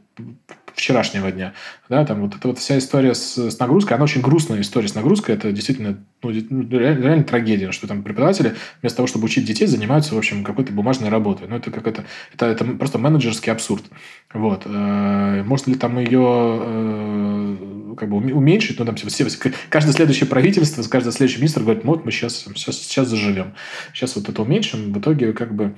вчерашнего 0.74 1.30
дня. 1.30 1.52
Да, 1.88 2.04
там 2.04 2.20
вот 2.22 2.34
эта 2.34 2.48
вот 2.48 2.58
вся 2.58 2.78
история 2.78 3.14
с, 3.14 3.36
с 3.36 3.58
нагрузкой, 3.58 3.96
она 3.96 4.04
очень 4.04 4.22
грустная 4.22 4.60
история 4.60 4.88
с 4.88 4.94
нагрузкой. 4.94 5.34
Это 5.34 5.52
действительно 5.52 5.98
ну, 6.22 6.30
реально, 6.30 7.04
реально 7.04 7.24
трагедия, 7.24 7.72
что 7.72 7.86
там 7.86 8.02
преподаватели 8.02 8.54
вместо 8.80 8.96
того, 8.96 9.06
чтобы 9.06 9.24
учить 9.24 9.44
детей, 9.44 9.66
занимаются, 9.66 10.14
в 10.14 10.18
общем, 10.18 10.44
какой-то 10.44 10.72
бумажной 10.72 11.10
работой. 11.10 11.48
Ну, 11.48 11.56
это 11.56 11.70
как 11.70 11.86
это, 11.86 12.04
это, 12.32 12.46
это 12.46 12.64
просто 12.64 12.98
менеджерский 12.98 13.52
абсурд. 13.52 13.84
Вот. 14.32 14.62
Э, 14.66 15.42
может 15.44 15.66
ли 15.66 15.74
там 15.74 15.98
ее 15.98 16.60
э, 16.62 17.94
как 17.98 18.08
бы 18.08 18.16
уменьшить? 18.16 18.78
Ну, 18.78 18.84
там 18.84 18.96
все, 18.96 19.26
каждое 19.68 19.92
следующее 19.92 20.28
правительство, 20.28 20.82
каждый 20.88 21.12
следующий 21.12 21.38
министр 21.38 21.62
говорит, 21.62 21.84
вот 21.84 22.04
мы 22.04 22.12
сейчас, 22.12 22.44
сейчас, 22.54 22.78
сейчас 22.78 23.08
заживем. 23.08 23.54
Сейчас 23.92 24.16
вот 24.16 24.28
это 24.28 24.42
уменьшим. 24.42 24.92
В 24.92 24.98
итоге, 24.98 25.32
как 25.32 25.54
бы, 25.54 25.74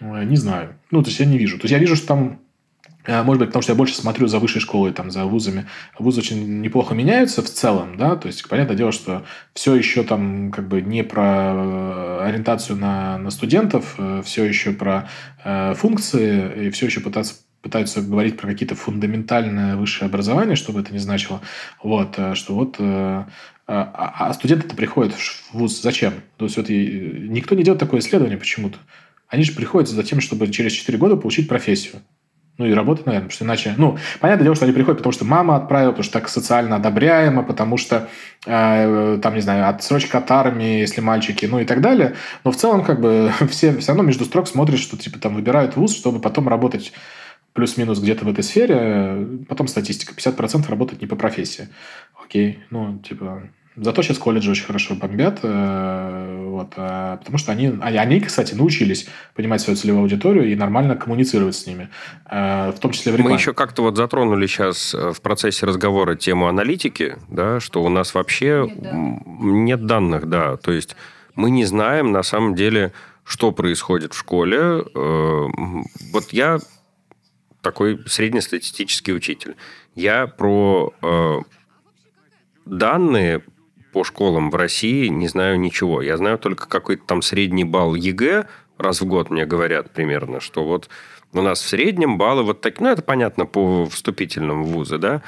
э, 0.00 0.24
не 0.24 0.36
знаю. 0.36 0.74
Ну, 0.90 1.02
то 1.02 1.08
есть, 1.08 1.20
я 1.20 1.26
не 1.26 1.38
вижу. 1.38 1.58
То 1.58 1.64
есть, 1.64 1.72
я 1.72 1.78
вижу, 1.78 1.96
что 1.96 2.08
там 2.08 2.40
может 3.06 3.40
быть, 3.40 3.48
потому 3.48 3.62
что 3.62 3.72
я 3.72 3.76
больше 3.76 3.94
смотрю 3.94 4.26
за 4.26 4.38
высшей 4.38 4.60
школой, 4.60 4.92
там, 4.92 5.10
за 5.10 5.24
вузами. 5.24 5.66
Вузы 5.98 6.20
очень 6.20 6.60
неплохо 6.60 6.94
меняются 6.94 7.42
в 7.42 7.50
целом, 7.50 7.96
да, 7.96 8.16
то 8.16 8.28
есть, 8.28 8.48
понятное 8.48 8.76
дело, 8.76 8.92
что 8.92 9.24
все 9.54 9.74
еще 9.74 10.04
там 10.04 10.52
как 10.52 10.68
бы 10.68 10.80
не 10.82 11.02
про 11.02 11.52
э, 11.54 12.18
ориентацию 12.28 12.78
на, 12.78 13.18
на 13.18 13.30
студентов, 13.30 13.96
э, 13.98 14.22
все 14.24 14.44
еще 14.44 14.72
про 14.72 15.08
э, 15.44 15.74
функции, 15.74 16.66
и 16.66 16.70
все 16.70 16.86
еще 16.86 17.00
пытаться 17.00 17.34
пытаются 17.60 18.02
говорить 18.02 18.36
про 18.36 18.48
какие-то 18.48 18.74
фундаментальное 18.74 19.76
высшее 19.76 20.08
образование, 20.08 20.56
что 20.56 20.72
бы 20.72 20.80
это 20.80 20.92
ни 20.92 20.98
значило. 20.98 21.40
Вот, 21.80 22.18
что 22.34 22.56
вот 22.56 22.74
а, 22.80 23.28
а 23.68 24.34
студенты-то 24.34 24.74
приходят 24.74 25.14
в 25.14 25.52
ВУЗ 25.52 25.80
зачем? 25.80 26.14
То 26.38 26.46
есть 26.46 26.56
вот 26.56 26.68
никто 26.68 27.54
не 27.54 27.62
делает 27.62 27.78
такое 27.78 28.00
исследование 28.00 28.36
почему-то. 28.36 28.78
Они 29.28 29.44
же 29.44 29.52
приходят 29.52 29.88
за 29.88 30.02
тем, 30.02 30.20
чтобы 30.20 30.50
через 30.50 30.72
4 30.72 30.98
года 30.98 31.14
получить 31.14 31.48
профессию. 31.48 32.02
Ну, 32.58 32.66
и 32.66 32.74
работать, 32.74 33.06
наверное, 33.06 33.28
потому 33.28 33.34
что 33.34 33.44
иначе... 33.44 33.74
Ну, 33.78 33.98
понятное 34.20 34.44
дело, 34.44 34.54
что 34.54 34.66
они 34.66 34.74
приходят, 34.74 34.98
потому 34.98 35.12
что 35.12 35.24
мама 35.24 35.56
отправила, 35.56 35.92
потому 35.92 36.04
что 36.04 36.12
так 36.12 36.28
социально 36.28 36.76
одобряемо, 36.76 37.42
потому 37.42 37.78
что, 37.78 38.08
э, 38.46 39.18
там, 39.22 39.34
не 39.34 39.40
знаю, 39.40 39.68
отсрочка 39.68 40.18
от 40.18 40.30
армии, 40.30 40.80
если 40.80 41.00
мальчики, 41.00 41.46
ну 41.46 41.60
и 41.60 41.64
так 41.64 41.80
далее. 41.80 42.14
Но 42.44 42.52
в 42.52 42.56
целом, 42.56 42.84
как 42.84 43.00
бы, 43.00 43.32
все 43.50 43.74
все 43.78 43.88
равно 43.88 44.02
между 44.02 44.26
строк 44.26 44.48
смотрят, 44.48 44.78
что, 44.78 44.98
типа, 44.98 45.18
там, 45.18 45.34
выбирают 45.34 45.76
вуз, 45.76 45.96
чтобы 45.96 46.20
потом 46.20 46.46
работать 46.46 46.92
плюс-минус 47.54 48.00
где-то 48.00 48.24
в 48.24 48.28
этой 48.28 48.44
сфере. 48.44 49.26
Потом 49.48 49.66
статистика. 49.66 50.14
50% 50.14 50.68
работать 50.68 51.00
не 51.00 51.06
по 51.06 51.16
профессии. 51.16 51.68
Окей, 52.22 52.60
ну, 52.70 52.98
типа, 52.98 53.42
Зато 53.76 54.02
сейчас 54.02 54.18
колледжи 54.18 54.50
очень 54.50 54.66
хорошо 54.66 54.94
бомбят, 54.94 55.40
э, 55.42 56.44
вот, 56.46 56.74
э, 56.76 57.16
потому 57.18 57.38
что 57.38 57.52
они, 57.52 57.72
они, 57.80 58.20
кстати, 58.20 58.54
научились 58.54 59.08
понимать 59.34 59.62
свою 59.62 59.78
целевую 59.78 60.02
аудиторию 60.02 60.52
и 60.52 60.54
нормально 60.54 60.94
коммуницировать 60.94 61.54
с 61.54 61.66
ними, 61.66 61.88
э, 62.30 62.70
в 62.70 62.78
том 62.80 62.90
числе 62.90 63.12
в 63.12 63.16
рекламе. 63.16 63.34
Мы 63.34 63.40
еще 63.40 63.54
как-то 63.54 63.82
вот 63.82 63.96
затронули 63.96 64.46
сейчас 64.46 64.92
в 64.92 65.22
процессе 65.22 65.64
разговора 65.64 66.16
тему 66.16 66.48
аналитики, 66.48 67.16
да, 67.30 67.60
что 67.60 67.82
у 67.82 67.88
нас 67.88 68.12
вообще 68.14 68.68
нет, 68.68 68.82
да. 68.82 68.90
нет 68.92 69.86
данных, 69.86 70.28
да, 70.28 70.56
то 70.58 70.70
есть 70.70 70.94
мы 71.34 71.50
не 71.50 71.64
знаем 71.64 72.12
на 72.12 72.22
самом 72.22 72.54
деле, 72.54 72.92
что 73.24 73.52
происходит 73.52 74.12
в 74.12 74.18
школе. 74.18 74.84
Вот 74.92 76.32
я 76.32 76.58
такой 77.62 78.00
среднестатистический 78.06 79.14
учитель. 79.14 79.56
Я 79.94 80.26
про 80.26 80.92
данные 82.66 83.42
по 83.92 84.04
школам 84.04 84.50
в 84.50 84.54
России 84.54 85.08
не 85.08 85.28
знаю 85.28 85.60
ничего. 85.60 86.02
Я 86.02 86.16
знаю 86.16 86.38
только 86.38 86.68
какой-то 86.68 87.04
там 87.06 87.22
средний 87.22 87.64
балл 87.64 87.94
ЕГЭ, 87.94 88.46
раз 88.78 89.00
в 89.00 89.06
год 89.06 89.30
мне 89.30 89.46
говорят 89.46 89.90
примерно, 89.90 90.40
что 90.40 90.64
вот 90.64 90.88
у 91.32 91.42
нас 91.42 91.60
в 91.60 91.68
среднем 91.68 92.18
баллы 92.18 92.42
вот 92.42 92.60
такие, 92.60 92.84
ну, 92.84 92.90
это 92.90 93.02
понятно 93.02 93.46
по 93.46 93.86
вступительным 93.86 94.64
в 94.64 94.68
вузы, 94.68 94.98
да, 94.98 95.22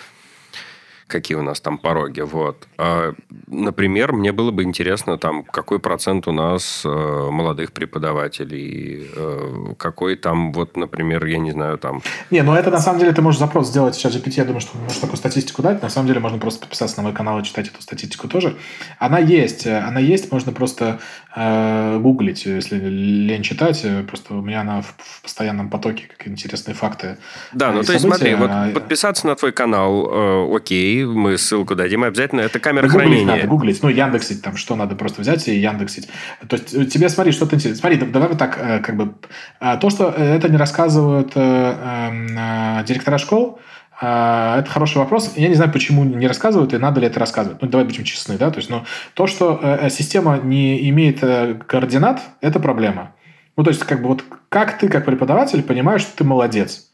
какие 1.15 1.39
у 1.39 1.43
нас 1.43 1.61
там 1.61 1.79
пороги. 1.79 2.23
Вот. 2.23 2.67
А, 2.77 3.13
например, 3.47 4.13
мне 4.13 4.33
было 4.33 4.51
бы 4.51 4.65
интересно, 4.65 5.17
там, 5.17 5.45
какой 5.45 5.79
процент 5.79 6.27
у 6.27 6.33
нас 6.33 6.83
э, 6.85 6.89
молодых 7.31 7.71
преподавателей, 7.71 9.07
э, 9.17 9.75
какой 9.79 10.17
там, 10.17 10.53
вот, 10.53 10.77
например, 10.77 11.25
я 11.27 11.39
не 11.39 11.53
знаю, 11.53 11.79
там... 11.79 12.03
Не, 12.31 12.43
ну 12.43 12.53
это 12.53 12.71
на 12.71 12.81
самом 12.81 12.99
деле 12.99 13.13
ты 13.13 13.23
можешь 13.23 13.39
запрос 13.39 13.69
сделать 13.69 13.95
сейчас 13.95 14.17
GPT, 14.17 14.33
я 14.39 14.45
думаю, 14.45 14.61
что 14.61 14.77
можешь 14.77 14.99
такую 14.99 15.17
статистику 15.17 15.63
дать. 15.63 15.83
На 15.83 15.89
самом 15.89 16.09
деле 16.09 16.19
можно 16.19 16.39
просто 16.39 16.61
подписаться 16.61 16.97
на 16.97 17.05
мой 17.05 17.13
канал 17.13 17.39
и 17.39 17.45
читать 17.45 17.69
эту 17.69 17.81
статистику 17.81 18.27
тоже. 18.27 18.57
Она 18.99 19.21
есть, 19.21 19.67
она 19.67 20.01
есть, 20.01 20.33
можно 20.33 20.51
просто 20.51 20.99
э, 21.37 21.99
гуглить, 22.01 22.45
если 22.47 22.77
лень 22.79 23.43
читать. 23.43 23.87
Просто 24.09 24.35
у 24.35 24.43
меня 24.43 24.63
она 24.63 24.83
в, 24.83 24.95
в 24.99 25.23
постоянном 25.23 25.71
потоке, 25.71 26.09
как 26.09 26.27
интересные 26.27 26.75
факты. 26.75 27.19
Да, 27.53 27.71
ну 27.71 27.85
то 27.85 27.93
есть 27.93 28.05
смотри, 28.05 28.35
вот 28.35 28.51
подписаться 28.75 29.29
на 29.29 29.37
твой 29.37 29.53
канал, 29.53 30.11
э, 30.11 30.57
окей, 30.57 31.04
мы 31.05 31.39
ссылку 31.39 31.75
дадим, 31.75 32.05
обязательно 32.05 32.41
это 32.41 32.59
камера 32.59 32.87
гуглить 32.87 33.01
хранения. 33.01 33.27
надо, 33.27 33.47
гуглить, 33.47 33.83
ну 33.83 33.89
Яндексить 33.89 34.43
там, 34.43 34.57
что 34.57 34.77
надо 34.77 34.97
просто 34.97 35.21
взять 35.21 35.47
и 35.49 35.57
Яндексить. 35.57 36.09
То 36.49 36.57
есть 36.57 36.75
э, 36.75 36.85
тебе, 36.87 37.09
смотри, 37.09 37.33
что-то 37.33 37.57
интересно. 37.57 37.81
Смотри, 37.81 37.99
давай 37.99 38.29
вот 38.29 38.39
так, 38.39 38.59
э, 38.61 38.81
как 38.81 38.97
бы, 38.97 39.15
э, 39.61 39.77
то, 39.81 39.91
что 39.91 40.11
это 40.11 40.49
не 40.49 40.57
рассказывают 40.57 41.33
э, 41.35 42.81
э, 42.81 42.85
директора 42.85 43.19
школ, 43.19 43.59
это 43.97 44.67
хороший 44.69 44.99
вопрос. 44.99 45.35
Я 45.37 45.47
не 45.49 45.55
знаю, 45.55 45.71
почему 45.71 46.03
не 46.03 46.27
рассказывают 46.27 46.75
и 46.75 46.79
надо 46.79 47.01
ли 47.01 47.07
это 47.07 47.21
рассказывать. 47.21 47.63
Ну, 47.63 47.69
давай 47.69 47.87
будем 47.87 48.03
честны, 48.03 48.37
да. 48.37 48.51
То 48.51 48.59
есть, 48.59 48.69
ну, 48.69 48.85
то, 49.15 49.29
что 49.29 49.79
система 49.89 50.37
не 50.37 50.91
имеет 50.91 51.21
координат, 51.21 52.21
это 52.41 52.59
проблема. 52.59 53.15
Ну, 53.57 53.63
то 53.63 53.71
есть, 53.71 53.85
как 53.85 54.03
бы 54.03 54.09
вот 54.09 54.25
как 54.49 54.79
ты, 54.79 54.89
как 54.89 55.05
преподаватель, 55.05 55.63
понимаешь, 55.63 56.03
что 56.03 56.17
ты 56.17 56.25
молодец? 56.25 56.91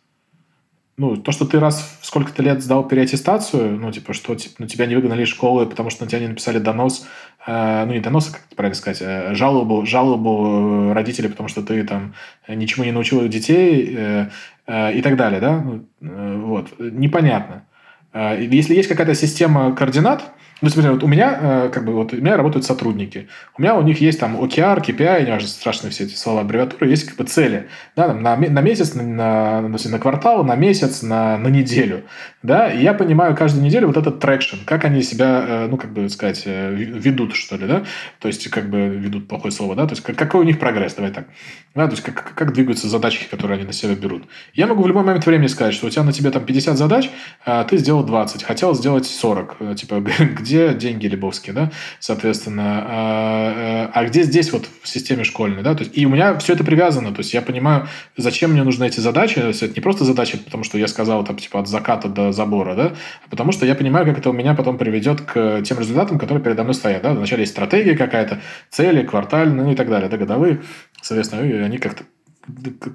Ну, 1.01 1.16
то, 1.16 1.32
что 1.32 1.46
ты 1.46 1.59
раз 1.59 1.98
в 2.03 2.05
сколько-то 2.05 2.42
лет 2.42 2.62
сдал 2.62 2.86
переаттестацию, 2.86 3.78
ну, 3.78 3.90
типа, 3.90 4.12
что 4.12 4.34
типа, 4.34 4.57
ну, 4.59 4.66
тебя 4.66 4.84
не 4.84 4.96
выгнали 4.96 5.22
из 5.22 5.28
школы, 5.28 5.64
потому 5.64 5.88
что 5.88 6.05
на 6.05 6.11
тебя 6.11 6.20
не 6.20 6.28
написали 6.28 6.59
донос, 6.59 7.07
э, 7.46 7.84
ну, 7.86 7.94
не 7.94 8.01
донос, 8.01 8.28
а 8.28 8.32
как 8.32 8.42
это 8.46 8.55
правильно 8.55 8.74
сказать, 8.74 9.01
э, 9.01 9.34
жалобу, 9.34 9.86
жалобу 9.86 10.92
родителей, 10.92 11.30
потому 11.30 11.48
что 11.48 11.62
ты 11.62 11.84
там 11.84 12.12
ничему 12.48 12.84
не 12.84 12.92
научил 12.92 13.26
детей 13.28 13.94
э, 13.96 14.26
э, 14.66 14.92
и 14.92 15.01
так 15.01 15.16
далее, 15.16 15.40
да, 15.40 15.64
э, 16.03 16.42
вот, 16.44 16.78
непонятно. 16.78 17.64
Э, 18.12 18.36
если 18.38 18.74
есть 18.74 18.90
какая-то 18.90 19.14
система 19.14 19.74
координат, 19.74 20.34
ну, 20.62 20.68
смотри, 20.68 20.90
вот 20.90 21.02
у 21.02 21.06
меня, 21.06 21.38
э, 21.40 21.70
как 21.72 21.86
бы, 21.86 21.94
вот 21.94 22.12
у 22.12 22.16
меня 22.16 22.36
работают 22.36 22.66
сотрудники. 22.66 23.28
У 23.56 23.62
меня 23.62 23.76
у 23.76 23.82
них 23.82 24.00
есть 24.00 24.20
там 24.20 24.36
OKR, 24.36 24.84
KPI, 24.84 25.24
не 25.24 25.30
важно, 25.30 25.48
страшные 25.48 25.90
все 25.90 26.04
эти 26.04 26.14
слова, 26.14 26.42
аббревиатуры, 26.42 26.88
есть 26.88 27.04
как 27.04 27.16
бы 27.16 27.24
цели. 27.24 27.68
Да, 27.96 28.08
там, 28.08 28.22
на, 28.22 28.36
на 28.36 28.61
месяц, 28.61 28.94
на, 28.94 29.02
на, 29.02 29.61
на 29.68 29.98
квартал, 29.98 30.44
на 30.44 30.56
месяц, 30.56 31.02
на, 31.02 31.38
на 31.38 31.48
неделю. 31.48 32.02
Да, 32.42 32.70
и 32.70 32.82
я 32.82 32.92
понимаю 32.92 33.34
каждую 33.34 33.64
неделю 33.64 33.86
вот 33.86 33.96
этот 33.96 34.20
traction, 34.20 34.57
как 34.66 34.84
они 34.84 35.02
себя, 35.02 35.44
э, 35.46 35.66
ну, 35.68 35.78
как 35.78 35.92
бы 35.92 36.08
сказать, 36.11 36.42
э, 36.44 36.74
ведут, 36.74 37.34
что 37.34 37.56
ли, 37.56 37.66
да? 37.66 37.84
То 38.18 38.28
есть, 38.28 38.48
как 38.50 38.68
бы 38.68 38.88
ведут 38.88 39.28
плохое 39.28 39.52
слово, 39.52 39.74
да? 39.76 39.86
То 39.86 39.92
есть, 39.92 40.02
как, 40.02 40.16
какой 40.16 40.40
у 40.40 40.44
них 40.44 40.58
прогресс, 40.58 40.94
давай 40.94 41.11
так. 41.11 41.26
Да, 41.74 41.86
то 41.86 41.92
есть, 41.92 42.02
как, 42.02 42.34
как 42.34 42.52
двигаются 42.52 42.88
задачки, 42.88 43.26
которые 43.30 43.56
они 43.56 43.66
на 43.66 43.72
себя 43.72 43.94
берут. 43.94 44.24
Я 44.52 44.66
могу 44.66 44.82
в 44.82 44.88
любой 44.88 45.04
момент 45.04 45.24
времени 45.24 45.46
сказать, 45.46 45.72
что 45.72 45.86
у 45.86 45.90
тебя 45.90 46.02
на 46.02 46.12
тебе 46.12 46.30
там 46.30 46.44
50 46.44 46.76
задач, 46.76 47.08
а 47.46 47.64
ты 47.64 47.78
сделал 47.78 48.04
20, 48.04 48.42
хотел 48.42 48.74
сделать 48.74 49.06
40. 49.06 49.76
Типа, 49.76 50.00
где 50.40 50.49
где 50.51 50.74
деньги 50.74 51.07
Лебовские, 51.07 51.55
да, 51.55 51.70
соответственно, 52.01 52.84
а, 52.84 53.90
а, 53.94 54.01
а 54.01 54.05
где 54.07 54.22
здесь 54.24 54.53
вот 54.53 54.68
в 54.82 54.88
системе 54.88 55.22
школьной, 55.22 55.62
да, 55.62 55.74
то 55.74 55.84
есть, 55.84 55.96
и 55.96 56.05
у 56.07 56.09
меня 56.09 56.36
все 56.38 56.55
это 56.55 56.64
привязано, 56.64 57.12
то 57.12 57.20
есть 57.20 57.32
я 57.32 57.40
понимаю, 57.40 57.86
зачем 58.16 58.53
мне 58.53 58.64
нужны 58.64 58.84
эти 58.86 58.98
задачи, 58.98 59.40
то 59.40 59.46
есть 59.46 59.62
это 59.62 59.74
не 59.74 59.80
просто 59.80 60.05
задачи, 60.05 60.38
потому 60.38 60.64
что 60.64 60.76
я 60.76 60.88
сказал, 60.88 61.24
там, 61.24 61.36
типа, 61.36 61.61
от 61.61 61.68
заката 61.68 62.09
до 62.09 62.32
забора, 62.32 62.74
да, 62.74 62.92
а 63.24 63.30
потому 63.30 63.53
что 63.53 63.64
я 63.64 63.76
понимаю, 63.76 64.05
как 64.07 64.18
это 64.18 64.30
у 64.30 64.32
меня 64.32 64.55
потом 64.55 64.76
приведет 64.76 65.20
к 65.20 65.62
тем 65.62 65.78
результатам, 65.78 66.18
которые 66.18 66.42
передо 66.42 66.64
мной 66.64 66.74
стоят, 66.74 67.03
да, 67.03 67.12
вначале 67.14 67.42
есть 67.42 67.53
стратегия 67.53 67.96
какая-то, 67.96 68.40
цели, 68.70 69.07
квартальные, 69.07 69.64
ну 69.64 69.72
и 69.72 69.76
так 69.76 69.88
далее, 69.88 70.09
да, 70.09 70.16
годовые, 70.16 70.62
соответственно, 71.01 71.42
и 71.42 71.53
они 71.53 71.78
как-то 71.78 72.03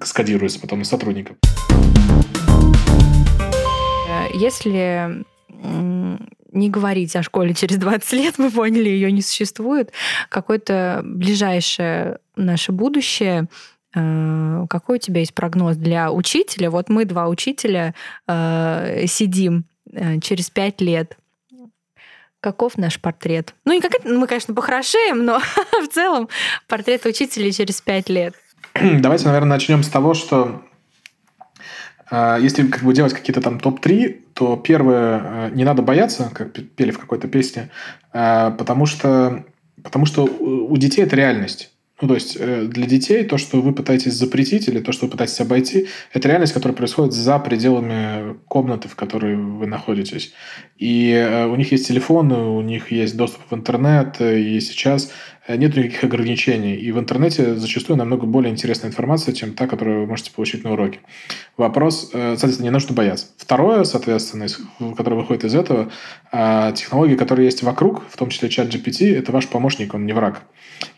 скодируются 0.03 0.59
потом 0.59 0.79
на 0.79 0.85
сотрудников. 0.85 1.37
Если 4.33 5.23
не 6.55 6.69
говорить 6.69 7.15
о 7.15 7.23
школе 7.23 7.53
через 7.53 7.77
20 7.77 8.13
лет, 8.13 8.35
мы 8.37 8.49
поняли, 8.49 8.89
ее 8.89 9.11
не 9.11 9.21
существует. 9.21 9.91
Какое-то 10.29 11.01
ближайшее 11.03 12.19
наше 12.35 12.71
будущее 12.71 13.47
э, 13.93 14.65
какой 14.69 14.97
у 14.97 14.99
тебя 14.99 15.19
есть 15.19 15.33
прогноз 15.33 15.77
для 15.77 16.11
учителя? 16.11 16.69
Вот 16.71 16.89
мы 16.89 17.05
два 17.05 17.27
учителя 17.27 17.93
э, 18.27 19.05
сидим 19.07 19.65
э, 19.91 20.19
через 20.19 20.49
пять 20.49 20.81
лет. 20.81 21.17
Каков 22.39 22.77
наш 22.77 22.99
портрет? 22.99 23.55
Ну, 23.65 23.73
не 23.73 23.81
как 23.81 24.03
мы, 24.03 24.27
конечно, 24.27 24.53
похорошеем, 24.53 25.25
но 25.25 25.39
в 25.83 25.87
целом 25.87 26.29
портрет 26.67 27.05
учителя 27.05 27.51
через 27.51 27.81
пять 27.81 28.09
лет. 28.09 28.35
Давайте, 28.75 29.25
наверное, 29.25 29.49
начнем 29.49 29.83
с 29.83 29.89
того, 29.89 30.13
что 30.13 30.61
если 32.11 32.67
как 32.67 32.83
бы 32.83 32.93
делать 32.93 33.13
какие-то 33.13 33.41
там 33.41 33.59
топ-3, 33.59 34.25
то 34.35 34.57
первое, 34.57 35.21
э, 35.23 35.49
не 35.55 35.63
надо 35.63 35.81
бояться, 35.81 36.29
как 36.33 36.51
пели 36.51 36.91
в 36.91 36.99
какой-то 36.99 37.27
песне, 37.27 37.69
а, 38.11 38.51
потому 38.51 38.85
что, 38.85 39.45
потому 39.81 40.05
что 40.05 40.25
у 40.25 40.75
детей 40.77 41.03
это 41.03 41.15
реальность. 41.15 41.71
Ну, 42.01 42.09
то 42.09 42.15
есть 42.15 42.35
э, 42.37 42.65
для 42.65 42.85
детей 42.85 43.23
то, 43.23 43.37
что 43.37 43.61
вы 43.61 43.71
пытаетесь 43.71 44.13
запретить 44.13 44.67
или 44.67 44.81
то, 44.81 44.91
что 44.91 45.05
вы 45.05 45.11
пытаетесь 45.13 45.39
обойти, 45.39 45.87
это 46.11 46.27
реальность, 46.27 46.51
которая 46.51 46.75
происходит 46.75 47.13
за 47.13 47.39
пределами 47.39 48.35
комнаты, 48.49 48.89
в 48.89 48.97
которой 48.97 49.37
вы 49.37 49.65
находитесь. 49.65 50.33
И 50.77 51.11
э, 51.11 51.45
у 51.45 51.55
них 51.55 51.71
есть 51.71 51.87
телефоны, 51.87 52.35
у 52.35 52.61
них 52.61 52.91
есть 52.91 53.15
доступ 53.15 53.43
в 53.49 53.55
интернет, 53.55 54.19
и 54.19 54.59
сейчас 54.59 55.09
Э, 55.09 55.34
нет 55.47 55.75
никаких 55.75 56.03
ограничений. 56.03 56.75
И 56.75 56.91
в 56.91 56.99
интернете 56.99 57.55
зачастую 57.55 57.97
намного 57.97 58.25
более 58.25 58.51
интересная 58.51 58.89
информация, 58.89 59.33
чем 59.33 59.53
та, 59.53 59.67
которую 59.67 60.01
вы 60.01 60.07
можете 60.07 60.31
получить 60.31 60.63
на 60.63 60.73
уроке. 60.73 60.99
Вопрос, 61.57 62.09
э, 62.13 62.35
соответственно, 62.37 62.71
не 62.71 62.79
что 62.79 62.93
бояться. 62.93 63.27
Второе, 63.37 63.83
соответственно, 63.83 64.47
которое 64.95 65.17
выходит 65.17 65.45
из 65.45 65.55
этого, 65.55 65.91
э, 66.31 66.73
технологии, 66.75 67.15
которые 67.15 67.45
есть 67.45 67.63
вокруг, 67.63 68.03
в 68.09 68.17
том 68.17 68.29
числе 68.29 68.49
чат 68.49 68.67
GPT, 68.67 69.15
это 69.17 69.31
ваш 69.31 69.47
помощник, 69.47 69.93
он 69.93 70.05
не 70.05 70.13
враг. 70.13 70.43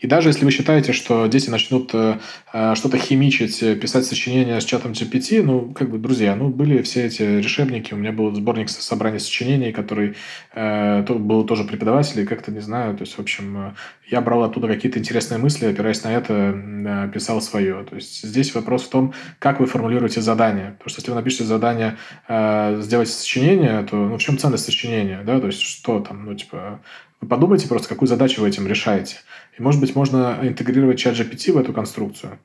И 0.00 0.06
даже 0.06 0.30
если 0.30 0.44
вы 0.44 0.50
считаете, 0.50 0.92
что 0.92 1.26
дети 1.28 1.50
начнут 1.50 1.88
что-то 1.90 2.98
химичить, 2.98 3.60
писать 3.80 4.06
сочинения 4.06 4.60
с 4.60 4.64
чатом 4.64 4.92
GPT, 4.92 5.42
ну, 5.42 5.72
как 5.72 5.90
бы, 5.90 5.98
друзья, 5.98 6.34
ну, 6.34 6.48
были 6.48 6.82
все 6.82 7.06
эти 7.06 7.22
решебники, 7.22 7.94
у 7.94 7.96
меня 7.96 8.10
был 8.10 8.34
сборник 8.34 8.70
собрания 8.70 9.20
сочинений, 9.20 9.72
который 9.72 10.14
э, 10.54 11.02
был 11.02 11.44
тоже 11.44 11.64
преподаватель, 11.64 12.20
и 12.20 12.26
как-то, 12.26 12.50
не 12.50 12.60
знаю, 12.60 12.96
то 12.96 13.02
есть, 13.02 13.16
в 13.16 13.20
общем, 13.20 13.74
я 14.10 14.20
брал 14.20 14.37
оттуда 14.44 14.68
какие-то 14.68 14.98
интересные 14.98 15.38
мысли, 15.38 15.66
опираясь 15.66 16.02
на 16.04 16.12
это, 16.12 17.10
писал 17.12 17.40
свое. 17.40 17.84
То 17.84 17.96
есть 17.96 18.22
здесь 18.22 18.54
вопрос 18.54 18.84
в 18.84 18.90
том, 18.90 19.14
как 19.38 19.60
вы 19.60 19.66
формулируете 19.66 20.20
задание. 20.20 20.72
Потому 20.78 20.90
что 20.90 21.00
если 21.00 21.10
вы 21.10 21.16
напишете 21.16 21.44
задание 21.44 21.96
э, 22.28 22.80
сделать 22.80 23.08
сочинение, 23.08 23.82
то 23.84 23.96
ну, 23.96 24.16
в 24.16 24.20
чем 24.20 24.38
ценность 24.38 24.64
сочинения? 24.64 25.22
Да? 25.24 25.40
То 25.40 25.46
есть 25.46 25.60
что 25.60 26.00
там, 26.00 26.24
ну, 26.24 26.34
типа, 26.34 26.80
вы 27.20 27.28
подумайте 27.28 27.68
просто, 27.68 27.88
какую 27.88 28.08
задачу 28.08 28.40
вы 28.40 28.48
этим 28.48 28.66
решаете. 28.66 29.16
И, 29.58 29.62
может 29.62 29.80
быть, 29.80 29.94
можно 29.94 30.38
интегрировать 30.42 30.98
чат 30.98 31.14
GPT 31.14 31.52
в 31.52 31.58
эту 31.58 31.72
конструкцию. 31.72 32.38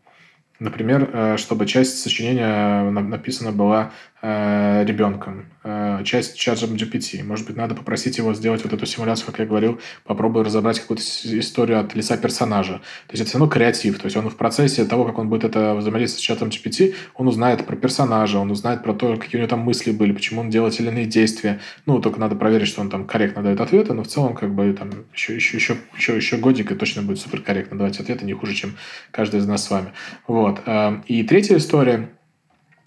Например, 0.59 1.09
э, 1.11 1.37
чтобы 1.37 1.65
часть 1.65 1.99
сочинения 1.99 2.89
написана 2.89 3.51
была 3.51 3.91
э, 4.23 4.85
ребенком, 4.85 5.47
э, 5.65 6.01
часть 6.05 6.37
чатом 6.37 6.75
GPT. 6.75 7.23
Может 7.23 7.45
быть, 7.45 7.57
надо 7.57 7.75
попросить 7.75 8.17
его 8.17 8.33
сделать 8.33 8.63
вот 8.63 8.71
эту 8.71 8.85
симуляцию, 8.85 9.27
как 9.27 9.39
я 9.39 9.45
говорил, 9.45 9.81
попробую 10.05 10.45
разобрать 10.45 10.79
какую-то 10.79 11.03
историю 11.25 11.81
от 11.81 11.93
лица 11.93 12.15
персонажа. 12.15 12.75
То 13.07 13.11
есть 13.11 13.21
это 13.21 13.29
все 13.29 13.37
равно 13.37 13.51
креатив. 13.51 13.99
То 13.99 14.05
есть 14.05 14.15
он 14.15 14.29
в 14.29 14.37
процессе 14.37 14.85
того, 14.85 15.03
как 15.03 15.19
он 15.19 15.27
будет 15.27 15.43
это 15.43 15.75
взаимодействовать 15.75 16.23
с 16.23 16.25
чатом 16.25 16.47
GPT, 16.47 16.95
он 17.15 17.27
узнает 17.27 17.65
про 17.65 17.75
персонажа, 17.75 18.39
он 18.39 18.49
узнает 18.49 18.81
про 18.81 18.93
то, 18.93 19.17
какие 19.17 19.35
у 19.35 19.41
него 19.41 19.49
там 19.49 19.59
мысли 19.59 19.91
были, 19.91 20.13
почему 20.13 20.39
он 20.39 20.49
делает 20.49 20.79
или 20.79 20.87
иные 20.87 21.05
действия. 21.05 21.59
Ну, 21.85 21.99
только 21.99 22.19
надо 22.19 22.35
проверить, 22.35 22.69
что 22.69 22.79
он 22.79 22.89
там 22.89 23.05
корректно 23.05 23.43
дает 23.43 23.59
ответы, 23.59 23.93
но 23.93 24.03
в 24.03 24.07
целом 24.07 24.35
как 24.35 24.55
бы 24.55 24.71
там 24.73 24.89
еще, 25.13 25.35
еще, 25.35 25.57
еще, 25.57 25.75
еще, 25.97 26.15
еще 26.15 26.37
годик 26.37 26.71
и 26.71 26.75
точно 26.75 27.01
будет 27.01 27.19
супер 27.19 27.41
корректно 27.41 27.77
давать 27.77 27.99
ответы, 27.99 28.23
не 28.23 28.33
хуже, 28.33 28.53
чем 28.53 28.77
каждый 29.11 29.41
из 29.41 29.45
нас 29.45 29.65
с 29.65 29.69
вами. 29.69 29.91
Вот. 30.27 30.61
И 31.07 31.23
третья 31.23 31.57
история– 31.57 32.09
Э, 32.22 32.22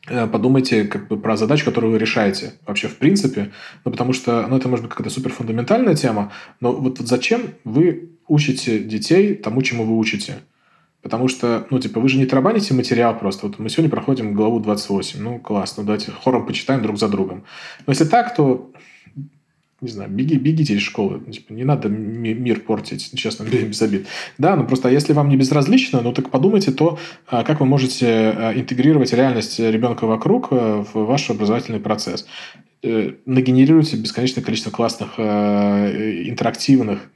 подумайте 0.07 0.85
как 0.85 1.09
бы 1.09 1.19
про 1.19 1.37
задачу, 1.37 1.65
которую 1.65 1.93
вы 1.93 1.99
решаете 1.99 2.55
вообще 2.67 2.89
в 2.89 2.97
принципе, 2.97 3.53
ну, 3.85 3.91
потому 3.91 4.13
что, 4.13 4.47
ну, 4.49 4.57
это 4.57 4.69
может 4.69 4.85
быть 4.85 4.91
какая-то 4.95 5.11
супер 5.11 5.33
фундаментальная 5.33 5.95
тема, 5.95 6.33
но 6.61 6.73
вот, 6.73 6.99
вот 6.99 7.09
зачем 7.09 7.55
вы 7.65 8.11
учите 8.29 8.79
детей 8.79 9.35
тому, 9.35 9.63
чему 9.63 9.85
вы 9.85 9.97
учите? 9.97 10.37
Потому 11.03 11.29
что, 11.29 11.67
ну, 11.71 11.79
типа, 11.79 12.01
вы 12.01 12.09
же 12.09 12.19
не 12.19 12.27
тарабаните 12.27 12.75
материал 12.75 13.17
просто. 13.17 13.47
Вот 13.47 13.61
мы 13.61 13.69
сегодня 13.69 13.91
проходим 13.91 14.35
главу 14.35 14.59
28. 14.59 15.21
Ну, 15.23 15.39
классно, 15.39 15.85
давайте 15.85 16.11
хором 16.11 16.47
почитаем 16.47 16.83
друг 16.83 16.99
за 16.99 17.09
другом. 17.09 17.45
Но 17.87 17.93
если 17.93 18.07
так, 18.07 18.35
то 18.35 18.73
не 19.87 19.93
знаю, 19.93 20.11
беги, 20.11 20.37
бегите 20.37 20.75
из 20.75 20.83
школы. 20.83 21.21
Типа, 21.31 21.53
не 21.53 21.65
надо 21.65 21.89
мир 21.89 22.61
портить, 22.61 23.11
честно, 23.17 23.45
без 23.45 23.81
обид. 23.81 24.07
Да, 24.39 24.57
ну 24.57 24.67
просто 24.67 24.89
если 24.89 25.13
вам 25.13 25.29
не 25.29 25.37
безразлично, 25.37 26.01
ну 26.03 26.13
так 26.13 26.31
подумайте 26.31 26.73
то, 26.73 26.99
а, 27.27 27.45
как 27.45 27.61
вы 27.61 27.67
можете 27.67 28.07
а, 28.07 28.53
интегрировать 28.55 29.13
реальность 29.13 29.59
ребенка 29.59 30.07
вокруг 30.07 30.49
а, 30.51 30.85
в 30.85 31.07
ваш 31.07 31.31
образовательный 31.31 31.81
процесс. 31.81 32.27
Э, 32.83 33.13
нагенерируйте 33.25 33.97
бесконечное 33.97 34.45
количество 34.45 34.71
классных 34.71 35.19
интерактивных 35.19 37.11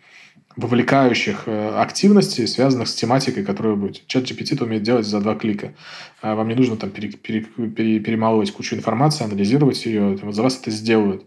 вовлекающих 0.56 1.44
э, 1.46 1.68
активностей, 1.76 2.46
связанных 2.48 2.88
с 2.88 2.94
тематикой, 2.94 3.44
которую 3.44 3.76
вы 3.76 3.82
будете. 3.82 4.02
Чат 4.06 4.24
GPT 4.24 4.54
это 4.54 4.64
умеет 4.64 4.82
делать 4.82 5.06
за 5.06 5.20
два 5.20 5.36
клика. 5.36 5.74
А 6.22 6.34
вам 6.34 6.48
не 6.48 6.54
нужно 6.54 6.76
там 6.76 6.90
пере, 6.90 7.10
пере, 7.10 7.42
пере, 7.42 8.00
перемалывать 8.00 8.50
кучу 8.50 8.74
информации, 8.74 9.24
анализировать 9.24 9.86
ее. 9.86 10.18
Вот 10.22 10.34
за 10.34 10.42
вас 10.42 10.58
это 10.60 10.72
сделают. 10.72 11.24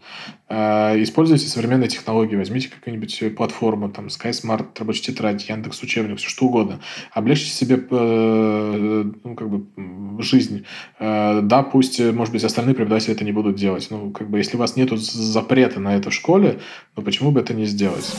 А, 0.50 0.94
используйте 1.02 1.48
современные 1.48 1.88
технологии. 1.88 2.36
Возьмите 2.36 2.70
какую-нибудь 2.70 3.36
платформу, 3.38 3.90
там, 3.90 4.08
SkySmart, 4.08 4.68
рабочая 4.78 5.04
тетрадь, 5.04 5.48
Яндекс 5.48 5.82
Учебник, 5.82 6.20
все 6.20 6.28
что 6.28 6.46
угодно. 6.46 6.82
Облегчите 7.12 7.52
себе 7.52 7.84
э, 7.90 9.04
ну, 9.24 9.36
как 9.36 9.50
бы, 9.50 10.22
жизнь. 10.22 10.66
Э, 11.00 11.40
да, 11.42 11.64
пусть, 11.64 12.00
может 12.00 12.34
быть, 12.34 12.44
остальные 12.44 12.76
преподаватели 12.76 13.16
это 13.16 13.24
не 13.24 13.32
будут 13.32 13.56
делать. 13.56 13.88
Ну, 13.90 14.12
как 14.12 14.30
бы, 14.30 14.38
если 14.38 14.58
у 14.58 14.60
вас 14.60 14.76
нет 14.76 14.92
запрета 14.92 15.80
на 15.80 15.96
это 15.96 16.10
в 16.10 16.14
школе, 16.14 16.60
то 16.94 17.02
почему 17.02 17.32
бы 17.32 17.40
это 17.40 17.54
не 17.54 17.66
сделать? 17.66 18.14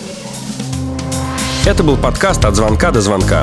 Это 1.66 1.82
был 1.82 1.96
подкаст 1.96 2.44
«От 2.44 2.56
звонка 2.56 2.90
до 2.90 3.00
звонка». 3.00 3.42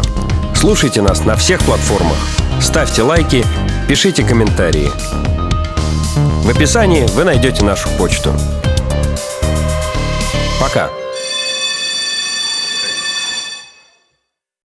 Слушайте 0.53 1.01
нас 1.01 1.25
на 1.25 1.35
всех 1.35 1.59
платформах. 1.61 2.17
Ставьте 2.61 3.01
лайки, 3.01 3.43
пишите 3.87 4.23
комментарии. 4.23 4.91
В 6.43 6.49
описании 6.49 7.07
вы 7.15 7.23
найдете 7.23 7.63
нашу 7.63 7.89
почту. 7.97 8.31
Пока. 10.59 11.00